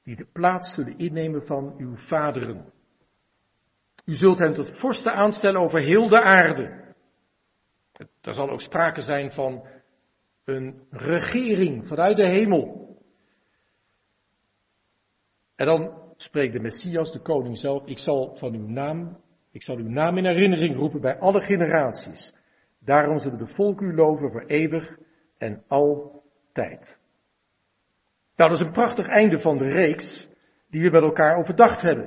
die 0.03 0.17
de 0.17 0.27
plaats 0.33 0.75
zullen 0.75 0.99
innemen 0.99 1.47
van 1.47 1.75
uw 1.77 1.97
vaderen. 1.97 2.73
U 4.05 4.15
zult 4.15 4.39
hen 4.39 4.55
tot 4.55 4.79
vorsten 4.79 5.13
aanstellen 5.13 5.61
over 5.61 5.81
heel 5.81 6.09
de 6.09 6.23
aarde. 6.23 6.95
Er 8.21 8.35
zal 8.35 8.51
ook 8.51 8.61
sprake 8.61 9.01
zijn 9.01 9.33
van 9.33 9.67
een 10.49 10.83
regering 10.91 11.89
vanuit 11.89 12.17
de 12.17 12.29
hemel. 12.29 12.97
En 15.57 15.67
dan 15.67 16.13
spreekt 16.17 16.53
de 16.53 16.61
Messias, 16.61 17.13
de 17.13 17.21
koning 17.21 17.59
zelf, 17.59 17.87
ik 17.87 17.99
zal 17.99 18.37
van 18.37 18.55
uw 18.55 18.69
naam, 18.69 19.21
ik 19.51 19.63
zal 19.63 19.77
uw 19.77 19.89
naam 19.89 20.19
in 20.19 20.25
herinnering 20.25 20.77
roepen 20.77 21.01
bij 21.01 21.19
alle 21.19 21.43
generaties. 21.43 22.35
Daarom 22.81 23.19
zullen 23.19 23.39
de 23.39 23.55
volk 23.55 23.81
u 23.81 23.95
loven 23.95 24.31
voor 24.31 24.45
eeuwig 24.47 24.99
en 25.39 25.65
altijd. 25.67 26.97
Nou, 28.37 28.51
dat 28.51 28.61
is 28.61 28.67
een 28.67 28.73
prachtig 28.73 29.07
einde 29.07 29.41
van 29.41 29.59
de 29.59 29.73
reeks 29.73 30.29
die 30.71 30.83
we 30.83 30.91
met 30.91 31.03
elkaar 31.03 31.39
overdacht 31.39 31.83
hebben. 31.83 32.05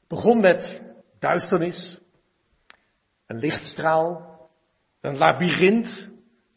Het 0.00 0.08
begon 0.08 0.40
met 0.40 0.82
duisternis, 1.18 2.00
een 3.26 3.38
lichtstraal, 3.38 4.38
een 5.00 5.16
labyrint, 5.16 6.10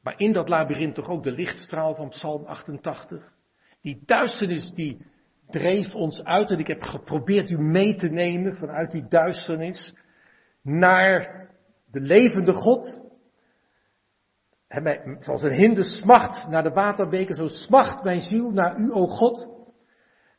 maar 0.03 0.19
in 0.19 0.33
dat 0.33 0.49
labyrint 0.49 0.95
toch 0.95 1.07
ook 1.07 1.23
de 1.23 1.31
lichtstraal 1.31 1.95
van 1.95 2.09
Psalm 2.09 2.45
88. 2.45 3.31
Die 3.81 4.01
duisternis 4.05 4.71
die 4.71 5.05
dreef 5.47 5.95
ons 5.95 6.23
uit 6.23 6.49
en 6.49 6.59
ik 6.59 6.67
heb 6.67 6.81
geprobeerd 6.81 7.51
u 7.51 7.57
mee 7.57 7.95
te 7.95 8.07
nemen 8.07 8.55
vanuit 8.55 8.91
die 8.91 9.07
duisternis 9.07 9.93
naar 10.61 11.49
de 11.91 11.99
levende 11.99 12.53
God. 12.53 13.01
zoals 15.19 15.43
een 15.43 15.53
hinde 15.53 15.83
smacht 15.83 16.47
naar 16.47 16.63
de 16.63 16.71
waterbeken, 16.71 17.35
zo 17.35 17.47
smacht 17.47 18.03
mijn 18.03 18.21
ziel 18.21 18.51
naar 18.51 18.79
u, 18.79 18.91
o 18.91 19.07
God. 19.07 19.49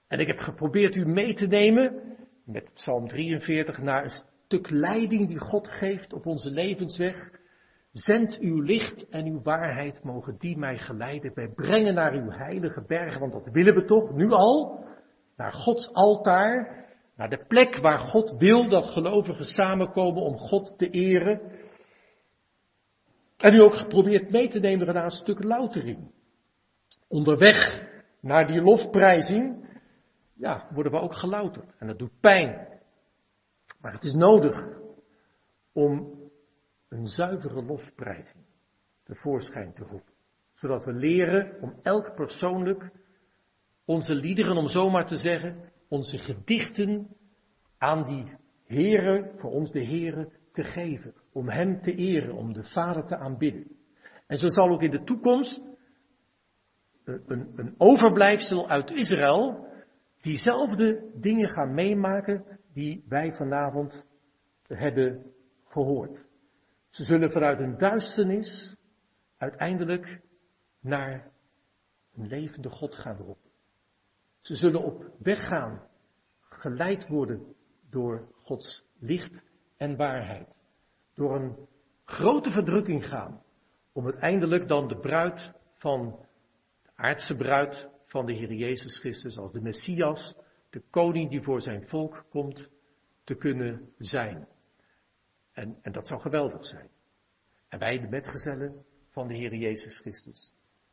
En 0.08 0.18
ik 0.18 0.26
heb 0.26 0.38
geprobeerd 0.38 0.96
u 0.96 1.06
mee 1.06 1.34
te 1.34 1.46
nemen 1.46 2.16
met 2.44 2.74
Psalm 2.74 3.08
43 3.08 3.78
naar 3.78 4.02
een 4.02 4.24
stuk 4.46 4.70
leiding 4.70 5.28
die 5.28 5.38
God 5.38 5.68
geeft 5.68 6.12
op 6.12 6.26
onze 6.26 6.50
levensweg. 6.50 7.33
Zend 7.94 8.38
uw 8.38 8.60
licht 8.60 9.08
en 9.08 9.26
uw 9.26 9.42
waarheid, 9.42 10.02
mogen 10.02 10.36
die 10.38 10.58
mij 10.58 10.78
geleiden. 10.78 11.34
Wij 11.34 11.48
brengen 11.48 11.94
naar 11.94 12.12
uw 12.12 12.30
heilige 12.30 12.84
bergen, 12.86 13.20
want 13.20 13.32
dat 13.32 13.48
willen 13.52 13.74
we 13.74 13.84
toch 13.84 14.14
nu 14.14 14.30
al. 14.30 14.84
Naar 15.36 15.52
Gods 15.52 15.92
altaar, 15.92 16.84
naar 17.16 17.30
de 17.30 17.44
plek 17.48 17.76
waar 17.76 17.98
God 17.98 18.34
wil 18.38 18.68
dat 18.68 18.90
gelovigen 18.90 19.44
samenkomen 19.44 20.22
om 20.22 20.38
God 20.38 20.78
te 20.78 20.90
eren. 20.90 21.40
En 23.36 23.54
u 23.54 23.60
ook 23.60 23.76
geprobeerd 23.76 24.30
mee 24.30 24.48
te 24.48 24.60
nemen 24.60 24.94
naar 24.94 25.04
een 25.04 25.10
stuk 25.10 25.44
loutering. 25.44 26.10
Onderweg 27.08 27.82
naar 28.20 28.46
die 28.46 28.60
lofprijzing, 28.60 29.68
ja, 30.34 30.68
worden 30.72 30.92
we 30.92 31.00
ook 31.00 31.14
gelouterd. 31.14 31.74
En 31.78 31.86
dat 31.86 31.98
doet 31.98 32.20
pijn. 32.20 32.68
Maar 33.80 33.92
het 33.92 34.04
is 34.04 34.12
nodig 34.12 34.68
om 35.72 36.22
een 36.94 37.06
zuivere 37.06 37.64
lofprijzing 37.64 38.44
tevoorschijn 39.02 39.74
te 39.74 39.84
roepen. 39.84 40.12
Zodat 40.54 40.84
we 40.84 40.92
leren 40.92 41.62
om 41.62 41.78
elk 41.82 42.14
persoonlijk 42.14 42.90
onze 43.84 44.14
liederen, 44.14 44.56
om 44.56 44.68
zomaar 44.68 45.06
te 45.06 45.16
zeggen, 45.16 45.72
onze 45.88 46.18
gedichten 46.18 47.16
aan 47.78 48.04
die 48.04 48.36
Heren, 48.64 49.38
voor 49.38 49.50
ons 49.50 49.70
de 49.70 49.86
Heren, 49.86 50.32
te 50.52 50.64
geven. 50.64 51.14
Om 51.32 51.48
Hem 51.48 51.80
te 51.80 51.94
eren, 51.94 52.34
om 52.34 52.52
de 52.52 52.64
Vader 52.64 53.06
te 53.06 53.16
aanbidden. 53.16 53.76
En 54.26 54.36
zo 54.36 54.48
zal 54.48 54.68
ook 54.68 54.82
in 54.82 54.90
de 54.90 55.04
toekomst 55.04 55.60
een, 57.04 57.22
een, 57.26 57.52
een 57.56 57.74
overblijfsel 57.78 58.68
uit 58.68 58.90
Israël 58.90 59.66
diezelfde 60.20 61.10
dingen 61.20 61.50
gaan 61.50 61.74
meemaken 61.74 62.44
die 62.72 63.04
wij 63.08 63.32
vanavond 63.32 64.06
hebben 64.66 65.32
gehoord. 65.64 66.23
Ze 66.94 67.04
zullen 67.04 67.32
vanuit 67.32 67.60
een 67.60 67.78
duisternis 67.78 68.76
uiteindelijk 69.36 70.20
naar 70.80 71.32
een 72.14 72.26
levende 72.26 72.70
God 72.70 72.94
gaan 72.94 73.16
roepen. 73.16 73.50
Ze 74.40 74.54
zullen 74.54 74.82
op 74.84 75.10
weg 75.18 75.46
gaan, 75.46 75.88
geleid 76.40 77.08
worden 77.08 77.54
door 77.90 78.28
Gods 78.42 78.84
licht 78.98 79.42
en 79.76 79.96
waarheid. 79.96 80.56
Door 81.14 81.34
een 81.34 81.68
grote 82.04 82.50
verdrukking 82.50 83.06
gaan, 83.06 83.42
om 83.92 84.04
uiteindelijk 84.04 84.68
dan 84.68 84.88
de 84.88 84.98
bruid 84.98 85.52
van, 85.74 86.26
de 86.82 86.90
aardse 86.94 87.36
bruid 87.36 87.88
van 88.06 88.26
de 88.26 88.32
Heer 88.32 88.52
Jezus 88.52 88.98
Christus 88.98 89.38
als 89.38 89.52
de 89.52 89.60
Messias, 89.60 90.34
de 90.70 90.82
koning 90.90 91.30
die 91.30 91.42
voor 91.42 91.62
zijn 91.62 91.88
volk 91.88 92.26
komt, 92.28 92.68
te 93.24 93.34
kunnen 93.34 93.92
zijn. 93.98 94.48
En, 95.54 95.78
en 95.82 95.92
dat 95.92 96.06
zou 96.06 96.20
geweldig 96.20 96.66
zijn. 96.66 96.88
En 97.68 97.78
wij, 97.78 97.98
de 97.98 98.08
metgezellen 98.08 98.84
van 99.10 99.28
de 99.28 99.34
Heer 99.34 99.54
Jezus 99.54 99.98
Christus, 99.98 100.52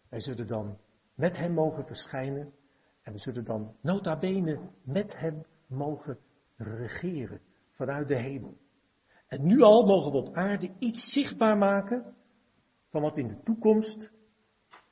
wij 0.09 0.19
zullen 0.19 0.47
dan 0.47 0.77
met 1.15 1.37
Hem 1.37 1.53
mogen 1.53 1.85
verschijnen 1.85 2.53
en 3.01 3.11
we 3.11 3.19
zullen 3.19 3.43
dan 3.43 3.75
nota 3.81 4.19
bene 4.19 4.69
met 4.83 5.17
Hem 5.17 5.45
mogen 5.67 6.19
regeren 6.57 7.41
vanuit 7.71 8.07
de 8.07 8.17
hemel. 8.17 8.57
En 9.27 9.45
nu 9.45 9.61
al 9.61 9.85
mogen 9.85 10.11
we 10.11 10.17
op 10.17 10.35
aarde 10.35 10.71
iets 10.79 11.13
zichtbaar 11.13 11.57
maken 11.57 12.15
van 12.89 13.01
wat 13.01 13.17
in 13.17 13.27
de 13.27 13.41
toekomst 13.43 14.11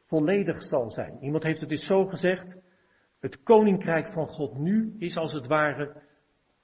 volledig 0.06 0.64
zal 0.64 0.90
zijn. 0.90 1.18
Iemand 1.22 1.44
heeft 1.44 1.62
het 1.62 1.72
eens 1.72 1.86
zo 1.86 2.06
gezegd, 2.06 2.56
het 3.20 3.44
koninkrijk 3.44 4.14
van 4.14 4.28
God 4.28 4.58
nu 4.58 4.96
is 4.98 5.18
als 5.18 5.34
het 5.34 5.48
ware 5.48 6.02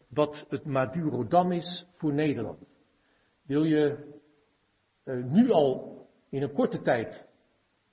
wat 0.07 0.45
het 0.49 0.65
Madurodam 0.65 1.51
is 1.51 1.87
voor 1.95 2.13
Nederland. 2.13 2.74
Wil 3.45 3.63
je 3.63 4.13
uh, 5.05 5.23
nu 5.25 5.51
al 5.51 5.97
in 6.29 6.41
een 6.41 6.53
korte 6.53 6.81
tijd 6.81 7.27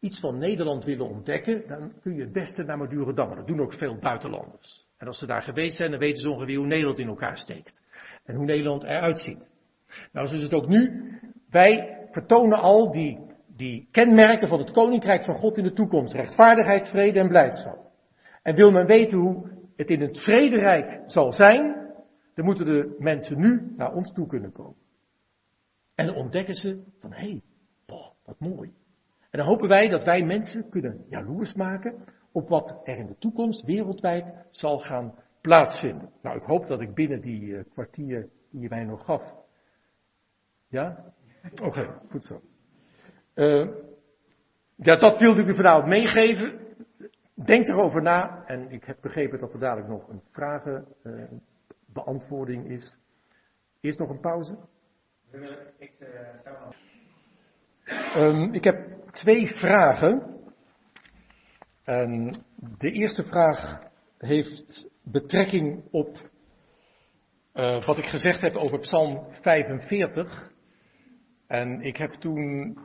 iets 0.01 0.21
van 0.21 0.39
Nederland 0.39 0.85
willen 0.85 1.09
ontdekken, 1.09 1.69
dan 1.69 1.93
kun 2.01 2.15
je 2.15 2.21
het 2.21 2.33
beste 2.33 2.63
naar 2.63 2.79
Madurodam. 2.79 3.37
Dat 3.37 3.47
doen 3.47 3.61
ook 3.61 3.75
veel 3.75 3.99
buitenlanders. 3.99 4.87
En 4.99 5.07
als 5.07 5.19
ze 5.19 5.27
daar 5.27 5.43
geweest 5.43 5.77
zijn, 5.77 5.91
dan 5.91 6.01
weten 6.01 6.23
ze 6.23 6.31
ongeveer 6.31 6.57
hoe 6.57 6.67
Nederland 6.67 6.99
in 6.99 7.09
elkaar 7.09 7.39
steekt. 7.39 7.83
En 8.25 8.35
hoe 8.35 8.45
Nederland 8.45 8.83
eruit 8.83 9.21
ziet. 9.21 9.49
Nou, 10.13 10.27
zo 10.27 10.35
is 10.35 10.43
het 10.43 10.55
ook 10.55 10.69
nu. 10.69 11.11
Wij 11.51 11.99
vertonen 12.11 12.59
al 12.59 12.93
die, 12.93 13.19
die 13.57 13.89
kenmerken 13.91 14.49
van 14.49 14.59
het 14.59 14.71
Koninkrijk 14.71 15.25
van 15.25 15.35
God 15.35 15.57
in 15.57 15.65
de 15.65 15.73
toekomst. 15.73 16.15
Rechtvaardigheid, 16.15 16.89
vrede 16.89 17.19
en 17.19 17.29
blijdschap. 17.29 17.79
En 18.43 18.55
wil 18.55 18.71
men 18.71 18.87
weten 18.87 19.19
hoe 19.19 19.51
het 19.77 19.91
in 19.91 20.01
het 20.01 20.21
vrederijk 20.21 21.03
zal 21.07 21.33
zijn, 21.33 21.91
dan 22.35 22.45
moeten 22.45 22.65
de 22.65 22.97
mensen 22.99 23.41
nu 23.41 23.73
naar 23.77 23.93
ons 23.93 24.13
toe 24.13 24.27
kunnen 24.27 24.53
komen. 24.53 24.81
En 25.95 26.07
dan 26.07 26.17
ontdekken 26.17 26.55
ze 26.55 26.83
van, 26.99 27.13
hé, 27.13 27.29
hey, 27.29 27.43
wat 28.25 28.39
mooi. 28.39 28.75
En 29.31 29.39
dan 29.39 29.47
hopen 29.47 29.69
wij 29.69 29.89
dat 29.89 30.05
wij 30.05 30.25
mensen 30.25 30.69
kunnen 30.69 31.05
jaloers 31.09 31.55
maken 31.55 32.05
op 32.33 32.49
wat 32.49 32.81
er 32.85 32.99
in 32.99 33.07
de 33.07 33.19
toekomst 33.19 33.65
wereldwijd 33.65 34.47
zal 34.51 34.79
gaan 34.79 35.15
plaatsvinden. 35.41 36.11
Nou, 36.23 36.37
ik 36.37 36.43
hoop 36.43 36.67
dat 36.67 36.81
ik 36.81 36.95
binnen 36.95 37.21
die 37.21 37.43
uh, 37.43 37.65
kwartier 37.73 38.29
die 38.51 38.61
je 38.61 38.69
mij 38.69 38.85
nog 38.85 39.05
gaf. 39.05 39.35
Ja? 40.69 41.13
Oké, 41.63 42.01
goed 42.11 42.25
zo. 42.25 42.41
Uh, 43.35 43.69
ja, 44.77 44.97
dat 44.97 45.21
wilde 45.21 45.43
ik 45.43 45.49
u 45.49 45.55
vanavond 45.55 45.87
meegeven. 45.87 46.61
Denk 47.35 47.69
erover 47.69 48.03
na. 48.03 48.45
En 48.47 48.71
ik 48.71 48.85
heb 48.85 48.99
begrepen 49.01 49.39
dat 49.39 49.53
er 49.53 49.59
dadelijk 49.59 49.89
nog 49.89 50.09
een 50.09 50.23
vragenbeantwoording 50.31 52.67
uh, 52.67 52.71
is. 52.71 52.97
Eerst 53.81 53.99
nog 53.99 54.09
een 54.09 54.21
pauze. 54.21 54.59
Zou 55.33 55.45
um, 58.17 58.53
ik 58.53 58.65
heb 58.65 58.77
twee 59.11 59.49
vragen. 59.49 60.41
En 61.85 62.45
de 62.79 62.91
eerste 62.91 63.25
vraag 63.25 63.83
heeft 64.19 64.89
betrekking 65.03 65.85
op 65.91 66.31
uh, 67.55 67.85
wat 67.85 67.99
ik 67.99 68.07
gezegd 68.07 68.41
heb 68.41 68.55
over 68.55 68.79
Psalm 68.79 69.27
45. 69.41 70.51
En 71.47 71.81
ik 71.81 71.97
heb 71.97 72.13
toen 72.13 72.79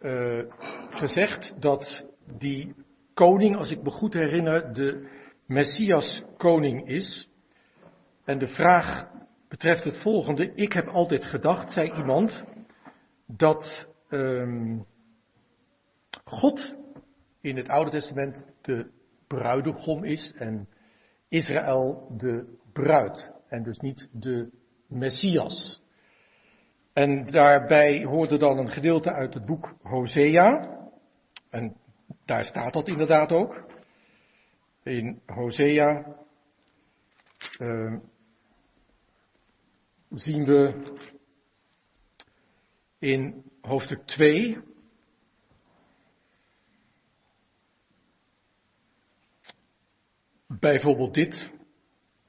uh, 0.00 0.44
gezegd 0.90 1.60
dat 1.60 2.06
die 2.38 2.74
koning, 3.14 3.56
als 3.56 3.70
ik 3.70 3.82
me 3.82 3.90
goed 3.90 4.14
herinner, 4.14 4.74
de 4.74 5.08
Messias 5.46 6.24
koning 6.36 6.88
is. 6.88 7.30
En 8.24 8.38
de 8.38 8.48
vraag 8.48 9.10
betreft 9.52 9.84
het 9.84 9.98
volgende. 9.98 10.54
Ik 10.54 10.72
heb 10.72 10.88
altijd 10.88 11.24
gedacht, 11.24 11.72
zei 11.72 11.92
iemand, 11.92 12.44
dat 13.26 13.86
um, 14.08 14.86
God 16.24 16.74
in 17.40 17.56
het 17.56 17.68
Oude 17.68 17.90
Testament 17.90 18.46
de 18.62 18.90
bruidegom 19.26 20.04
is 20.04 20.32
en 20.32 20.68
Israël 21.28 22.14
de 22.16 22.58
bruid 22.72 23.32
en 23.48 23.62
dus 23.62 23.78
niet 23.78 24.08
de 24.12 24.50
Messias. 24.88 25.82
En 26.92 27.26
daarbij 27.26 28.04
hoorde 28.04 28.38
dan 28.38 28.58
een 28.58 28.70
gedeelte 28.70 29.12
uit 29.12 29.34
het 29.34 29.44
boek 29.44 29.74
Hosea. 29.82 30.78
En 31.50 31.76
daar 32.24 32.44
staat 32.44 32.72
dat 32.72 32.88
inderdaad 32.88 33.32
ook. 33.32 33.64
In 34.82 35.22
Hosea 35.26 36.16
uh, 37.60 37.98
zien 40.14 40.44
we 40.44 40.82
in 42.98 43.44
hoofdstuk 43.60 44.06
2 44.06 44.58
bijvoorbeeld 50.46 51.14
dit. 51.14 51.50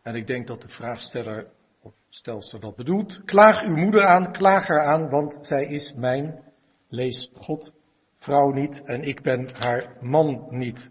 En 0.02 0.16
ik 0.16 0.28
denk 0.28 0.48
dat 0.48 0.62
de 0.62 0.68
vraagsteller 0.68 1.52
of 1.82 1.94
stelster 2.10 2.60
dat 2.60 2.76
bedoelt. 2.76 3.24
Klaag 3.24 3.64
uw 3.68 3.76
moeder 3.76 4.06
aan, 4.06 4.32
klaag 4.32 4.68
haar 4.68 4.86
aan, 4.86 5.10
want 5.10 5.48
zij 5.48 5.66
is 5.66 5.94
mijn, 5.94 6.54
lees 6.88 7.32
God, 7.34 7.72
vrouw 8.18 8.52
niet 8.52 8.82
en 8.86 9.04
ik 9.04 9.22
ben 9.22 9.56
haar 9.56 9.98
man 10.02 10.48
niet. 10.50 10.90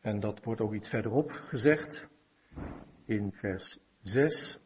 En 0.00 0.20
dat 0.20 0.44
wordt 0.44 0.60
ook 0.60 0.74
iets 0.74 0.88
verderop 0.88 1.30
gezegd 1.30 2.06
in 3.06 3.32
vers 3.32 3.78
6. 4.02 4.58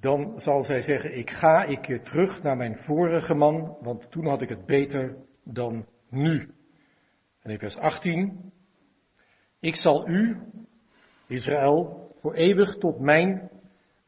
Dan 0.00 0.40
zal 0.40 0.62
zij 0.62 0.80
zeggen, 0.80 1.18
ik 1.18 1.30
ga, 1.30 1.64
ik 1.64 1.80
keer 1.80 2.02
terug 2.02 2.42
naar 2.42 2.56
mijn 2.56 2.76
vorige 2.76 3.34
man, 3.34 3.76
want 3.80 4.10
toen 4.10 4.26
had 4.26 4.42
ik 4.42 4.48
het 4.48 4.66
beter 4.66 5.16
dan 5.44 5.86
nu. 6.10 6.54
En 7.42 7.50
in 7.50 7.58
vers 7.58 7.78
18, 7.78 8.52
ik 9.60 9.76
zal 9.76 10.08
u, 10.08 10.36
Israël, 11.26 12.08
voor 12.20 12.34
eeuwig 12.34 12.76
tot 12.78 13.00
mijn, 13.00 13.50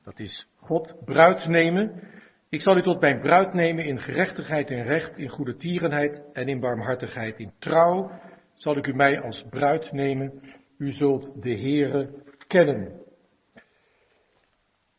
dat 0.05 0.19
is 0.19 0.47
God, 0.57 1.05
bruid 1.05 1.47
nemen. 1.47 2.01
Ik 2.49 2.61
zal 2.61 2.77
u 2.77 2.83
tot 2.83 3.01
mijn 3.01 3.21
bruid 3.21 3.53
nemen 3.53 3.85
in 3.85 4.01
gerechtigheid 4.01 4.71
en 4.71 4.85
recht, 4.85 5.19
in 5.19 5.29
goede 5.29 5.57
tierenheid 5.57 6.23
en 6.33 6.49
in 6.49 6.61
barmhartigheid. 6.61 7.39
In 7.39 7.53
trouw 7.59 8.11
zal 8.55 8.77
ik 8.77 8.87
u 8.87 8.95
mij 8.95 9.21
als 9.21 9.47
bruid 9.51 9.93
nemen. 9.93 10.43
U 10.79 10.89
zult 10.89 11.43
de 11.43 11.59
Heere 11.59 12.23
kennen. 12.47 13.02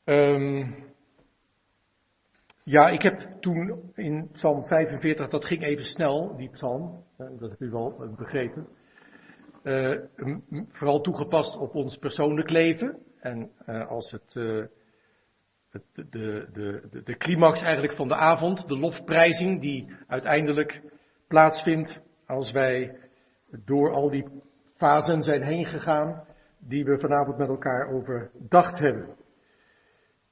Um, 0.06 0.76
ja, 2.64 2.88
ik 2.88 3.02
heb 3.02 3.22
toen 3.40 3.92
in 3.96 4.30
Psalm 4.32 4.68
45, 4.68 5.30
dat 5.30 5.46
ging 5.46 5.64
even 5.64 5.84
snel, 5.84 6.36
die 6.38 6.50
psalm, 6.50 7.04
eh, 7.18 7.28
dat 7.40 7.50
heb 7.50 7.62
u 7.62 7.70
wel 7.70 8.14
begrepen 8.18 8.68
uh, 9.64 10.00
vooral 10.68 11.02
toegepast 11.02 11.58
op 11.58 11.76
ons 11.76 11.98
persoonlijk 11.98 12.50
leven. 12.50 12.98
En 13.20 13.52
uh, 13.68 13.88
als 13.88 14.12
het, 14.12 14.32
de, 14.34 14.70
de, 16.54 17.02
de 17.04 17.18
climax 17.18 17.62
eigenlijk 17.62 17.94
van 17.94 18.08
de 18.08 18.16
avond, 18.16 18.68
de 18.68 18.78
lofprijzing 18.78 19.62
die 19.62 19.96
uiteindelijk 20.08 20.82
plaatsvindt 21.28 22.02
als 22.26 22.52
wij 22.52 22.98
door 23.66 23.92
al 23.92 24.10
die 24.10 24.28
fasen 24.76 25.24
zijn 25.24 25.44
heen 25.44 25.66
gegaan 25.66 26.26
die 26.60 26.86
we 26.86 27.00
vanavond 27.00 27.38
met 27.38 27.48
elkaar 27.48 27.90
overdacht 27.90 28.80
hebben. 28.80 29.16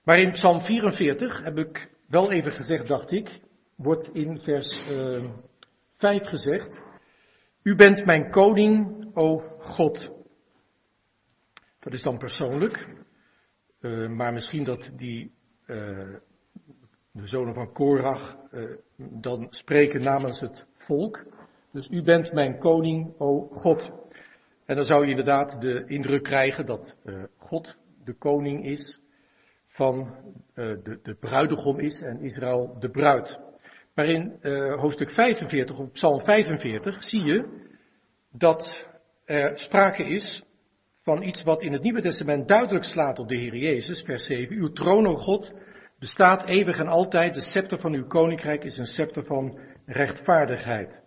Maar 0.04 0.20
in 0.20 0.32
Psalm 0.32 0.62
44 0.62 1.44
heb 1.44 1.58
ik 1.58 1.90
wel 2.08 2.32
even 2.32 2.52
gezegd, 2.52 2.88
dacht 2.88 3.12
ik, 3.12 3.42
wordt 3.76 4.10
in 4.14 4.40
vers 4.40 4.84
5 5.98 6.28
gezegd, 6.28 6.82
u 7.64 7.76
bent 7.76 8.06
mijn 8.06 8.32
koning, 8.32 9.06
o 9.14 9.38
God. 9.60 10.12
Dat 11.80 11.94
is 11.94 12.02
dan 12.02 12.18
persoonlijk, 12.18 12.88
uh, 13.82 14.10
maar 14.10 14.34
misschien 14.34 14.64
dat 14.64 14.92
die, 14.96 15.32
uh, 15.68 16.16
de 17.12 17.28
zonen 17.28 17.54
van 17.54 17.74
Korach, 17.74 18.38
uh, 18.52 18.78
dan 18.98 19.48
spreken 19.50 20.02
namens 20.02 20.40
het 20.40 20.68
volk. 20.74 21.26
Dus 21.72 21.88
u 21.90 22.04
bent 22.04 22.34
mijn 22.34 22.60
koning, 22.60 23.14
o 23.18 23.48
God. 23.52 23.92
En 24.66 24.76
dan 24.76 24.86
zou 24.86 25.04
je 25.04 25.10
inderdaad 25.10 25.62
de 25.62 25.84
indruk 25.86 26.24
krijgen 26.24 26.66
dat 26.66 26.96
God 27.38 27.78
de 28.04 28.14
koning 28.14 28.66
is 28.66 29.02
van 29.82 30.16
de, 30.54 31.00
de 31.04 31.16
bruidegom 31.20 31.80
is 31.80 32.02
en 32.02 32.22
Israël 32.22 32.76
de 32.80 32.90
bruid. 32.90 33.40
Maar 33.96 34.06
in 34.06 34.38
hoofdstuk 34.80 35.12
45, 35.12 35.78
of 35.78 35.92
Psalm 35.92 36.24
45, 36.24 37.04
zie 37.04 37.24
je 37.24 37.68
dat 38.32 38.88
er 39.26 39.60
sprake 39.60 40.04
is 40.04 40.44
van 41.04 41.24
iets 41.24 41.44
wat 41.44 41.62
in 41.62 41.74
het 41.74 41.82
Nieuwe 41.82 42.02
Testament 42.02 42.48
duidelijk 42.48 42.86
slaat 42.86 43.20
op 43.20 43.28
de 43.28 43.36
Heer 43.36 43.56
Jezus, 43.56 44.02
vers 44.02 44.26
7. 44.26 44.56
Uw 44.56 44.72
troon, 44.72 45.08
o 45.08 45.16
God, 45.16 45.52
bestaat 46.00 46.46
eeuwig 46.46 46.78
en 46.78 46.88
altijd. 46.88 47.34
De 47.34 47.42
scepter 47.42 47.80
van 47.80 47.94
uw 47.94 48.08
koninkrijk 48.08 48.64
is 48.64 48.78
een 48.78 48.86
scepter 48.86 49.26
van 49.26 49.60
rechtvaardigheid. 49.86 51.00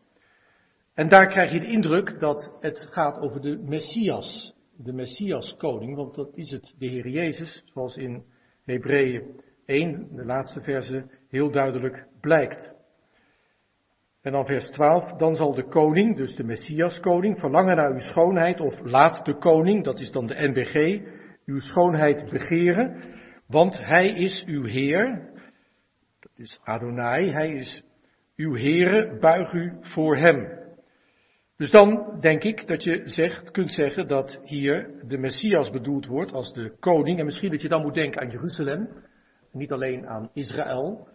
En 0.95 1.09
daar 1.09 1.27
krijg 1.27 1.53
je 1.53 1.61
de 1.61 1.67
indruk 1.67 2.21
dat 2.21 2.57
het 2.61 2.89
gaat 2.91 3.19
over 3.19 3.41
de 3.41 3.59
Messias, 3.59 4.55
de 4.77 4.93
Messias 4.93 5.57
koning, 5.57 5.97
want 5.97 6.15
dat 6.15 6.31
is 6.35 6.51
het, 6.51 6.75
de 6.79 6.87
Heer 6.87 7.09
Jezus, 7.09 7.63
zoals 7.65 7.97
in 7.97 8.33
Hebreeën 8.65 9.41
1, 9.67 10.09
de 10.11 10.25
laatste 10.25 10.61
verse, 10.61 11.05
heel 11.29 11.51
duidelijk 11.51 12.07
blijkt. 12.21 12.73
En 14.23 14.33
dan 14.33 14.47
vers 14.47 14.71
12, 14.71 15.17
dan 15.17 15.35
zal 15.35 15.55
de 15.55 15.69
koning, 15.69 16.17
dus 16.17 16.37
de 16.37 16.45
Messias 16.45 17.01
koning, 17.01 17.39
verlangen 17.39 17.77
naar 17.77 17.93
uw 17.93 17.99
schoonheid, 17.99 18.61
of 18.61 18.81
laat 18.81 19.25
de 19.25 19.39
koning, 19.39 19.85
dat 19.85 20.01
is 20.01 20.11
dan 20.11 20.27
de 20.27 20.49
NBG, 20.49 21.03
uw 21.47 21.59
schoonheid 21.59 22.31
begeren, 22.31 23.03
want 23.47 23.87
hij 23.87 24.09
is 24.09 24.45
uw 24.47 24.65
Heer, 24.65 25.31
dat 26.21 26.33
is 26.37 26.61
Adonai, 26.65 27.31
hij 27.31 27.49
is 27.49 27.83
uw 28.37 28.55
Heere, 28.55 29.19
buig 29.19 29.53
u 29.53 29.73
voor 29.81 30.17
hem. 30.17 30.64
Dus 31.65 31.73
dan 31.73 32.21
denk 32.21 32.43
ik 32.43 32.67
dat 32.67 32.83
je 32.83 33.03
zegt, 33.05 33.51
kunt 33.51 33.73
zeggen 33.73 34.09
dat 34.09 34.41
hier 34.43 35.03
de 35.07 35.19
Messias 35.19 35.71
bedoeld 35.71 36.07
wordt 36.07 36.33
als 36.33 36.53
de 36.53 36.77
koning, 36.81 37.19
en 37.19 37.25
misschien 37.25 37.51
dat 37.51 37.63
je 37.63 37.69
dan 37.69 37.83
moet 37.83 37.95
denken 37.95 38.21
aan 38.21 38.31
Jeruzalem, 38.31 38.89
niet 39.53 39.73
alleen 39.73 40.07
aan 40.07 40.31
Israël, 40.33 41.09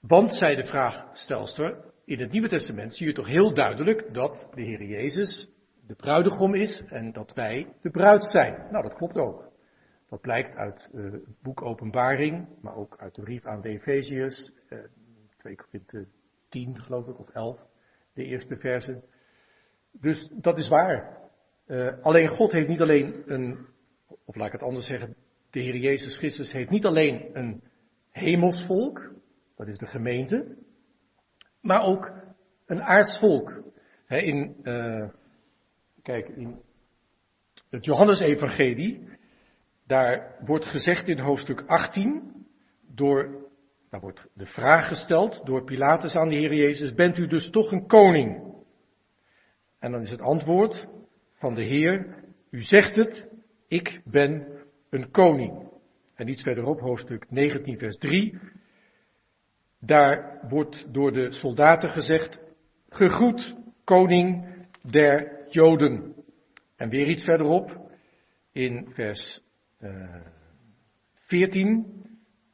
want, 0.00 0.34
zei 0.34 0.56
de 0.56 0.66
vraagstelster, 0.66 1.92
in 2.04 2.20
het 2.20 2.30
Nieuwe 2.30 2.48
Testament 2.48 2.94
zie 2.94 3.06
je 3.06 3.12
toch 3.12 3.26
heel 3.26 3.54
duidelijk 3.54 4.14
dat 4.14 4.46
de 4.54 4.62
Heer 4.62 4.84
Jezus 4.84 5.48
de 5.86 5.94
bruidegom 5.94 6.54
is 6.54 6.82
en 6.86 7.12
dat 7.12 7.32
wij 7.34 7.72
de 7.82 7.90
bruid 7.90 8.24
zijn. 8.24 8.66
Nou, 8.70 8.82
dat 8.82 8.94
klopt 8.94 9.16
ook. 9.16 9.52
Dat 10.08 10.20
blijkt 10.20 10.56
uit 10.56 10.88
het 10.92 11.42
boek 11.42 11.62
Openbaring, 11.62 12.48
maar 12.60 12.76
ook 12.76 12.96
uit 12.98 13.14
de 13.14 13.22
brief 13.22 13.46
aan 13.46 13.60
de 13.60 13.68
Efeziërs, 13.68 14.52
uh, 14.68 14.78
2 15.38 15.54
Korinthe 15.54 16.06
10 16.48 16.80
geloof 16.80 17.06
ik, 17.06 17.18
of 17.18 17.28
11, 17.28 17.72
de 18.14 18.24
eerste 18.24 18.56
versen. 18.56 19.04
Dus 19.92 20.28
dat 20.34 20.58
is 20.58 20.68
waar. 20.68 21.22
Uh, 21.66 22.02
alleen 22.02 22.28
God 22.28 22.52
heeft 22.52 22.68
niet 22.68 22.80
alleen 22.80 23.22
een, 23.26 23.66
of 24.24 24.34
laat 24.34 24.46
ik 24.46 24.52
het 24.52 24.62
anders 24.62 24.86
zeggen, 24.86 25.16
de 25.50 25.60
Heer 25.60 25.76
Jezus 25.76 26.16
Christus 26.16 26.52
heeft 26.52 26.70
niet 26.70 26.84
alleen 26.84 27.30
een 27.32 27.62
hemelsvolk, 28.10 29.12
dat 29.56 29.68
is 29.68 29.78
de 29.78 29.86
gemeente, 29.86 30.56
maar 31.60 31.82
ook 31.82 32.12
een 32.66 32.82
aardsvolk. 32.82 33.62
He, 34.06 34.18
in, 34.18 34.56
uh, 34.62 35.08
kijk, 36.02 36.28
in 36.28 36.60
het 37.70 37.84
Johannesevangelie, 37.84 39.08
daar 39.86 40.36
wordt 40.44 40.64
gezegd 40.64 41.08
in 41.08 41.18
hoofdstuk 41.18 41.62
18, 41.66 42.46
door, 42.80 43.48
daar 43.94 44.02
wordt 44.02 44.26
de 44.34 44.46
vraag 44.46 44.88
gesteld 44.88 45.40
door 45.44 45.64
Pilatus 45.64 46.14
aan 46.14 46.28
de 46.28 46.34
Heer 46.34 46.54
Jezus, 46.54 46.94
bent 46.94 47.18
u 47.18 47.26
dus 47.26 47.50
toch 47.50 47.72
een 47.72 47.86
koning? 47.86 48.54
En 49.78 49.92
dan 49.92 50.00
is 50.00 50.10
het 50.10 50.20
antwoord 50.20 50.86
van 51.34 51.54
de 51.54 51.62
Heer, 51.62 52.24
u 52.50 52.62
zegt 52.62 52.96
het, 52.96 53.28
ik 53.68 54.00
ben 54.04 54.46
een 54.90 55.10
koning. 55.10 55.70
En 56.14 56.28
iets 56.28 56.42
verderop, 56.42 56.80
hoofdstuk 56.80 57.30
19, 57.30 57.78
vers 57.78 57.96
3, 57.96 58.38
daar 59.80 60.46
wordt 60.48 60.92
door 60.92 61.12
de 61.12 61.32
soldaten 61.32 61.88
gezegd, 61.88 62.40
gegroet, 62.88 63.54
koning 63.84 64.46
der 64.82 65.46
Joden. 65.48 66.14
En 66.76 66.88
weer 66.88 67.06
iets 67.06 67.24
verderop, 67.24 67.90
in 68.52 68.88
vers 68.92 69.40
uh, 69.80 70.20
14, 71.14 71.86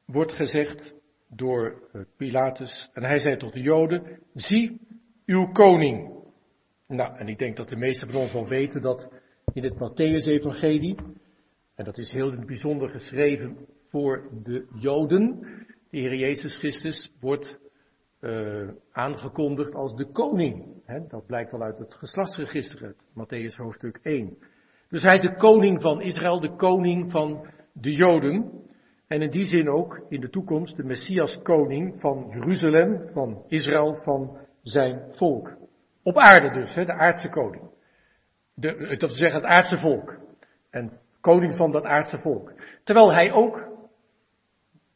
wordt 0.07 0.33
gezegd 0.33 0.99
door 1.31 1.83
Pilatus, 2.17 2.91
en 2.93 3.03
hij 3.03 3.19
zei 3.19 3.37
tot 3.37 3.53
de 3.53 3.61
Joden, 3.61 4.19
zie 4.35 4.81
uw 5.27 5.47
koning. 5.53 6.19
Nou, 6.87 7.17
en 7.17 7.29
ik 7.29 7.39
denk 7.39 7.57
dat 7.57 7.69
de 7.69 7.77
meesten 7.77 8.11
van 8.11 8.21
ons 8.21 8.33
wel 8.33 8.49
weten 8.49 8.83
dat 8.83 9.09
in 9.53 9.63
het 9.63 9.75
Matthäus-evangelie, 9.75 10.97
en 11.75 11.85
dat 11.85 11.99
is 11.99 12.13
heel 12.13 12.45
bijzonder 12.47 12.89
geschreven 12.89 13.57
voor 13.89 14.29
de 14.43 14.67
Joden, 14.75 15.41
de 15.91 15.99
Heer 15.99 16.15
Jezus 16.15 16.59
Christus 16.59 17.13
wordt 17.21 17.59
uh, 18.21 18.69
aangekondigd 18.93 19.75
als 19.75 19.97
de 19.97 20.11
koning. 20.11 20.83
Dat 21.09 21.27
blijkt 21.27 21.53
al 21.53 21.63
uit 21.63 21.79
het 21.79 21.95
geslachtsregister, 21.95 22.83
het 22.83 22.97
Matthäus 22.97 23.57
hoofdstuk 23.57 23.99
1. 24.03 24.37
Dus 24.89 25.03
hij 25.03 25.15
is 25.15 25.21
de 25.21 25.37
koning 25.37 25.83
van 25.83 26.01
Israël, 26.01 26.41
de 26.41 26.57
koning 26.57 27.11
van 27.11 27.47
de 27.73 27.93
Joden. 27.93 28.69
En 29.11 29.23
in 29.23 29.31
die 29.31 29.45
zin 29.45 29.69
ook 29.69 30.01
in 30.09 30.21
de 30.21 30.31
toekomst 30.31 30.77
de 30.77 30.85
Messias 30.85 31.43
koning 31.43 32.01
van 32.01 32.27
Jeruzalem, 32.31 33.11
van 33.13 33.45
Israël, 33.49 34.01
van 34.03 34.39
zijn 34.63 35.03
volk. 35.13 35.57
Op 36.03 36.17
aarde 36.17 36.51
dus, 36.51 36.75
hè, 36.75 36.85
de 36.85 36.93
aardse 36.93 37.29
koning. 37.29 37.71
De, 38.55 38.77
dat 38.77 39.01
wil 39.01 39.11
zeggen 39.11 39.41
het 39.41 39.51
aardse 39.51 39.79
volk. 39.79 40.19
En 40.71 40.99
koning 41.21 41.57
van 41.57 41.71
dat 41.71 41.85
aardse 41.85 42.19
volk. 42.19 42.53
Terwijl 42.85 43.13
hij 43.13 43.33
ook 43.33 43.69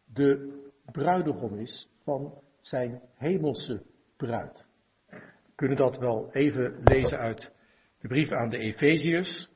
de 0.04 0.60
bruidegom 0.92 1.58
is 1.58 1.88
van 2.02 2.34
zijn 2.60 3.00
hemelse 3.14 3.82
bruid. 4.16 4.64
We 5.08 5.52
kunnen 5.54 5.76
dat 5.76 5.98
wel 5.98 6.28
even 6.32 6.80
lezen 6.84 7.18
uit 7.18 7.50
de 8.00 8.08
brief 8.08 8.30
aan 8.30 8.48
de 8.48 8.58
Efeziërs. 8.58 9.48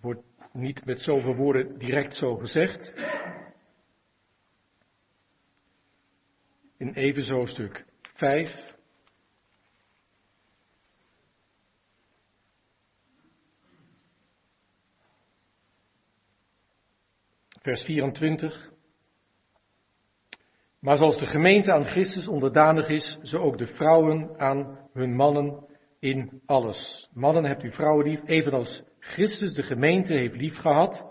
Wordt 0.00 0.22
niet 0.52 0.84
met 0.84 1.00
zoveel 1.00 1.34
woorden 1.34 1.78
direct 1.78 2.14
zo 2.14 2.36
gezegd. 2.36 2.92
In 6.76 6.94
even 6.94 7.34
hoofdstuk 7.34 7.84
5. 8.14 8.72
Vers 17.60 17.82
24. 17.82 18.72
Maar 20.80 20.96
zoals 20.96 21.18
de 21.18 21.26
gemeente 21.26 21.72
aan 21.72 21.86
Christus 21.86 22.28
onderdanig 22.28 22.88
is, 22.88 23.18
zo 23.22 23.38
ook 23.38 23.58
de 23.58 23.66
vrouwen 23.66 24.38
aan 24.38 24.88
hun 24.92 25.14
mannen 25.16 25.66
in 25.98 26.42
alles. 26.46 27.08
Mannen 27.12 27.44
hebt 27.44 27.62
u 27.62 27.72
vrouwen 27.72 28.06
lief, 28.06 28.20
evenals 28.24 28.82
Christus 28.98 29.54
de 29.54 29.62
gemeente 29.62 30.12
heeft 30.12 30.36
lief 30.36 30.56
gehad, 30.56 31.04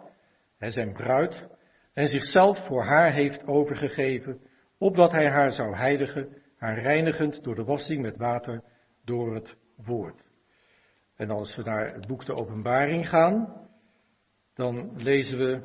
zijn 0.59 0.93
bruid, 0.93 1.47
en 1.93 2.07
zichzelf 2.07 2.66
voor 2.68 2.84
haar 2.84 3.14
heeft 3.14 3.47
overgegeven, 3.47 4.41
opdat 4.84 5.11
hij 5.11 5.29
haar 5.29 5.51
zou 5.51 5.75
heiligen, 5.75 6.41
haar 6.57 6.79
reinigend 6.79 7.43
door 7.43 7.55
de 7.55 7.63
wassing 7.63 8.01
met 8.01 8.17
water 8.17 8.63
door 9.03 9.36
het 9.36 9.55
woord. 9.75 10.21
En 11.15 11.29
als 11.29 11.55
we 11.55 11.63
naar 11.63 11.93
het 11.93 12.07
boek 12.07 12.25
de 12.25 12.34
Openbaring 12.34 13.09
gaan, 13.09 13.67
dan 14.53 15.01
lezen 15.01 15.38
we 15.38 15.61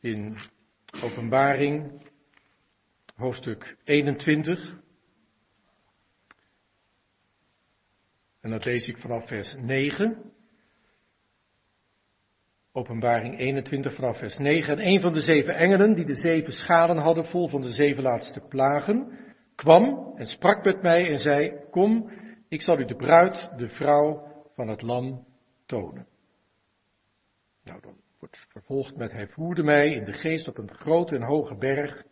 in 0.00 0.38
Openbaring 1.02 2.02
hoofdstuk 3.14 3.76
21. 3.84 4.78
En 8.40 8.50
dat 8.50 8.64
lees 8.64 8.88
ik 8.88 8.98
vanaf 8.98 9.28
vers 9.28 9.54
9. 9.58 10.29
Openbaring 12.72 13.38
21 13.38 13.94
vanaf 13.94 14.18
vers 14.18 14.38
9. 14.38 14.78
En 14.78 14.86
een 14.86 15.00
van 15.00 15.12
de 15.12 15.20
zeven 15.20 15.54
engelen, 15.54 15.94
die 15.94 16.04
de 16.04 16.14
zeven 16.14 16.52
schalen 16.52 16.96
hadden 16.96 17.24
vol 17.24 17.48
van 17.48 17.60
de 17.60 17.70
zeven 17.70 18.02
laatste 18.02 18.40
plagen, 18.40 19.18
kwam 19.54 20.12
en 20.16 20.26
sprak 20.26 20.64
met 20.64 20.82
mij 20.82 21.10
en 21.10 21.18
zei, 21.18 21.52
kom, 21.70 22.10
ik 22.48 22.62
zal 22.62 22.78
u 22.78 22.84
de 22.84 22.96
bruid, 22.96 23.50
de 23.56 23.68
vrouw 23.68 24.22
van 24.54 24.68
het 24.68 24.82
lam 24.82 25.26
tonen. 25.66 26.06
Nou, 27.64 27.80
dan 27.80 27.96
wordt 28.18 28.46
vervolgd 28.48 28.96
met, 28.96 29.12
hij 29.12 29.28
voerde 29.28 29.62
mij 29.62 29.92
in 29.92 30.04
de 30.04 30.12
geest 30.12 30.48
op 30.48 30.58
een 30.58 30.74
grote 30.74 31.14
en 31.14 31.22
hoge 31.22 31.56
berg 31.56 32.04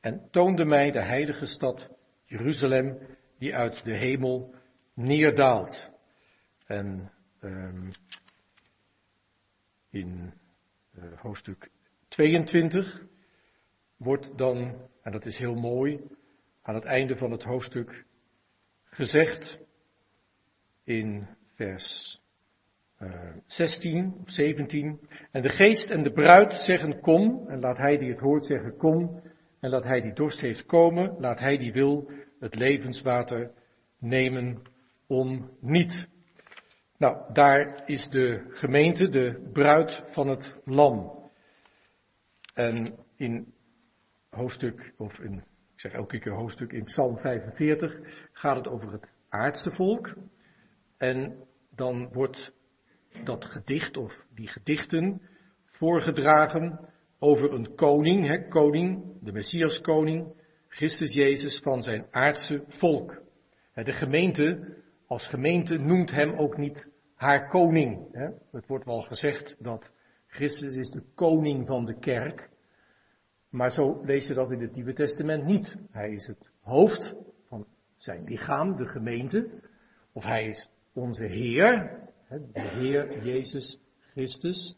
en 0.00 0.28
toonde 0.30 0.64
mij 0.64 0.90
de 0.90 1.04
heilige 1.04 1.46
stad 1.46 1.88
Jeruzalem, 2.24 2.98
die 3.38 3.54
uit 3.56 3.84
de 3.84 3.98
hemel 3.98 4.54
neerdaalt. 4.94 5.90
En 6.66 7.12
um, 7.40 7.90
in 9.92 10.32
uh, 10.98 11.04
hoofdstuk 11.16 11.70
22 12.08 13.02
wordt 13.96 14.38
dan, 14.38 14.88
en 15.02 15.12
dat 15.12 15.26
is 15.26 15.38
heel 15.38 15.54
mooi, 15.54 16.00
aan 16.62 16.74
het 16.74 16.84
einde 16.84 17.16
van 17.16 17.30
het 17.30 17.42
hoofdstuk 17.42 18.04
gezegd 18.84 19.58
in 20.84 21.26
vers 21.54 22.20
uh, 22.98 23.36
16 23.46 24.14
of 24.20 24.30
17. 24.30 25.00
En 25.30 25.42
de 25.42 25.48
geest 25.48 25.90
en 25.90 26.02
de 26.02 26.12
bruid 26.12 26.52
zeggen 26.52 27.00
kom, 27.00 27.48
en 27.48 27.60
laat 27.60 27.76
hij 27.76 27.98
die 27.98 28.10
het 28.10 28.20
hoort 28.20 28.44
zeggen 28.44 28.76
kom, 28.76 29.22
en 29.60 29.70
laat 29.70 29.84
hij 29.84 30.00
die 30.00 30.12
dorst 30.12 30.40
heeft 30.40 30.66
komen, 30.66 31.16
laat 31.18 31.38
hij 31.38 31.58
die 31.58 31.72
wil 31.72 32.10
het 32.40 32.54
levenswater 32.54 33.50
nemen 33.98 34.62
om 35.06 35.50
niet. 35.60 36.08
Nou, 37.02 37.32
daar 37.32 37.82
is 37.86 38.08
de 38.08 38.44
gemeente, 38.48 39.08
de 39.08 39.48
bruid 39.52 40.02
van 40.10 40.28
het 40.28 40.54
lam. 40.64 41.30
En 42.54 42.94
in 43.16 43.54
hoofdstuk, 44.30 44.92
of 44.96 45.18
in, 45.18 45.34
ik 45.74 45.80
zeg 45.80 45.92
elke 45.92 46.18
keer 46.18 46.32
hoofdstuk, 46.32 46.72
in 46.72 46.84
Psalm 46.84 47.18
45 47.18 47.98
gaat 48.32 48.56
het 48.56 48.68
over 48.68 48.92
het 48.92 49.08
aardse 49.28 49.70
volk. 49.70 50.14
En 50.96 51.44
dan 51.74 52.08
wordt 52.12 52.52
dat 53.24 53.44
gedicht 53.44 53.96
of 53.96 54.24
die 54.34 54.48
gedichten 54.48 55.22
voorgedragen 55.64 56.88
over 57.18 57.52
een 57.52 57.74
koning, 57.74 58.26
hè, 58.26 58.48
koning, 58.48 59.18
de 59.20 59.32
Messias 59.32 59.80
koning, 59.80 60.34
Christus 60.68 61.14
Jezus 61.14 61.58
van 61.58 61.82
zijn 61.82 62.06
aardse 62.10 62.64
volk. 62.68 63.22
De 63.74 63.92
gemeente, 63.92 64.76
als 65.06 65.28
gemeente 65.28 65.78
noemt 65.78 66.10
hem 66.10 66.32
ook 66.38 66.56
niet 66.56 66.90
haar 67.22 67.48
koning. 67.48 68.08
Het 68.50 68.66
wordt 68.66 68.84
wel 68.84 69.00
gezegd 69.00 69.56
dat 69.58 69.90
Christus 70.26 70.76
is 70.76 70.90
de 70.90 71.02
koning 71.14 71.66
van 71.66 71.84
de 71.84 71.98
kerk. 71.98 72.50
Maar 73.50 73.70
zo 73.70 74.00
lees 74.04 74.26
je 74.26 74.34
dat 74.34 74.50
in 74.50 74.60
het 74.60 74.74
Nieuwe 74.74 74.92
Testament 74.92 75.44
niet. 75.44 75.76
Hij 75.90 76.10
is 76.10 76.26
het 76.26 76.50
hoofd 76.60 77.14
van 77.48 77.66
zijn 77.96 78.24
lichaam, 78.24 78.76
de 78.76 78.88
gemeente. 78.88 79.50
Of 80.12 80.24
hij 80.24 80.44
is 80.46 80.68
onze 80.92 81.24
Heer, 81.24 82.00
de 82.28 82.60
Heer 82.60 83.24
Jezus 83.24 83.80
Christus. 84.00 84.76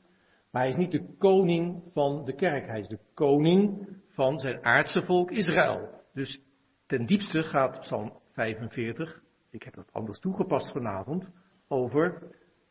Maar 0.50 0.62
hij 0.62 0.70
is 0.70 0.76
niet 0.76 0.92
de 0.92 1.14
koning 1.18 1.82
van 1.92 2.24
de 2.24 2.34
kerk. 2.34 2.66
Hij 2.66 2.80
is 2.80 2.88
de 2.88 3.00
koning 3.14 3.88
van 4.08 4.38
zijn 4.38 4.64
aardse 4.64 5.04
volk 5.04 5.30
Israël. 5.30 6.02
Dus 6.12 6.40
ten 6.86 7.06
diepste 7.06 7.42
gaat 7.42 7.80
Psalm 7.80 8.18
45, 8.32 9.22
ik 9.50 9.62
heb 9.62 9.74
dat 9.74 9.92
anders 9.92 10.18
toegepast 10.18 10.72
vanavond, 10.72 11.28
over 11.68 12.22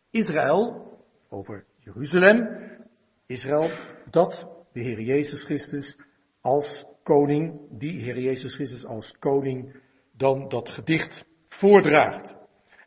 Israël, 0.09 0.91
over 1.29 1.65
Jeruzalem, 1.79 2.47
Israël, 3.25 3.71
dat 4.09 4.47
de 4.73 4.81
Heer 4.81 5.01
Jezus 5.01 5.43
Christus 5.43 5.97
als 6.41 6.85
koning, 7.03 7.59
die 7.69 8.01
Heer 8.01 8.19
Jezus 8.19 8.55
Christus 8.55 8.85
als 8.85 9.15
koning, 9.19 9.75
dan 10.17 10.49
dat 10.49 10.69
gedicht 10.69 11.25
voordraagt. 11.49 12.35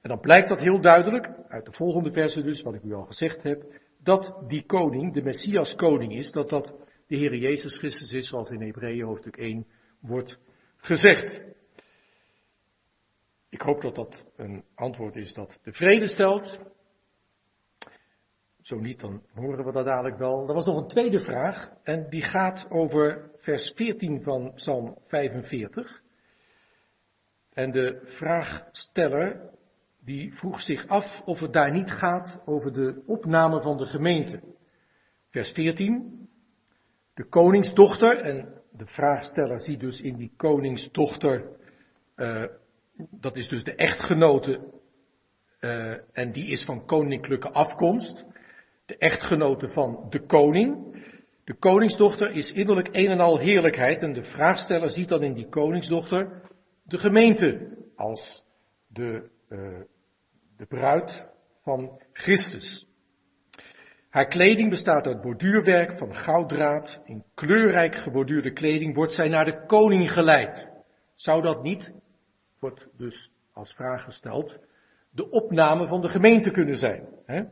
En 0.02 0.08
dan 0.08 0.20
blijkt 0.20 0.48
dat 0.48 0.60
heel 0.60 0.80
duidelijk, 0.80 1.30
uit 1.48 1.64
de 1.64 1.72
volgende 1.72 2.12
versen 2.12 2.42
dus, 2.42 2.62
wat 2.62 2.74
ik 2.74 2.82
u 2.82 2.92
al 2.92 3.04
gezegd 3.04 3.42
heb, 3.42 3.64
dat 4.02 4.44
die 4.48 4.66
koning, 4.66 5.14
de 5.14 5.22
Messias 5.22 5.74
koning 5.74 6.16
is, 6.16 6.30
dat 6.30 6.48
dat 6.48 6.74
de 7.06 7.16
Heer 7.16 7.36
Jezus 7.36 7.78
Christus 7.78 8.12
is, 8.12 8.28
zoals 8.28 8.50
in 8.50 8.62
Hebreeën 8.62 9.04
hoofdstuk 9.04 9.36
1 9.36 9.66
wordt 10.00 10.38
gezegd. 10.76 11.42
Ik 13.48 13.60
hoop 13.60 13.80
dat 13.80 13.94
dat 13.94 14.26
een 14.36 14.64
antwoord 14.74 15.16
is 15.16 15.34
dat 15.34 15.58
tevreden 15.62 16.08
stelt. 16.08 16.58
Zo 18.60 18.78
niet, 18.78 19.00
dan 19.00 19.22
horen 19.34 19.64
we 19.64 19.72
dat 19.72 19.84
dadelijk 19.84 20.18
wel. 20.18 20.48
Er 20.48 20.54
was 20.54 20.66
nog 20.66 20.76
een 20.76 20.88
tweede 20.88 21.20
vraag 21.20 21.70
en 21.82 22.08
die 22.08 22.22
gaat 22.22 22.66
over 22.70 23.30
vers 23.36 23.72
14 23.76 24.22
van 24.22 24.52
Psalm 24.54 24.98
45. 25.06 26.02
En 27.52 27.70
de 27.70 28.00
vraagsteller 28.04 29.50
die 30.00 30.34
vroeg 30.34 30.60
zich 30.60 30.86
af 30.86 31.20
of 31.24 31.40
het 31.40 31.52
daar 31.52 31.72
niet 31.72 31.90
gaat 31.90 32.42
over 32.44 32.72
de 32.72 33.02
opname 33.06 33.62
van 33.62 33.76
de 33.76 33.86
gemeente. 33.86 34.40
Vers 35.30 35.50
14. 35.50 36.28
De 37.14 37.28
koningsdochter, 37.28 38.20
en 38.20 38.62
de 38.72 38.86
vraagsteller 38.86 39.60
ziet 39.60 39.80
dus 39.80 40.00
in 40.00 40.16
die 40.16 40.32
koningsdochter, 40.36 41.56
uh, 42.16 42.44
dat 43.10 43.36
is 43.36 43.48
dus 43.48 43.64
de 43.64 43.74
echtgenote, 43.74 44.74
uh, 45.60 45.96
en 46.12 46.32
die 46.32 46.50
is 46.50 46.64
van 46.64 46.86
koninklijke 46.86 47.50
afkomst 47.50 48.24
de 48.86 48.96
echtgenote 48.98 49.68
van 49.68 50.06
de 50.08 50.26
koning. 50.26 50.94
De 51.44 51.54
koningsdochter 51.54 52.30
is 52.30 52.52
innerlijk 52.52 52.88
een 52.92 53.10
en 53.10 53.20
al 53.20 53.38
heerlijkheid 53.38 54.02
en 54.02 54.12
de 54.12 54.24
vraagsteller 54.24 54.90
ziet 54.90 55.08
dan 55.08 55.22
in 55.22 55.34
die 55.34 55.48
koningsdochter 55.48 56.42
de 56.82 56.98
gemeente 56.98 57.76
als 57.96 58.42
de, 58.88 59.30
uh, 59.48 59.80
de 60.56 60.66
bruid 60.66 61.28
van 61.62 62.02
Christus. 62.12 62.86
Haar 64.08 64.26
kleding 64.26 64.70
bestaat 64.70 65.06
uit 65.06 65.20
borduurwerk 65.20 65.98
van 65.98 66.14
gouddraad. 66.14 67.00
In 67.04 67.24
kleurrijk 67.34 67.94
geborduurde 67.94 68.52
kleding 68.52 68.94
wordt 68.94 69.12
zij 69.12 69.28
naar 69.28 69.44
de 69.44 69.66
koning 69.66 70.12
geleid. 70.12 70.68
Zou 71.14 71.42
dat 71.42 71.62
niet, 71.62 71.92
wordt 72.60 72.88
dus 72.96 73.30
als 73.52 73.74
vraag 73.74 74.04
gesteld, 74.04 74.58
de 75.10 75.30
opname 75.30 75.88
van 75.88 76.00
de 76.00 76.08
gemeente 76.08 76.50
kunnen 76.50 76.76
zijn? 76.76 77.08
Hè? 77.26 77.44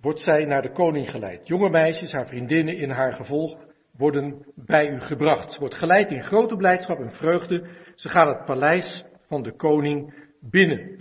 wordt 0.00 0.20
zij 0.20 0.44
naar 0.44 0.62
de 0.62 0.72
koning 0.72 1.10
geleid. 1.10 1.46
Jonge 1.46 1.70
meisjes, 1.70 2.12
haar 2.12 2.26
vriendinnen 2.26 2.76
in 2.76 2.90
haar 2.90 3.14
gevolg, 3.14 3.58
worden 3.96 4.46
bij 4.54 4.90
u 4.90 5.00
gebracht. 5.00 5.58
Wordt 5.58 5.74
geleid 5.74 6.10
in 6.10 6.22
grote 6.22 6.56
blijdschap 6.56 6.98
en 6.98 7.12
vreugde. 7.12 7.68
Ze 7.94 8.08
gaat 8.08 8.36
het 8.36 8.44
paleis 8.44 9.04
van 9.26 9.42
de 9.42 9.52
koning 9.52 10.28
binnen. 10.40 10.96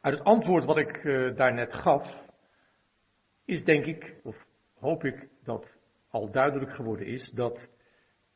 Uit 0.00 0.14
het 0.18 0.24
antwoord 0.24 0.64
wat 0.64 0.78
ik 0.78 1.04
uh, 1.04 1.36
daarnet 1.36 1.74
gaf, 1.74 2.22
is 3.44 3.64
denk 3.64 3.84
ik, 3.84 4.14
of 4.22 4.36
hoop 4.78 5.04
ik 5.04 5.28
dat 5.44 5.66
al 6.10 6.30
duidelijk 6.30 6.74
geworden 6.74 7.06
is, 7.06 7.30
dat 7.30 7.68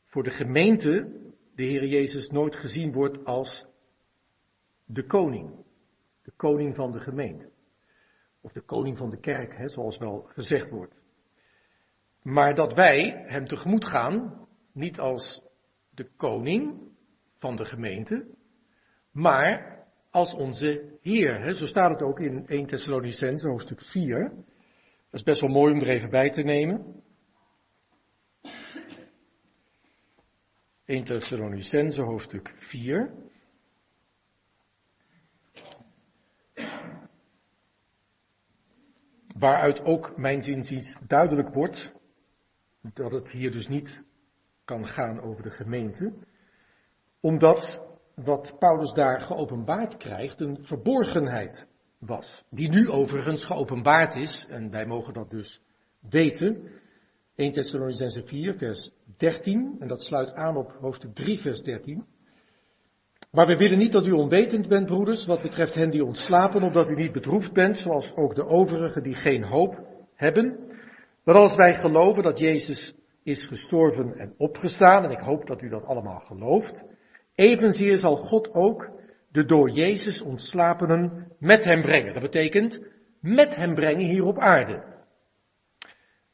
voor 0.05 0.23
de 0.23 0.31
gemeente 0.31 1.09
de 1.59 1.65
Heer 1.65 1.87
Jezus 1.87 2.29
nooit 2.29 2.57
gezien 2.57 2.93
wordt 2.93 3.25
als 3.25 3.67
de 4.87 5.07
koning. 5.07 5.65
De 6.23 6.33
koning 6.37 6.75
van 6.75 6.93
de 6.93 7.01
gemeente. 7.01 7.51
Of 8.41 8.53
de 8.53 8.61
koning 8.61 8.99
van 8.99 9.11
de 9.11 9.21
kerk, 9.21 9.57
hè, 9.57 9.69
zoals 9.69 9.99
wel 9.99 10.23
gezegd 10.23 10.71
wordt. 10.71 10.95
Maar 12.23 12.55
dat 12.55 12.75
wij 12.75 13.23
hem 13.27 13.47
tegemoet 13.47 13.85
gaan, 13.85 14.47
niet 14.73 14.99
als 14.99 15.43
de 15.91 16.11
koning 16.17 16.93
van 17.39 17.57
de 17.57 17.65
gemeente, 17.65 18.35
maar 19.13 19.85
als 20.11 20.35
onze 20.35 20.99
Heer. 21.01 21.41
Hè. 21.41 21.55
Zo 21.55 21.67
staat 21.67 21.91
het 21.91 22.03
ook 22.03 22.21
in 22.21 22.47
1 22.47 22.67
Thessalonicense 22.67 23.49
hoofdstuk 23.49 23.83
4. 23.83 24.29
Dat 24.31 25.21
is 25.21 25.23
best 25.23 25.41
wel 25.41 25.51
mooi 25.51 25.73
om 25.73 25.81
er 25.81 25.89
even 25.89 26.11
bij 26.11 26.31
te 26.31 26.43
nemen. 26.43 27.03
1 30.89 31.05
Thessalonicense 31.05 32.03
hoofdstuk 32.03 32.55
4. 32.59 33.15
Waaruit 39.39 39.81
ook 39.85 40.17
mijn 40.17 40.43
zinziens 40.43 40.97
duidelijk 41.07 41.55
wordt 41.55 41.93
dat 42.81 43.11
het 43.11 43.31
hier 43.31 43.53
dus 43.53 43.69
niet 43.69 44.01
kan 44.65 44.87
gaan 44.87 45.21
over 45.21 45.43
de 45.43 45.51
gemeente. 45.51 46.13
Omdat 47.21 47.83
wat 48.15 48.57
Paulus 48.59 48.93
daar 48.93 49.21
geopenbaard 49.21 49.97
krijgt 49.97 50.41
een 50.41 50.59
verborgenheid 50.65 51.67
was. 51.99 52.45
Die 52.51 52.69
nu 52.69 52.89
overigens 52.89 53.45
geopenbaard 53.45 54.15
is, 54.15 54.47
en 54.49 54.71
wij 54.71 54.87
mogen 54.87 55.15
dat 55.15 55.31
dus 55.31 55.63
weten. 56.01 56.71
1 57.39 57.53
Thessalonicense 57.53 58.23
4, 58.27 58.55
vers 58.59 58.91
13, 59.19 59.77
en 59.81 59.89
dat 59.89 60.03
sluit 60.03 60.33
aan 60.35 60.57
op 60.57 60.73
hoofdstuk 60.81 61.15
3, 61.15 61.39
vers 61.39 61.63
13. 61.63 62.05
Maar 63.31 63.47
we 63.47 63.57
willen 63.57 63.79
niet 63.79 63.93
dat 63.93 64.07
u 64.07 64.11
onwetend 64.11 64.69
bent, 64.69 64.87
broeders, 64.87 65.27
wat 65.27 65.43
betreft 65.43 65.75
hen 65.75 65.91
die 65.91 66.05
ontslapen, 66.05 66.63
omdat 66.63 66.89
u 66.89 66.95
niet 66.95 67.13
bedroefd 67.13 67.53
bent, 67.53 67.77
zoals 67.77 68.13
ook 68.15 68.35
de 68.35 68.47
overigen 68.47 69.03
die 69.03 69.15
geen 69.15 69.45
hoop 69.45 69.79
hebben. 70.15 70.59
Maar 71.25 71.35
als 71.35 71.57
wij 71.57 71.75
geloven 71.75 72.23
dat 72.23 72.39
Jezus 72.39 72.95
is 73.23 73.47
gestorven 73.47 74.15
en 74.17 74.35
opgestaan, 74.37 75.05
en 75.05 75.11
ik 75.11 75.21
hoop 75.21 75.47
dat 75.47 75.63
u 75.63 75.69
dat 75.69 75.85
allemaal 75.85 76.21
gelooft, 76.21 76.83
evenzeer 77.35 77.99
zal 77.99 78.17
God 78.17 78.55
ook 78.55 78.91
de 79.33 79.45
door 79.45 79.71
Jezus 79.71 80.23
ontslapenen 80.23 81.33
met 81.39 81.65
hem 81.65 81.83
brengen. 81.83 82.13
Dat 82.13 82.23
betekent 82.23 82.87
met 83.21 83.57
hem 83.57 83.75
brengen 83.75 84.09
hier 84.09 84.25
op 84.25 84.39
aarde. 84.39 84.97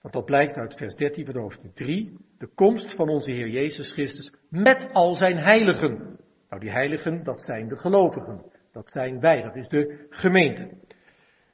Want 0.05 0.17
dat 0.17 0.25
blijkt 0.25 0.57
uit 0.57 0.77
vers 0.77 0.95
13 0.95 1.25
van 1.25 1.37
hoofdstuk 1.37 1.75
3, 1.75 2.17
de 2.39 2.49
komst 2.55 2.95
van 2.95 3.09
onze 3.09 3.31
Heer 3.31 3.49
Jezus 3.49 3.93
Christus 3.93 4.33
met 4.49 4.89
al 4.93 5.15
zijn 5.15 5.39
heiligen. 5.39 6.19
Nou, 6.49 6.61
die 6.61 6.71
heiligen, 6.71 7.23
dat 7.23 7.43
zijn 7.43 7.69
de 7.69 7.77
gelovigen. 7.77 8.45
Dat 8.73 8.91
zijn 8.91 9.21
wij, 9.21 9.43
dat 9.43 9.57
is 9.57 9.69
de 9.69 10.07
gemeente. 10.11 10.71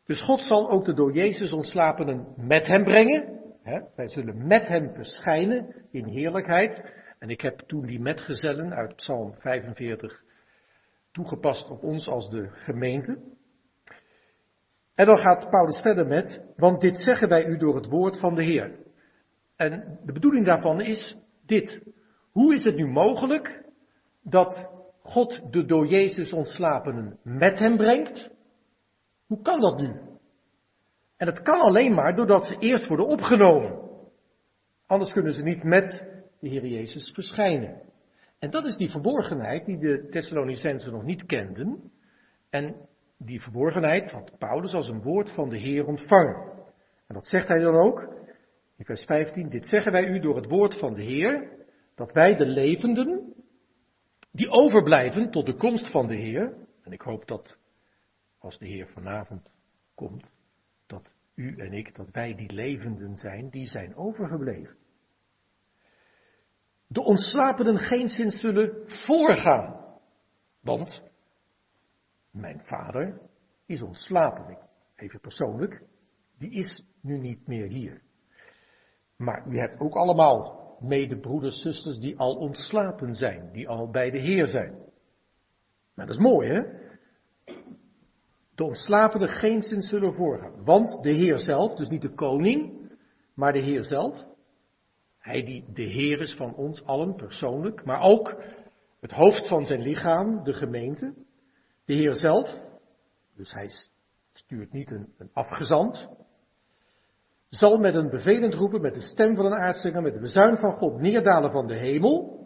Dus 0.06 0.22
God 0.22 0.42
zal 0.42 0.70
ook 0.70 0.84
de 0.84 0.94
door 0.94 1.12
Jezus 1.12 1.52
ontslapenen 1.52 2.34
met 2.36 2.66
hem 2.66 2.84
brengen. 2.84 3.40
Hè? 3.62 3.80
Wij 3.96 4.08
zullen 4.08 4.46
met 4.46 4.68
hem 4.68 4.94
verschijnen 4.94 5.74
in 5.90 6.06
heerlijkheid. 6.06 6.84
En 7.18 7.28
ik 7.28 7.40
heb 7.40 7.58
toen 7.58 7.86
die 7.86 8.00
metgezellen 8.00 8.74
uit 8.74 8.96
Psalm 8.96 9.34
45 9.38 10.22
toegepast 11.12 11.70
op 11.70 11.82
ons 11.82 12.08
als 12.08 12.30
de 12.30 12.48
gemeente. 12.50 13.18
En 15.00 15.06
dan 15.06 15.18
gaat 15.18 15.50
Paulus 15.50 15.80
verder 15.80 16.06
met, 16.06 16.44
want 16.56 16.80
dit 16.80 16.98
zeggen 16.98 17.28
wij 17.28 17.46
u 17.46 17.56
door 17.56 17.74
het 17.74 17.86
woord 17.86 18.18
van 18.18 18.34
de 18.34 18.42
Heer. 18.42 18.78
En 19.56 19.98
de 20.04 20.12
bedoeling 20.12 20.46
daarvan 20.46 20.80
is 20.80 21.16
dit. 21.46 21.82
Hoe 22.30 22.54
is 22.54 22.64
het 22.64 22.76
nu 22.76 22.86
mogelijk 22.86 23.64
dat 24.22 24.68
God 25.02 25.52
de 25.52 25.64
door 25.64 25.86
Jezus 25.86 26.32
ontslapenen 26.32 27.18
met 27.22 27.58
hem 27.58 27.76
brengt? 27.76 28.30
Hoe 29.26 29.42
kan 29.42 29.60
dat 29.60 29.80
nu? 29.80 30.00
En 31.16 31.26
het 31.26 31.42
kan 31.42 31.60
alleen 31.60 31.94
maar 31.94 32.16
doordat 32.16 32.46
ze 32.46 32.56
eerst 32.58 32.86
worden 32.86 33.06
opgenomen. 33.06 33.78
Anders 34.86 35.12
kunnen 35.12 35.32
ze 35.32 35.42
niet 35.42 35.62
met 35.62 36.06
de 36.40 36.48
Heer 36.48 36.66
Jezus 36.66 37.10
verschijnen. 37.10 37.82
En 38.38 38.50
dat 38.50 38.64
is 38.64 38.76
die 38.76 38.90
verborgenheid 38.90 39.66
die 39.66 39.78
de 39.78 40.08
Thessalonicensen 40.10 40.92
nog 40.92 41.02
niet 41.02 41.26
kenden. 41.26 41.90
En 42.50 42.88
die 43.22 43.40
verborgenheid 43.40 44.10
had 44.10 44.38
Paulus 44.38 44.74
als 44.74 44.88
een 44.88 45.02
woord 45.02 45.30
van 45.30 45.48
de 45.48 45.58
Heer 45.58 45.86
ontvangen. 45.86 46.52
En 47.06 47.14
dat 47.14 47.26
zegt 47.26 47.48
hij 47.48 47.58
dan 47.58 47.74
ook 47.74 48.00
in 48.76 48.84
vers 48.84 49.04
15. 49.04 49.48
Dit 49.48 49.66
zeggen 49.66 49.92
wij 49.92 50.06
u 50.06 50.20
door 50.20 50.36
het 50.36 50.46
woord 50.46 50.78
van 50.78 50.94
de 50.94 51.02
Heer, 51.02 51.58
dat 51.94 52.12
wij 52.12 52.36
de 52.36 52.46
levenden, 52.46 53.34
die 54.32 54.50
overblijven 54.50 55.30
tot 55.30 55.46
de 55.46 55.54
komst 55.54 55.90
van 55.90 56.06
de 56.06 56.16
Heer. 56.16 56.56
En 56.82 56.92
ik 56.92 57.00
hoop 57.00 57.26
dat 57.26 57.58
als 58.38 58.58
de 58.58 58.66
Heer 58.66 58.86
vanavond 58.86 59.50
komt, 59.94 60.24
dat 60.86 61.14
u 61.34 61.56
en 61.56 61.72
ik, 61.72 61.96
dat 61.96 62.10
wij 62.10 62.34
die 62.34 62.52
levenden 62.52 63.16
zijn, 63.16 63.50
die 63.50 63.66
zijn 63.66 63.96
overgebleven. 63.96 64.76
De 66.86 67.04
ontslapenen 67.04 67.78
geen 67.78 68.08
zin 68.08 68.30
zullen 68.30 68.82
voorgaan. 68.86 69.98
Want 70.60 71.09
mijn 72.30 72.60
vader 72.64 73.20
is 73.66 73.82
ontslapen. 73.82 74.58
Even 74.96 75.20
persoonlijk, 75.20 75.82
die 76.38 76.50
is 76.50 76.84
nu 77.00 77.18
niet 77.18 77.46
meer 77.46 77.68
hier. 77.68 78.02
Maar 79.16 79.46
u 79.48 79.58
hebt 79.58 79.80
ook 79.80 79.94
allemaal 79.94 80.60
medebroeders, 80.80 81.60
zusters 81.60 81.98
die 81.98 82.18
al 82.18 82.34
ontslapen 82.34 83.14
zijn, 83.14 83.52
die 83.52 83.68
al 83.68 83.90
bij 83.90 84.10
de 84.10 84.18
Heer 84.18 84.46
zijn. 84.46 84.72
Maar 85.94 86.06
dat 86.06 86.16
is 86.16 86.22
mooi, 86.22 86.48
hè? 86.48 86.62
De 88.54 88.64
ontslapenen 88.64 89.28
geenszins 89.28 89.88
zullen 89.88 90.14
voorgaan. 90.14 90.64
Want 90.64 91.02
de 91.02 91.12
Heer 91.12 91.38
zelf, 91.38 91.74
dus 91.74 91.88
niet 91.88 92.02
de 92.02 92.14
koning, 92.14 92.90
maar 93.34 93.52
de 93.52 93.58
Heer 93.58 93.84
zelf, 93.84 94.24
hij 95.18 95.42
die 95.44 95.64
de 95.72 95.82
Heer 95.82 96.20
is 96.20 96.34
van 96.34 96.54
ons 96.54 96.84
allen 96.84 97.14
persoonlijk, 97.14 97.84
maar 97.84 98.00
ook 98.00 98.42
het 99.00 99.10
hoofd 99.10 99.48
van 99.48 99.66
zijn 99.66 99.80
lichaam, 99.80 100.44
de 100.44 100.52
gemeente, 100.52 101.14
de 101.90 101.96
Heer 101.96 102.14
zelf, 102.14 102.58
dus 103.36 103.52
hij 103.52 103.68
stuurt 104.32 104.72
niet 104.72 104.90
een, 104.90 105.14
een 105.18 105.30
afgezant, 105.32 106.08
zal 107.48 107.78
met 107.78 107.94
een 107.94 108.10
bevelend 108.10 108.54
roepen, 108.54 108.80
met 108.80 108.94
de 108.94 109.00
stem 109.00 109.36
van 109.36 109.46
een 109.46 109.58
aardsinger, 109.58 110.02
met 110.02 110.12
de 110.12 110.20
bezuin 110.20 110.58
van 110.58 110.72
God 110.72 111.00
neerdalen 111.00 111.50
van 111.50 111.66
de 111.66 111.74
hemel. 111.74 112.38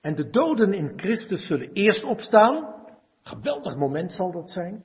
En 0.00 0.14
de 0.14 0.30
doden 0.30 0.72
in 0.72 0.92
Christus 0.96 1.46
zullen 1.46 1.72
eerst 1.72 2.04
opstaan. 2.04 2.74
Geweldig 3.22 3.76
moment 3.76 4.12
zal 4.12 4.32
dat 4.32 4.50
zijn. 4.50 4.84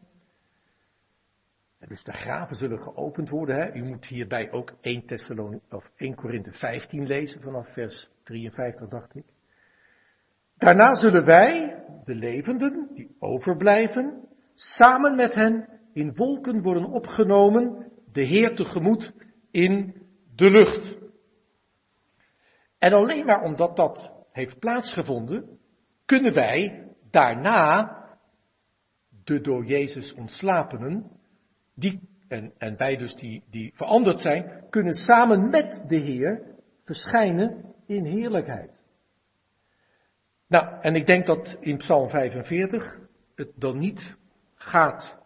dus 1.88 2.04
de 2.04 2.14
graven 2.14 2.56
zullen 2.56 2.80
geopend 2.80 3.30
worden. 3.30 3.56
Hè? 3.56 3.74
U 3.74 3.84
moet 3.84 4.06
hierbij 4.06 4.52
ook 4.52 4.74
1, 4.82 5.06
Thessalon, 5.06 5.62
of 5.70 5.92
1 5.96 6.16
Korinthe 6.16 6.52
15 6.52 7.08
lezen 7.08 7.42
vanaf 7.42 7.74
vers 7.74 8.10
53, 8.24 8.88
dacht 8.88 9.16
ik. 9.16 9.26
Daarna 10.58 10.96
zullen 10.96 11.26
wij, 11.26 11.84
de 12.06 12.16
levenden, 12.16 12.90
die 12.94 13.16
overblijven, 13.20 14.28
samen 14.54 15.16
met 15.16 15.34
hen 15.34 15.70
in 15.94 16.16
wolken 16.16 16.62
worden 16.62 16.86
opgenomen, 16.86 17.92
de 18.12 18.22
Heer 18.22 18.56
tegemoet 18.56 19.14
in 19.52 19.96
de 20.36 20.50
lucht. 20.50 20.98
En 22.78 22.94
alleen 22.94 23.26
maar 23.26 23.42
omdat 23.42 23.76
dat 23.76 24.12
heeft 24.32 24.60
plaatsgevonden, 24.60 25.60
kunnen 26.06 26.34
wij 26.34 26.88
daarna 27.12 27.96
de 29.24 29.42
door 29.42 29.66
Jezus 29.66 30.14
ontslapenen, 30.14 31.12
die, 31.76 32.00
en, 32.28 32.54
en 32.58 32.78
wij 32.78 32.98
dus 32.98 33.16
die, 33.16 33.44
die 33.50 33.74
veranderd 33.76 34.20
zijn, 34.20 34.66
kunnen 34.70 34.94
samen 34.94 35.50
met 35.50 35.84
de 35.88 35.96
Heer 35.96 36.56
verschijnen 36.84 37.74
in 37.86 38.06
heerlijkheid. 38.06 38.77
Nou, 40.48 40.82
en 40.82 40.96
ik 40.96 41.06
denk 41.06 41.26
dat 41.26 41.58
in 41.60 41.78
Psalm 41.78 42.10
45 42.10 43.00
het 43.36 43.52
dan 43.56 43.78
niet 43.78 44.16
gaat 44.56 45.18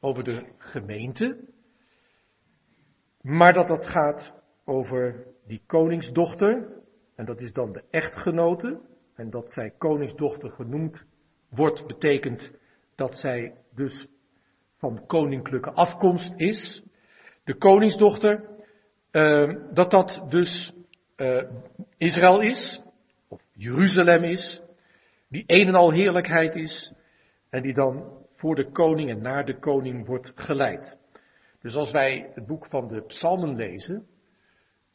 over 0.00 0.24
de 0.24 0.46
gemeente, 0.58 1.38
maar 3.20 3.52
dat 3.52 3.68
dat 3.68 3.86
gaat 3.86 4.32
over 4.64 5.26
die 5.46 5.62
koningsdochter, 5.66 6.82
en 7.16 7.24
dat 7.24 7.40
is 7.40 7.52
dan 7.52 7.72
de 7.72 7.84
echtgenote, 7.90 8.80
en 9.14 9.30
dat 9.30 9.52
zij 9.52 9.70
koningsdochter 9.78 10.50
genoemd 10.50 11.04
wordt, 11.48 11.86
betekent 11.86 12.50
dat 12.94 13.16
zij 13.16 13.54
dus 13.74 14.08
van 14.76 15.06
koninklijke 15.06 15.70
afkomst 15.70 16.32
is. 16.36 16.82
De 17.44 17.54
koningsdochter, 17.54 18.48
uh, 19.12 19.72
dat 19.72 19.90
dat 19.90 20.24
dus 20.28 20.72
uh, 21.16 21.42
Israël 21.96 22.40
is, 22.40 22.82
Jeruzalem 23.60 24.24
is, 24.24 24.62
die 25.28 25.44
een 25.46 25.66
en 25.66 25.74
al 25.74 25.90
heerlijkheid 25.90 26.54
is, 26.54 26.92
en 27.48 27.62
die 27.62 27.74
dan 27.74 28.26
voor 28.34 28.54
de 28.54 28.70
koning 28.70 29.10
en 29.10 29.22
naar 29.22 29.44
de 29.44 29.58
koning 29.58 30.06
wordt 30.06 30.32
geleid. 30.34 30.96
Dus 31.60 31.74
als 31.74 31.90
wij 31.90 32.30
het 32.34 32.46
boek 32.46 32.66
van 32.66 32.88
de 32.88 33.02
psalmen 33.02 33.56
lezen, 33.56 34.06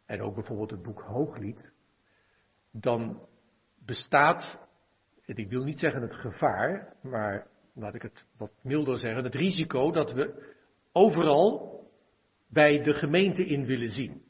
en 0.05 0.21
ook 0.21 0.35
bijvoorbeeld 0.35 0.71
het 0.71 0.81
boek 0.81 1.01
Hooglied, 1.01 1.71
dan 2.71 3.27
bestaat, 3.85 4.57
ik 5.25 5.49
wil 5.49 5.63
niet 5.63 5.79
zeggen 5.79 6.01
het 6.01 6.15
gevaar, 6.15 6.93
maar 7.01 7.47
laat 7.73 7.95
ik 7.95 8.01
het 8.01 8.25
wat 8.37 8.51
milder 8.61 8.97
zeggen, 8.97 9.23
het 9.23 9.35
risico 9.35 9.91
dat 9.91 10.11
we 10.11 10.53
overal 10.91 11.79
bij 12.47 12.83
de 12.83 12.93
gemeente 12.93 13.45
in 13.45 13.65
willen 13.65 13.91
zien. 13.91 14.23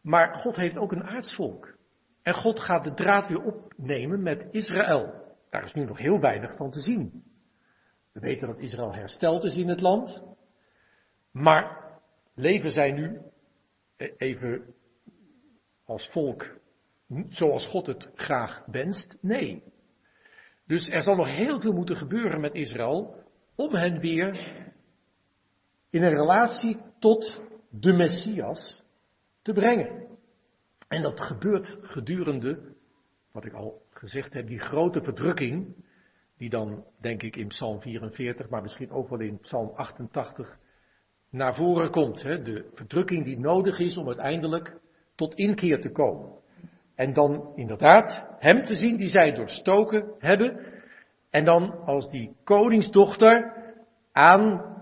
Maar 0.00 0.38
God 0.38 0.56
heeft 0.56 0.76
ook 0.76 0.92
een 0.92 1.04
aardsvolk. 1.04 1.80
En 2.22 2.34
God 2.34 2.60
gaat 2.60 2.84
de 2.84 2.94
draad 2.94 3.26
weer 3.26 3.42
opnemen 3.42 4.22
met 4.22 4.46
Israël. 4.50 5.22
Daar 5.50 5.64
is 5.64 5.72
nu 5.72 5.84
nog 5.84 5.98
heel 5.98 6.20
weinig 6.20 6.56
van 6.56 6.70
te 6.70 6.80
zien. 6.80 7.24
We 8.12 8.20
weten 8.20 8.48
dat 8.48 8.58
Israël 8.58 8.94
hersteld 8.94 9.44
is 9.44 9.56
in 9.56 9.68
het 9.68 9.80
land. 9.80 10.22
Maar 11.30 11.92
leven 12.34 12.70
zij 12.70 12.90
nu 12.92 13.20
even 14.16 14.74
als 15.84 16.08
volk 16.08 16.60
zoals 17.28 17.66
God 17.66 17.86
het 17.86 18.10
graag 18.14 18.64
wenst? 18.66 19.16
Nee. 19.20 19.62
Dus 20.66 20.88
er 20.88 21.02
zal 21.02 21.16
nog 21.16 21.26
heel 21.26 21.60
veel 21.60 21.72
moeten 21.72 21.96
gebeuren 21.96 22.40
met 22.40 22.54
Israël 22.54 23.16
om 23.56 23.74
hen 23.74 24.00
weer 24.00 24.34
in 25.90 26.02
een 26.02 26.14
relatie 26.18 26.78
tot 26.98 27.40
de 27.70 27.92
Messias 27.92 28.82
te 29.42 29.52
brengen. 29.52 30.01
En 30.92 31.02
dat 31.02 31.20
gebeurt 31.20 31.76
gedurende, 31.82 32.58
wat 33.32 33.44
ik 33.44 33.52
al 33.52 33.82
gezegd 33.90 34.32
heb, 34.32 34.46
die 34.46 34.60
grote 34.60 35.02
verdrukking, 35.02 35.84
die 36.36 36.50
dan 36.50 36.84
denk 37.00 37.22
ik 37.22 37.36
in 37.36 37.48
Psalm 37.48 37.80
44, 37.80 38.48
maar 38.48 38.62
misschien 38.62 38.90
ook 38.90 39.08
wel 39.08 39.20
in 39.20 39.38
Psalm 39.38 39.70
88 39.74 40.58
naar 41.30 41.54
voren 41.54 41.90
komt. 41.90 42.22
Hè? 42.22 42.42
De 42.42 42.70
verdrukking 42.74 43.24
die 43.24 43.38
nodig 43.38 43.78
is 43.78 43.96
om 43.96 44.06
uiteindelijk 44.06 44.80
tot 45.14 45.34
inkeer 45.34 45.80
te 45.80 45.90
komen. 45.90 46.30
En 46.94 47.12
dan 47.12 47.52
inderdaad 47.54 48.24
hem 48.38 48.64
te 48.64 48.74
zien 48.74 48.96
die 48.96 49.08
zij 49.08 49.32
doorstoken 49.32 50.14
hebben. 50.18 50.66
En 51.30 51.44
dan 51.44 51.84
als 51.84 52.10
die 52.10 52.36
koningsdochter 52.44 53.52
aan 54.12 54.74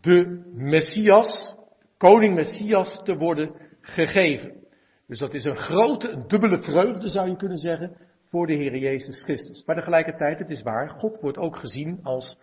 de 0.00 0.50
Messias, 0.54 1.56
koning 1.98 2.34
Messias 2.34 3.02
te 3.02 3.16
worden 3.16 3.54
gegeven. 3.80 4.61
Dus 5.06 5.18
dat 5.18 5.34
is 5.34 5.44
een 5.44 5.56
grote, 5.56 6.08
een 6.08 6.28
dubbele 6.28 6.62
vreugde 6.62 7.08
zou 7.08 7.28
je 7.28 7.36
kunnen 7.36 7.58
zeggen, 7.58 7.96
voor 8.28 8.46
de 8.46 8.52
Heer 8.52 8.76
Jezus 8.76 9.22
Christus. 9.22 9.64
Maar 9.64 9.76
tegelijkertijd, 9.76 10.38
het 10.38 10.50
is 10.50 10.62
waar, 10.62 10.88
God 10.88 11.20
wordt 11.20 11.38
ook 11.38 11.56
gezien 11.56 11.98
als 12.02 12.38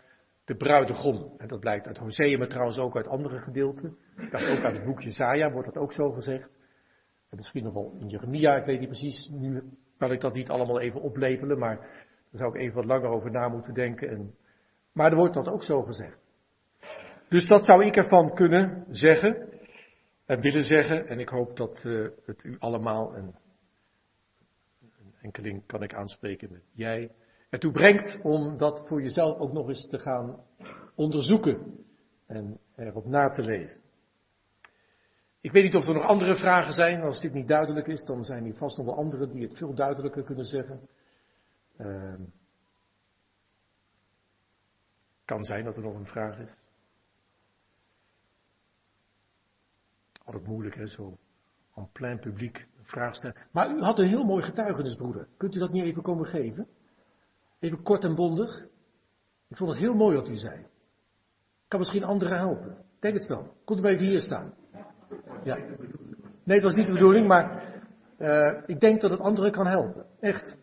de 0.46 0.56
bruidegom. 0.56 1.34
En 1.38 1.48
dat 1.48 1.60
blijkt 1.60 1.88
uit 1.88 1.98
Hosea, 1.98 2.38
maar 2.38 2.48
trouwens 2.48 2.78
ook 2.78 2.96
uit 2.96 3.08
andere 3.08 3.40
gedeelten. 3.40 3.98
Ik 4.18 4.32
dacht 4.32 4.46
ook 4.46 4.64
uit 4.64 4.76
het 4.76 4.86
boek 4.86 5.02
Jezaja 5.02 5.52
wordt 5.52 5.74
dat 5.74 5.84
ook 5.84 5.94
zo 5.94 6.12
gezegd. 6.12 6.50
En 7.30 7.38
misschien 7.38 7.64
nog 7.64 7.74
wel 7.74 7.96
in 8.00 8.08
Jeremia, 8.08 8.56
ik 8.56 8.66
weet 8.66 8.80
niet 8.80 8.88
precies, 8.90 9.30
nu 9.32 9.64
kan 9.98 10.12
ik 10.12 10.22
dat 10.22 10.34
niet 10.34 10.50
allemaal 10.50 10.80
even 10.80 11.02
oplepelen, 11.02 11.60
maar 11.60 11.76
daar 11.76 12.42
zou 12.42 12.54
ik 12.54 12.62
even 12.62 12.76
wat 12.76 12.86
langer 12.86 13.10
over 13.10 13.32
na 13.32 13.48
moeten 13.48 13.74
denken. 13.74 14.10
En, 14.10 14.34
maar 14.94 15.12
er 15.12 15.18
wordt 15.18 15.34
dat 15.34 15.48
ook 15.48 15.64
zo 15.64 15.82
gezegd. 15.82 16.18
Dus 17.30 17.48
dat 17.48 17.66
zou 17.66 17.86
ik 17.86 17.96
ervan 17.96 18.34
kunnen 18.34 18.86
zeggen 18.90 19.50
en 20.30 20.42
willen 20.42 20.64
zeggen. 20.64 21.08
En 21.08 21.20
ik 21.20 21.30
hoop 21.30 21.58
dat 21.58 21.84
uh, 21.84 22.10
het 22.26 22.44
u 22.44 22.56
allemaal, 22.60 23.16
en 23.16 23.36
een 24.80 25.14
enkeling 25.22 25.66
kan 25.66 25.84
ik 25.84 25.94
aanspreken 25.94 26.52
met 26.52 26.62
jij, 26.72 27.12
ertoe 27.50 27.72
brengt 27.72 28.20
om 28.22 28.58
dat 28.58 28.88
voor 28.88 29.02
jezelf 29.02 29.40
ook 29.40 29.54
nog 29.54 29.68
eens 29.68 29.88
te 29.90 30.00
gaan 30.00 30.44
onderzoeken 30.96 31.86
en 32.26 32.60
erop 32.76 33.06
na 33.06 33.30
te 33.30 33.42
lezen. 33.42 33.82
Ik 35.42 35.52
weet 35.52 35.64
niet 35.64 35.76
of 35.76 35.88
er 35.88 35.94
nog 35.94 36.04
andere 36.04 36.36
vragen 36.36 36.74
zijn. 36.74 37.02
Als 37.02 37.22
dit 37.22 37.34
niet 37.34 37.48
duidelijk 37.48 37.88
is, 37.88 38.04
dan 38.04 38.24
zijn 38.24 38.46
er 38.46 38.56
vast 38.56 38.78
nog 38.78 38.86
wel 38.86 38.96
anderen 38.96 39.32
die 39.32 39.48
het 39.48 39.58
veel 39.58 39.74
duidelijker 39.74 40.24
kunnen 40.24 40.46
zeggen. 40.46 40.90
Uh, 41.78 42.14
kan 45.26 45.44
zijn 45.44 45.64
dat 45.64 45.76
er 45.76 45.82
nog 45.82 45.96
een 45.96 46.08
vraag 46.08 46.40
is. 46.40 46.59
Altijd 50.30 50.48
moeilijk, 50.48 50.76
hè, 50.76 50.88
zo 50.88 51.18
aan 51.76 51.90
plein 51.92 52.20
publiek 52.20 52.58
een 52.58 52.86
vraag 52.86 53.16
stellen. 53.16 53.36
Maar 53.52 53.72
u 53.76 53.82
had 53.82 54.00
een 54.00 54.08
heel 54.08 54.26
mooi 54.26 54.44
getuigenis, 54.44 54.96
broeder. 54.96 55.28
Kunt 55.38 55.56
u 55.56 55.60
dat 55.60 55.72
niet 55.72 55.84
even 55.84 56.02
komen 56.02 56.26
geven? 56.26 56.68
Even 57.60 57.82
kort 57.82 58.04
en 58.04 58.16
bondig. 58.16 58.66
Ik 59.48 59.58
vond 59.58 59.70
het 59.70 59.80
heel 59.80 59.96
mooi 59.96 60.16
wat 60.16 60.30
u 60.30 60.36
zei. 60.36 60.66
Kan 61.68 61.80
misschien 61.80 62.04
anderen 62.04 62.38
helpen. 62.38 62.78
Denk 63.00 63.16
het 63.16 63.28
wel. 63.28 63.54
Komt 63.66 63.80
u 63.80 63.82
maar 63.82 63.92
even 63.92 64.06
hier 64.06 64.20
staan. 64.20 64.54
Ja. 65.44 65.56
Nee, 66.44 66.58
het 66.58 66.64
was 66.64 66.76
niet 66.76 66.88
de 66.88 66.94
bedoeling, 66.94 67.28
maar 67.28 67.74
uh, 68.20 68.62
ik 68.66 68.80
denk 68.80 69.02
dat 69.02 69.12
het 69.12 69.20
anderen 69.20 69.52
kan 69.52 69.68
helpen. 69.68 70.06
Echt. 70.20 70.58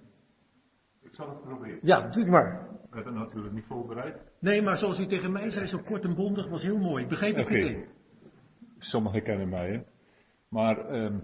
Ik 1.01 1.15
zal 1.15 1.29
het 1.29 1.41
proberen. 1.41 1.79
Ja, 1.83 2.01
doe 2.01 2.23
het 2.23 2.31
maar. 2.31 2.69
We 2.91 2.97
hebben 2.97 3.15
natuurlijk 3.15 3.55
niet 3.55 3.65
voorbereid. 3.65 4.17
Nee, 4.39 4.63
maar 4.63 4.77
zoals 4.77 4.99
u 4.99 5.07
tegen 5.07 5.33
mij 5.33 5.51
zei, 5.51 5.67
zo 5.67 5.79
kort 5.79 6.05
en 6.05 6.15
bondig 6.15 6.49
was 6.49 6.63
heel 6.63 6.79
mooi. 6.79 7.03
Ik 7.03 7.09
begreep 7.09 7.37
het 7.37 7.45
Oké. 7.45 7.55
meteen. 7.55 7.96
Sommigen 8.79 9.23
kennen 9.23 9.49
mij, 9.49 9.71
hè. 9.71 9.83
Maar 10.49 10.89
ehm 10.89 11.19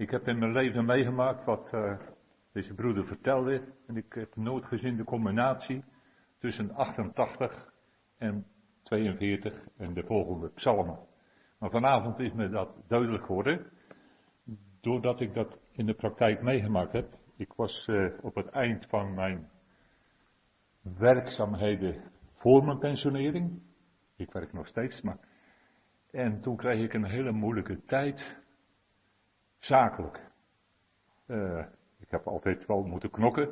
ik 0.00 0.10
heb 0.10 0.28
in 0.28 0.38
mijn 0.38 0.52
leven 0.52 0.84
meegemaakt 0.84 1.44
wat 1.44 1.72
eh, 1.72 1.98
deze 2.52 2.74
broeder 2.74 3.06
vertelde. 3.06 3.62
En 3.86 3.96
ik 3.96 4.12
heb 4.12 4.36
nooit 4.36 4.64
gezien 4.64 4.96
de 4.96 5.04
combinatie 5.04 5.84
tussen 6.38 6.74
88 6.74 7.72
en 8.18 8.46
42 8.82 9.66
en 9.76 9.94
de 9.94 10.04
volgende 10.04 10.48
psalmen. 10.48 10.98
Maar 11.58 11.70
vanavond 11.70 12.18
is 12.18 12.32
me 12.32 12.48
dat 12.48 12.68
duidelijk 12.88 13.24
geworden. 13.24 13.70
Doordat 14.80 15.20
ik 15.20 15.34
dat 15.34 15.58
in 15.72 15.86
de 15.86 15.94
praktijk 15.94 16.42
meegemaakt 16.42 16.92
heb. 16.92 17.18
Ik 17.36 17.52
was 17.52 17.86
uh, 17.90 18.12
op 18.22 18.34
het 18.34 18.48
eind 18.48 18.86
van 18.86 19.14
mijn 19.14 19.50
werkzaamheden 20.82 22.02
voor 22.34 22.64
mijn 22.64 22.78
pensionering. 22.78 23.62
Ik 24.16 24.32
werk 24.32 24.52
nog 24.52 24.66
steeds, 24.66 25.00
maar. 25.00 25.18
En 26.10 26.40
toen 26.40 26.56
kreeg 26.56 26.84
ik 26.84 26.92
een 26.92 27.04
hele 27.04 27.32
moeilijke 27.32 27.84
tijd, 27.84 28.36
zakelijk. 29.58 30.30
Uh, 31.26 31.64
ik 31.98 32.10
heb 32.10 32.26
altijd 32.26 32.66
wel 32.66 32.82
moeten 32.82 33.10
knokken, 33.10 33.50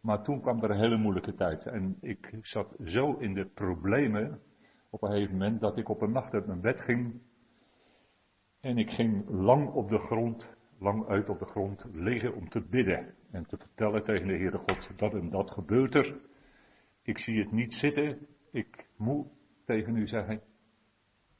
maar 0.00 0.22
toen 0.22 0.40
kwam 0.40 0.62
er 0.62 0.70
een 0.70 0.80
hele 0.80 0.96
moeilijke 0.96 1.34
tijd. 1.34 1.66
En 1.66 1.96
ik 2.00 2.38
zat 2.40 2.74
zo 2.84 3.12
in 3.12 3.34
de 3.34 3.46
problemen 3.46 4.40
op 4.90 5.02
een 5.02 5.10
gegeven 5.10 5.36
moment 5.36 5.60
dat 5.60 5.78
ik 5.78 5.88
op 5.88 6.02
een 6.02 6.12
nacht 6.12 6.32
uit 6.32 6.46
mijn 6.46 6.60
bed 6.60 6.80
ging. 6.80 7.20
En 8.60 8.78
ik 8.78 8.90
ging 8.90 9.28
lang 9.28 9.72
op 9.72 9.88
de 9.88 9.98
grond, 9.98 10.48
lang 10.78 11.08
uit 11.08 11.28
op 11.28 11.38
de 11.38 11.46
grond 11.46 11.84
liggen 11.92 12.34
om 12.34 12.48
te 12.48 12.60
bidden. 12.60 13.14
En 13.30 13.46
te 13.46 13.56
vertellen 13.56 14.04
tegen 14.04 14.26
de 14.26 14.36
Heere 14.36 14.58
God, 14.58 14.98
dat 14.98 15.12
en 15.12 15.30
dat 15.30 15.50
gebeurt 15.50 15.94
er. 15.94 16.20
Ik 17.02 17.18
zie 17.18 17.38
het 17.38 17.52
niet 17.52 17.72
zitten. 17.72 18.26
Ik 18.52 18.88
moet 18.96 19.26
tegen 19.64 19.96
u 19.96 20.06
zeggen, 20.06 20.42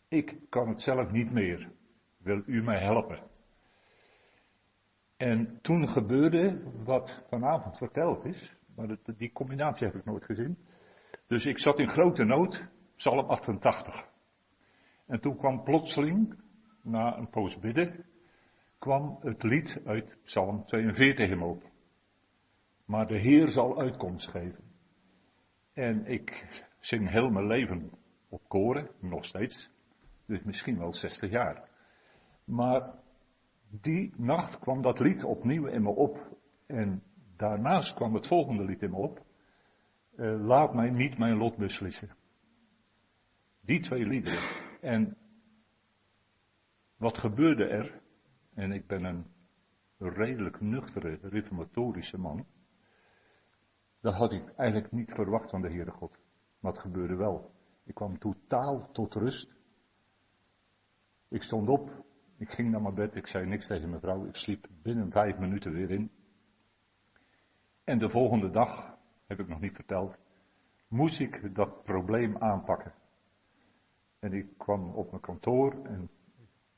ik 0.09 0.37
kan 0.49 0.69
het 0.69 0.83
zelf 0.83 1.11
niet 1.11 1.33
meer. 1.33 1.73
Wil 2.19 2.43
u 2.47 2.63
mij 2.63 2.81
helpen? 2.81 3.23
En 5.17 5.59
toen 5.63 5.89
gebeurde 5.89 6.63
wat 6.85 7.25
vanavond 7.29 7.77
verteld 7.77 8.25
is, 8.25 8.57
maar 8.77 8.97
die 9.17 9.33
combinatie 9.33 9.87
heb 9.87 9.97
ik 9.97 10.05
nooit 10.05 10.25
gezien. 10.25 10.59
Dus 11.27 11.45
ik 11.45 11.59
zat 11.59 11.79
in 11.79 11.89
grote 11.89 12.25
nood, 12.25 12.69
Psalm 12.97 13.29
88. 13.29 14.07
En 15.07 15.21
toen 15.21 15.37
kwam 15.37 15.63
plotseling, 15.63 16.41
na 16.83 17.17
een 17.17 17.31
poos 17.31 17.59
bidden, 17.59 18.05
kwam 18.79 19.19
het 19.21 19.43
lied 19.43 19.81
uit 19.85 20.17
Psalm 20.25 20.65
42 20.65 21.29
hem 21.29 21.43
op. 21.43 21.63
Maar 22.85 23.07
de 23.07 23.19
Heer 23.19 23.49
zal 23.49 23.79
uitkomst 23.79 24.31
geven. 24.31 24.65
En 25.73 26.07
ik 26.07 26.47
zing 26.81 27.11
heel 27.11 27.31
mijn 27.31 27.47
leven 27.47 27.91
op 28.29 28.49
koren, 28.49 28.91
nog 29.01 29.25
steeds. 29.25 29.71
Dus 30.29 30.43
misschien 30.43 30.79
wel 30.79 30.95
60 30.95 31.31
jaar. 31.31 31.69
Maar 32.45 32.95
die 33.71 34.15
nacht 34.17 34.59
kwam 34.59 34.83
dat 34.83 34.99
lied 34.99 35.25
opnieuw 35.25 35.67
in 35.67 35.83
me 35.83 35.89
op. 35.89 36.37
En 36.67 37.03
daarnaast 37.37 37.95
kwam 37.95 38.15
het 38.15 38.27
volgende 38.27 38.65
lied 38.65 38.83
in 38.83 38.91
me 38.91 38.97
op. 38.97 39.27
Uh, 40.17 40.47
laat 40.47 40.75
mij 40.75 40.91
niet 40.91 41.19
mijn 41.19 41.37
lot 41.37 41.57
beslissen. 41.57 42.17
Die 43.61 43.81
twee 43.81 44.07
liederen. 44.07 44.43
En 44.81 45.17
wat 46.97 47.19
gebeurde 47.19 47.65
er? 47.65 48.01
En 48.55 48.73
ik 48.73 48.87
ben 48.87 49.05
een 49.05 49.27
redelijk 49.99 50.61
nuchtere, 50.61 51.19
reformatorische 51.23 52.19
man. 52.19 52.47
Dat 54.01 54.15
had 54.15 54.33
ik 54.33 54.49
eigenlijk 54.57 54.93
niet 54.93 55.13
verwacht 55.13 55.51
van 55.51 55.63
de 55.63 55.69
Heere 55.69 55.91
God. 55.91 56.19
Maar 56.61 56.73
het 56.73 56.81
gebeurde 56.81 57.17
wel. 57.17 57.51
Ik 57.85 57.95
kwam 57.95 58.19
totaal 58.19 58.91
tot 58.93 59.15
rust. 59.15 59.58
Ik 61.29 61.43
stond 61.43 61.69
op, 61.69 62.05
ik 62.39 62.51
ging 62.51 62.71
naar 62.71 62.83
mijn 62.83 62.95
bed, 62.95 63.15
ik 63.15 63.27
zei 63.27 63.47
niks 63.47 63.67
tegen 63.67 63.89
mijn 63.89 64.01
vrouw, 64.01 64.27
ik 64.27 64.37
sliep 64.37 64.67
binnen 64.83 65.11
vijf 65.11 65.39
minuten 65.39 65.73
weer 65.73 65.91
in. 65.91 66.11
En 67.85 67.99
de 67.99 68.11
volgende 68.11 68.51
dag, 68.51 68.99
heb 69.27 69.41
ik 69.41 69.49
nog 69.49 69.61
niet 69.61 69.75
verteld, 69.75 70.17
moest 70.89 71.21
ik 71.21 71.55
dat 71.55 71.83
probleem 71.83 72.37
aanpakken. 72.37 72.95
En 74.19 74.33
ik 74.33 74.59
kwam 74.59 74.95
op 74.95 75.11
mijn 75.11 75.23
kantoor 75.23 75.85
en 75.85 76.11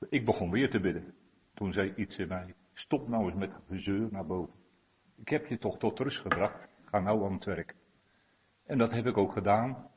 ik 0.08 0.24
begon 0.24 0.50
weer 0.50 0.70
te 0.70 0.80
bidden. 0.80 1.14
Toen 1.54 1.72
zei 1.72 1.94
iets 1.94 2.16
in 2.16 2.28
mij, 2.28 2.54
stop 2.72 3.08
nou 3.08 3.24
eens 3.24 3.38
met 3.38 3.52
gezeur 3.68 4.08
naar 4.10 4.26
boven. 4.26 4.54
Ik 5.16 5.28
heb 5.28 5.46
je 5.46 5.58
toch 5.58 5.78
tot 5.78 5.98
rust 5.98 6.20
gebracht, 6.20 6.68
ga 6.84 7.00
nou 7.00 7.24
aan 7.24 7.32
het 7.32 7.44
werk. 7.44 7.74
En 8.64 8.78
dat 8.78 8.92
heb 8.92 9.06
ik 9.06 9.16
ook 9.16 9.32
gedaan. 9.32 9.90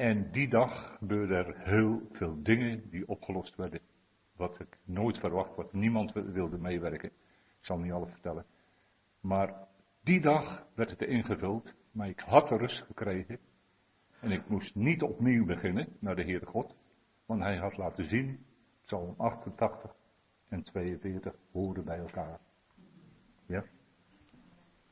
En 0.00 0.30
die 0.30 0.48
dag 0.48 0.96
gebeurden 0.98 1.36
er 1.36 1.58
heel 1.58 2.02
veel 2.12 2.42
dingen 2.42 2.90
die 2.90 3.08
opgelost 3.08 3.56
werden. 3.56 3.80
Wat 4.36 4.60
ik 4.60 4.78
nooit 4.84 5.18
verwacht, 5.18 5.56
wat 5.56 5.72
niemand 5.72 6.12
wilde 6.12 6.58
meewerken. 6.58 7.08
Ik 7.58 7.64
zal 7.64 7.78
niet 7.78 7.92
alles 7.92 8.10
vertellen. 8.10 8.46
Maar 9.20 9.68
die 10.02 10.20
dag 10.20 10.66
werd 10.74 10.90
het 10.90 11.02
ingevuld, 11.02 11.74
maar 11.92 12.08
ik 12.08 12.20
had 12.20 12.48
de 12.48 12.56
rust 12.56 12.82
gekregen. 12.82 13.38
En 14.20 14.30
ik 14.30 14.48
moest 14.48 14.74
niet 14.74 15.02
opnieuw 15.02 15.44
beginnen 15.44 15.88
naar 15.98 16.16
de 16.16 16.24
Heere 16.24 16.46
God. 16.46 16.74
Want 17.26 17.42
hij 17.42 17.56
had 17.56 17.76
laten 17.76 18.04
zien, 18.04 18.46
Psalm 18.84 19.14
88 19.16 19.96
en 20.48 20.62
42 20.62 21.34
horen 21.52 21.84
bij 21.84 21.98
elkaar. 21.98 22.40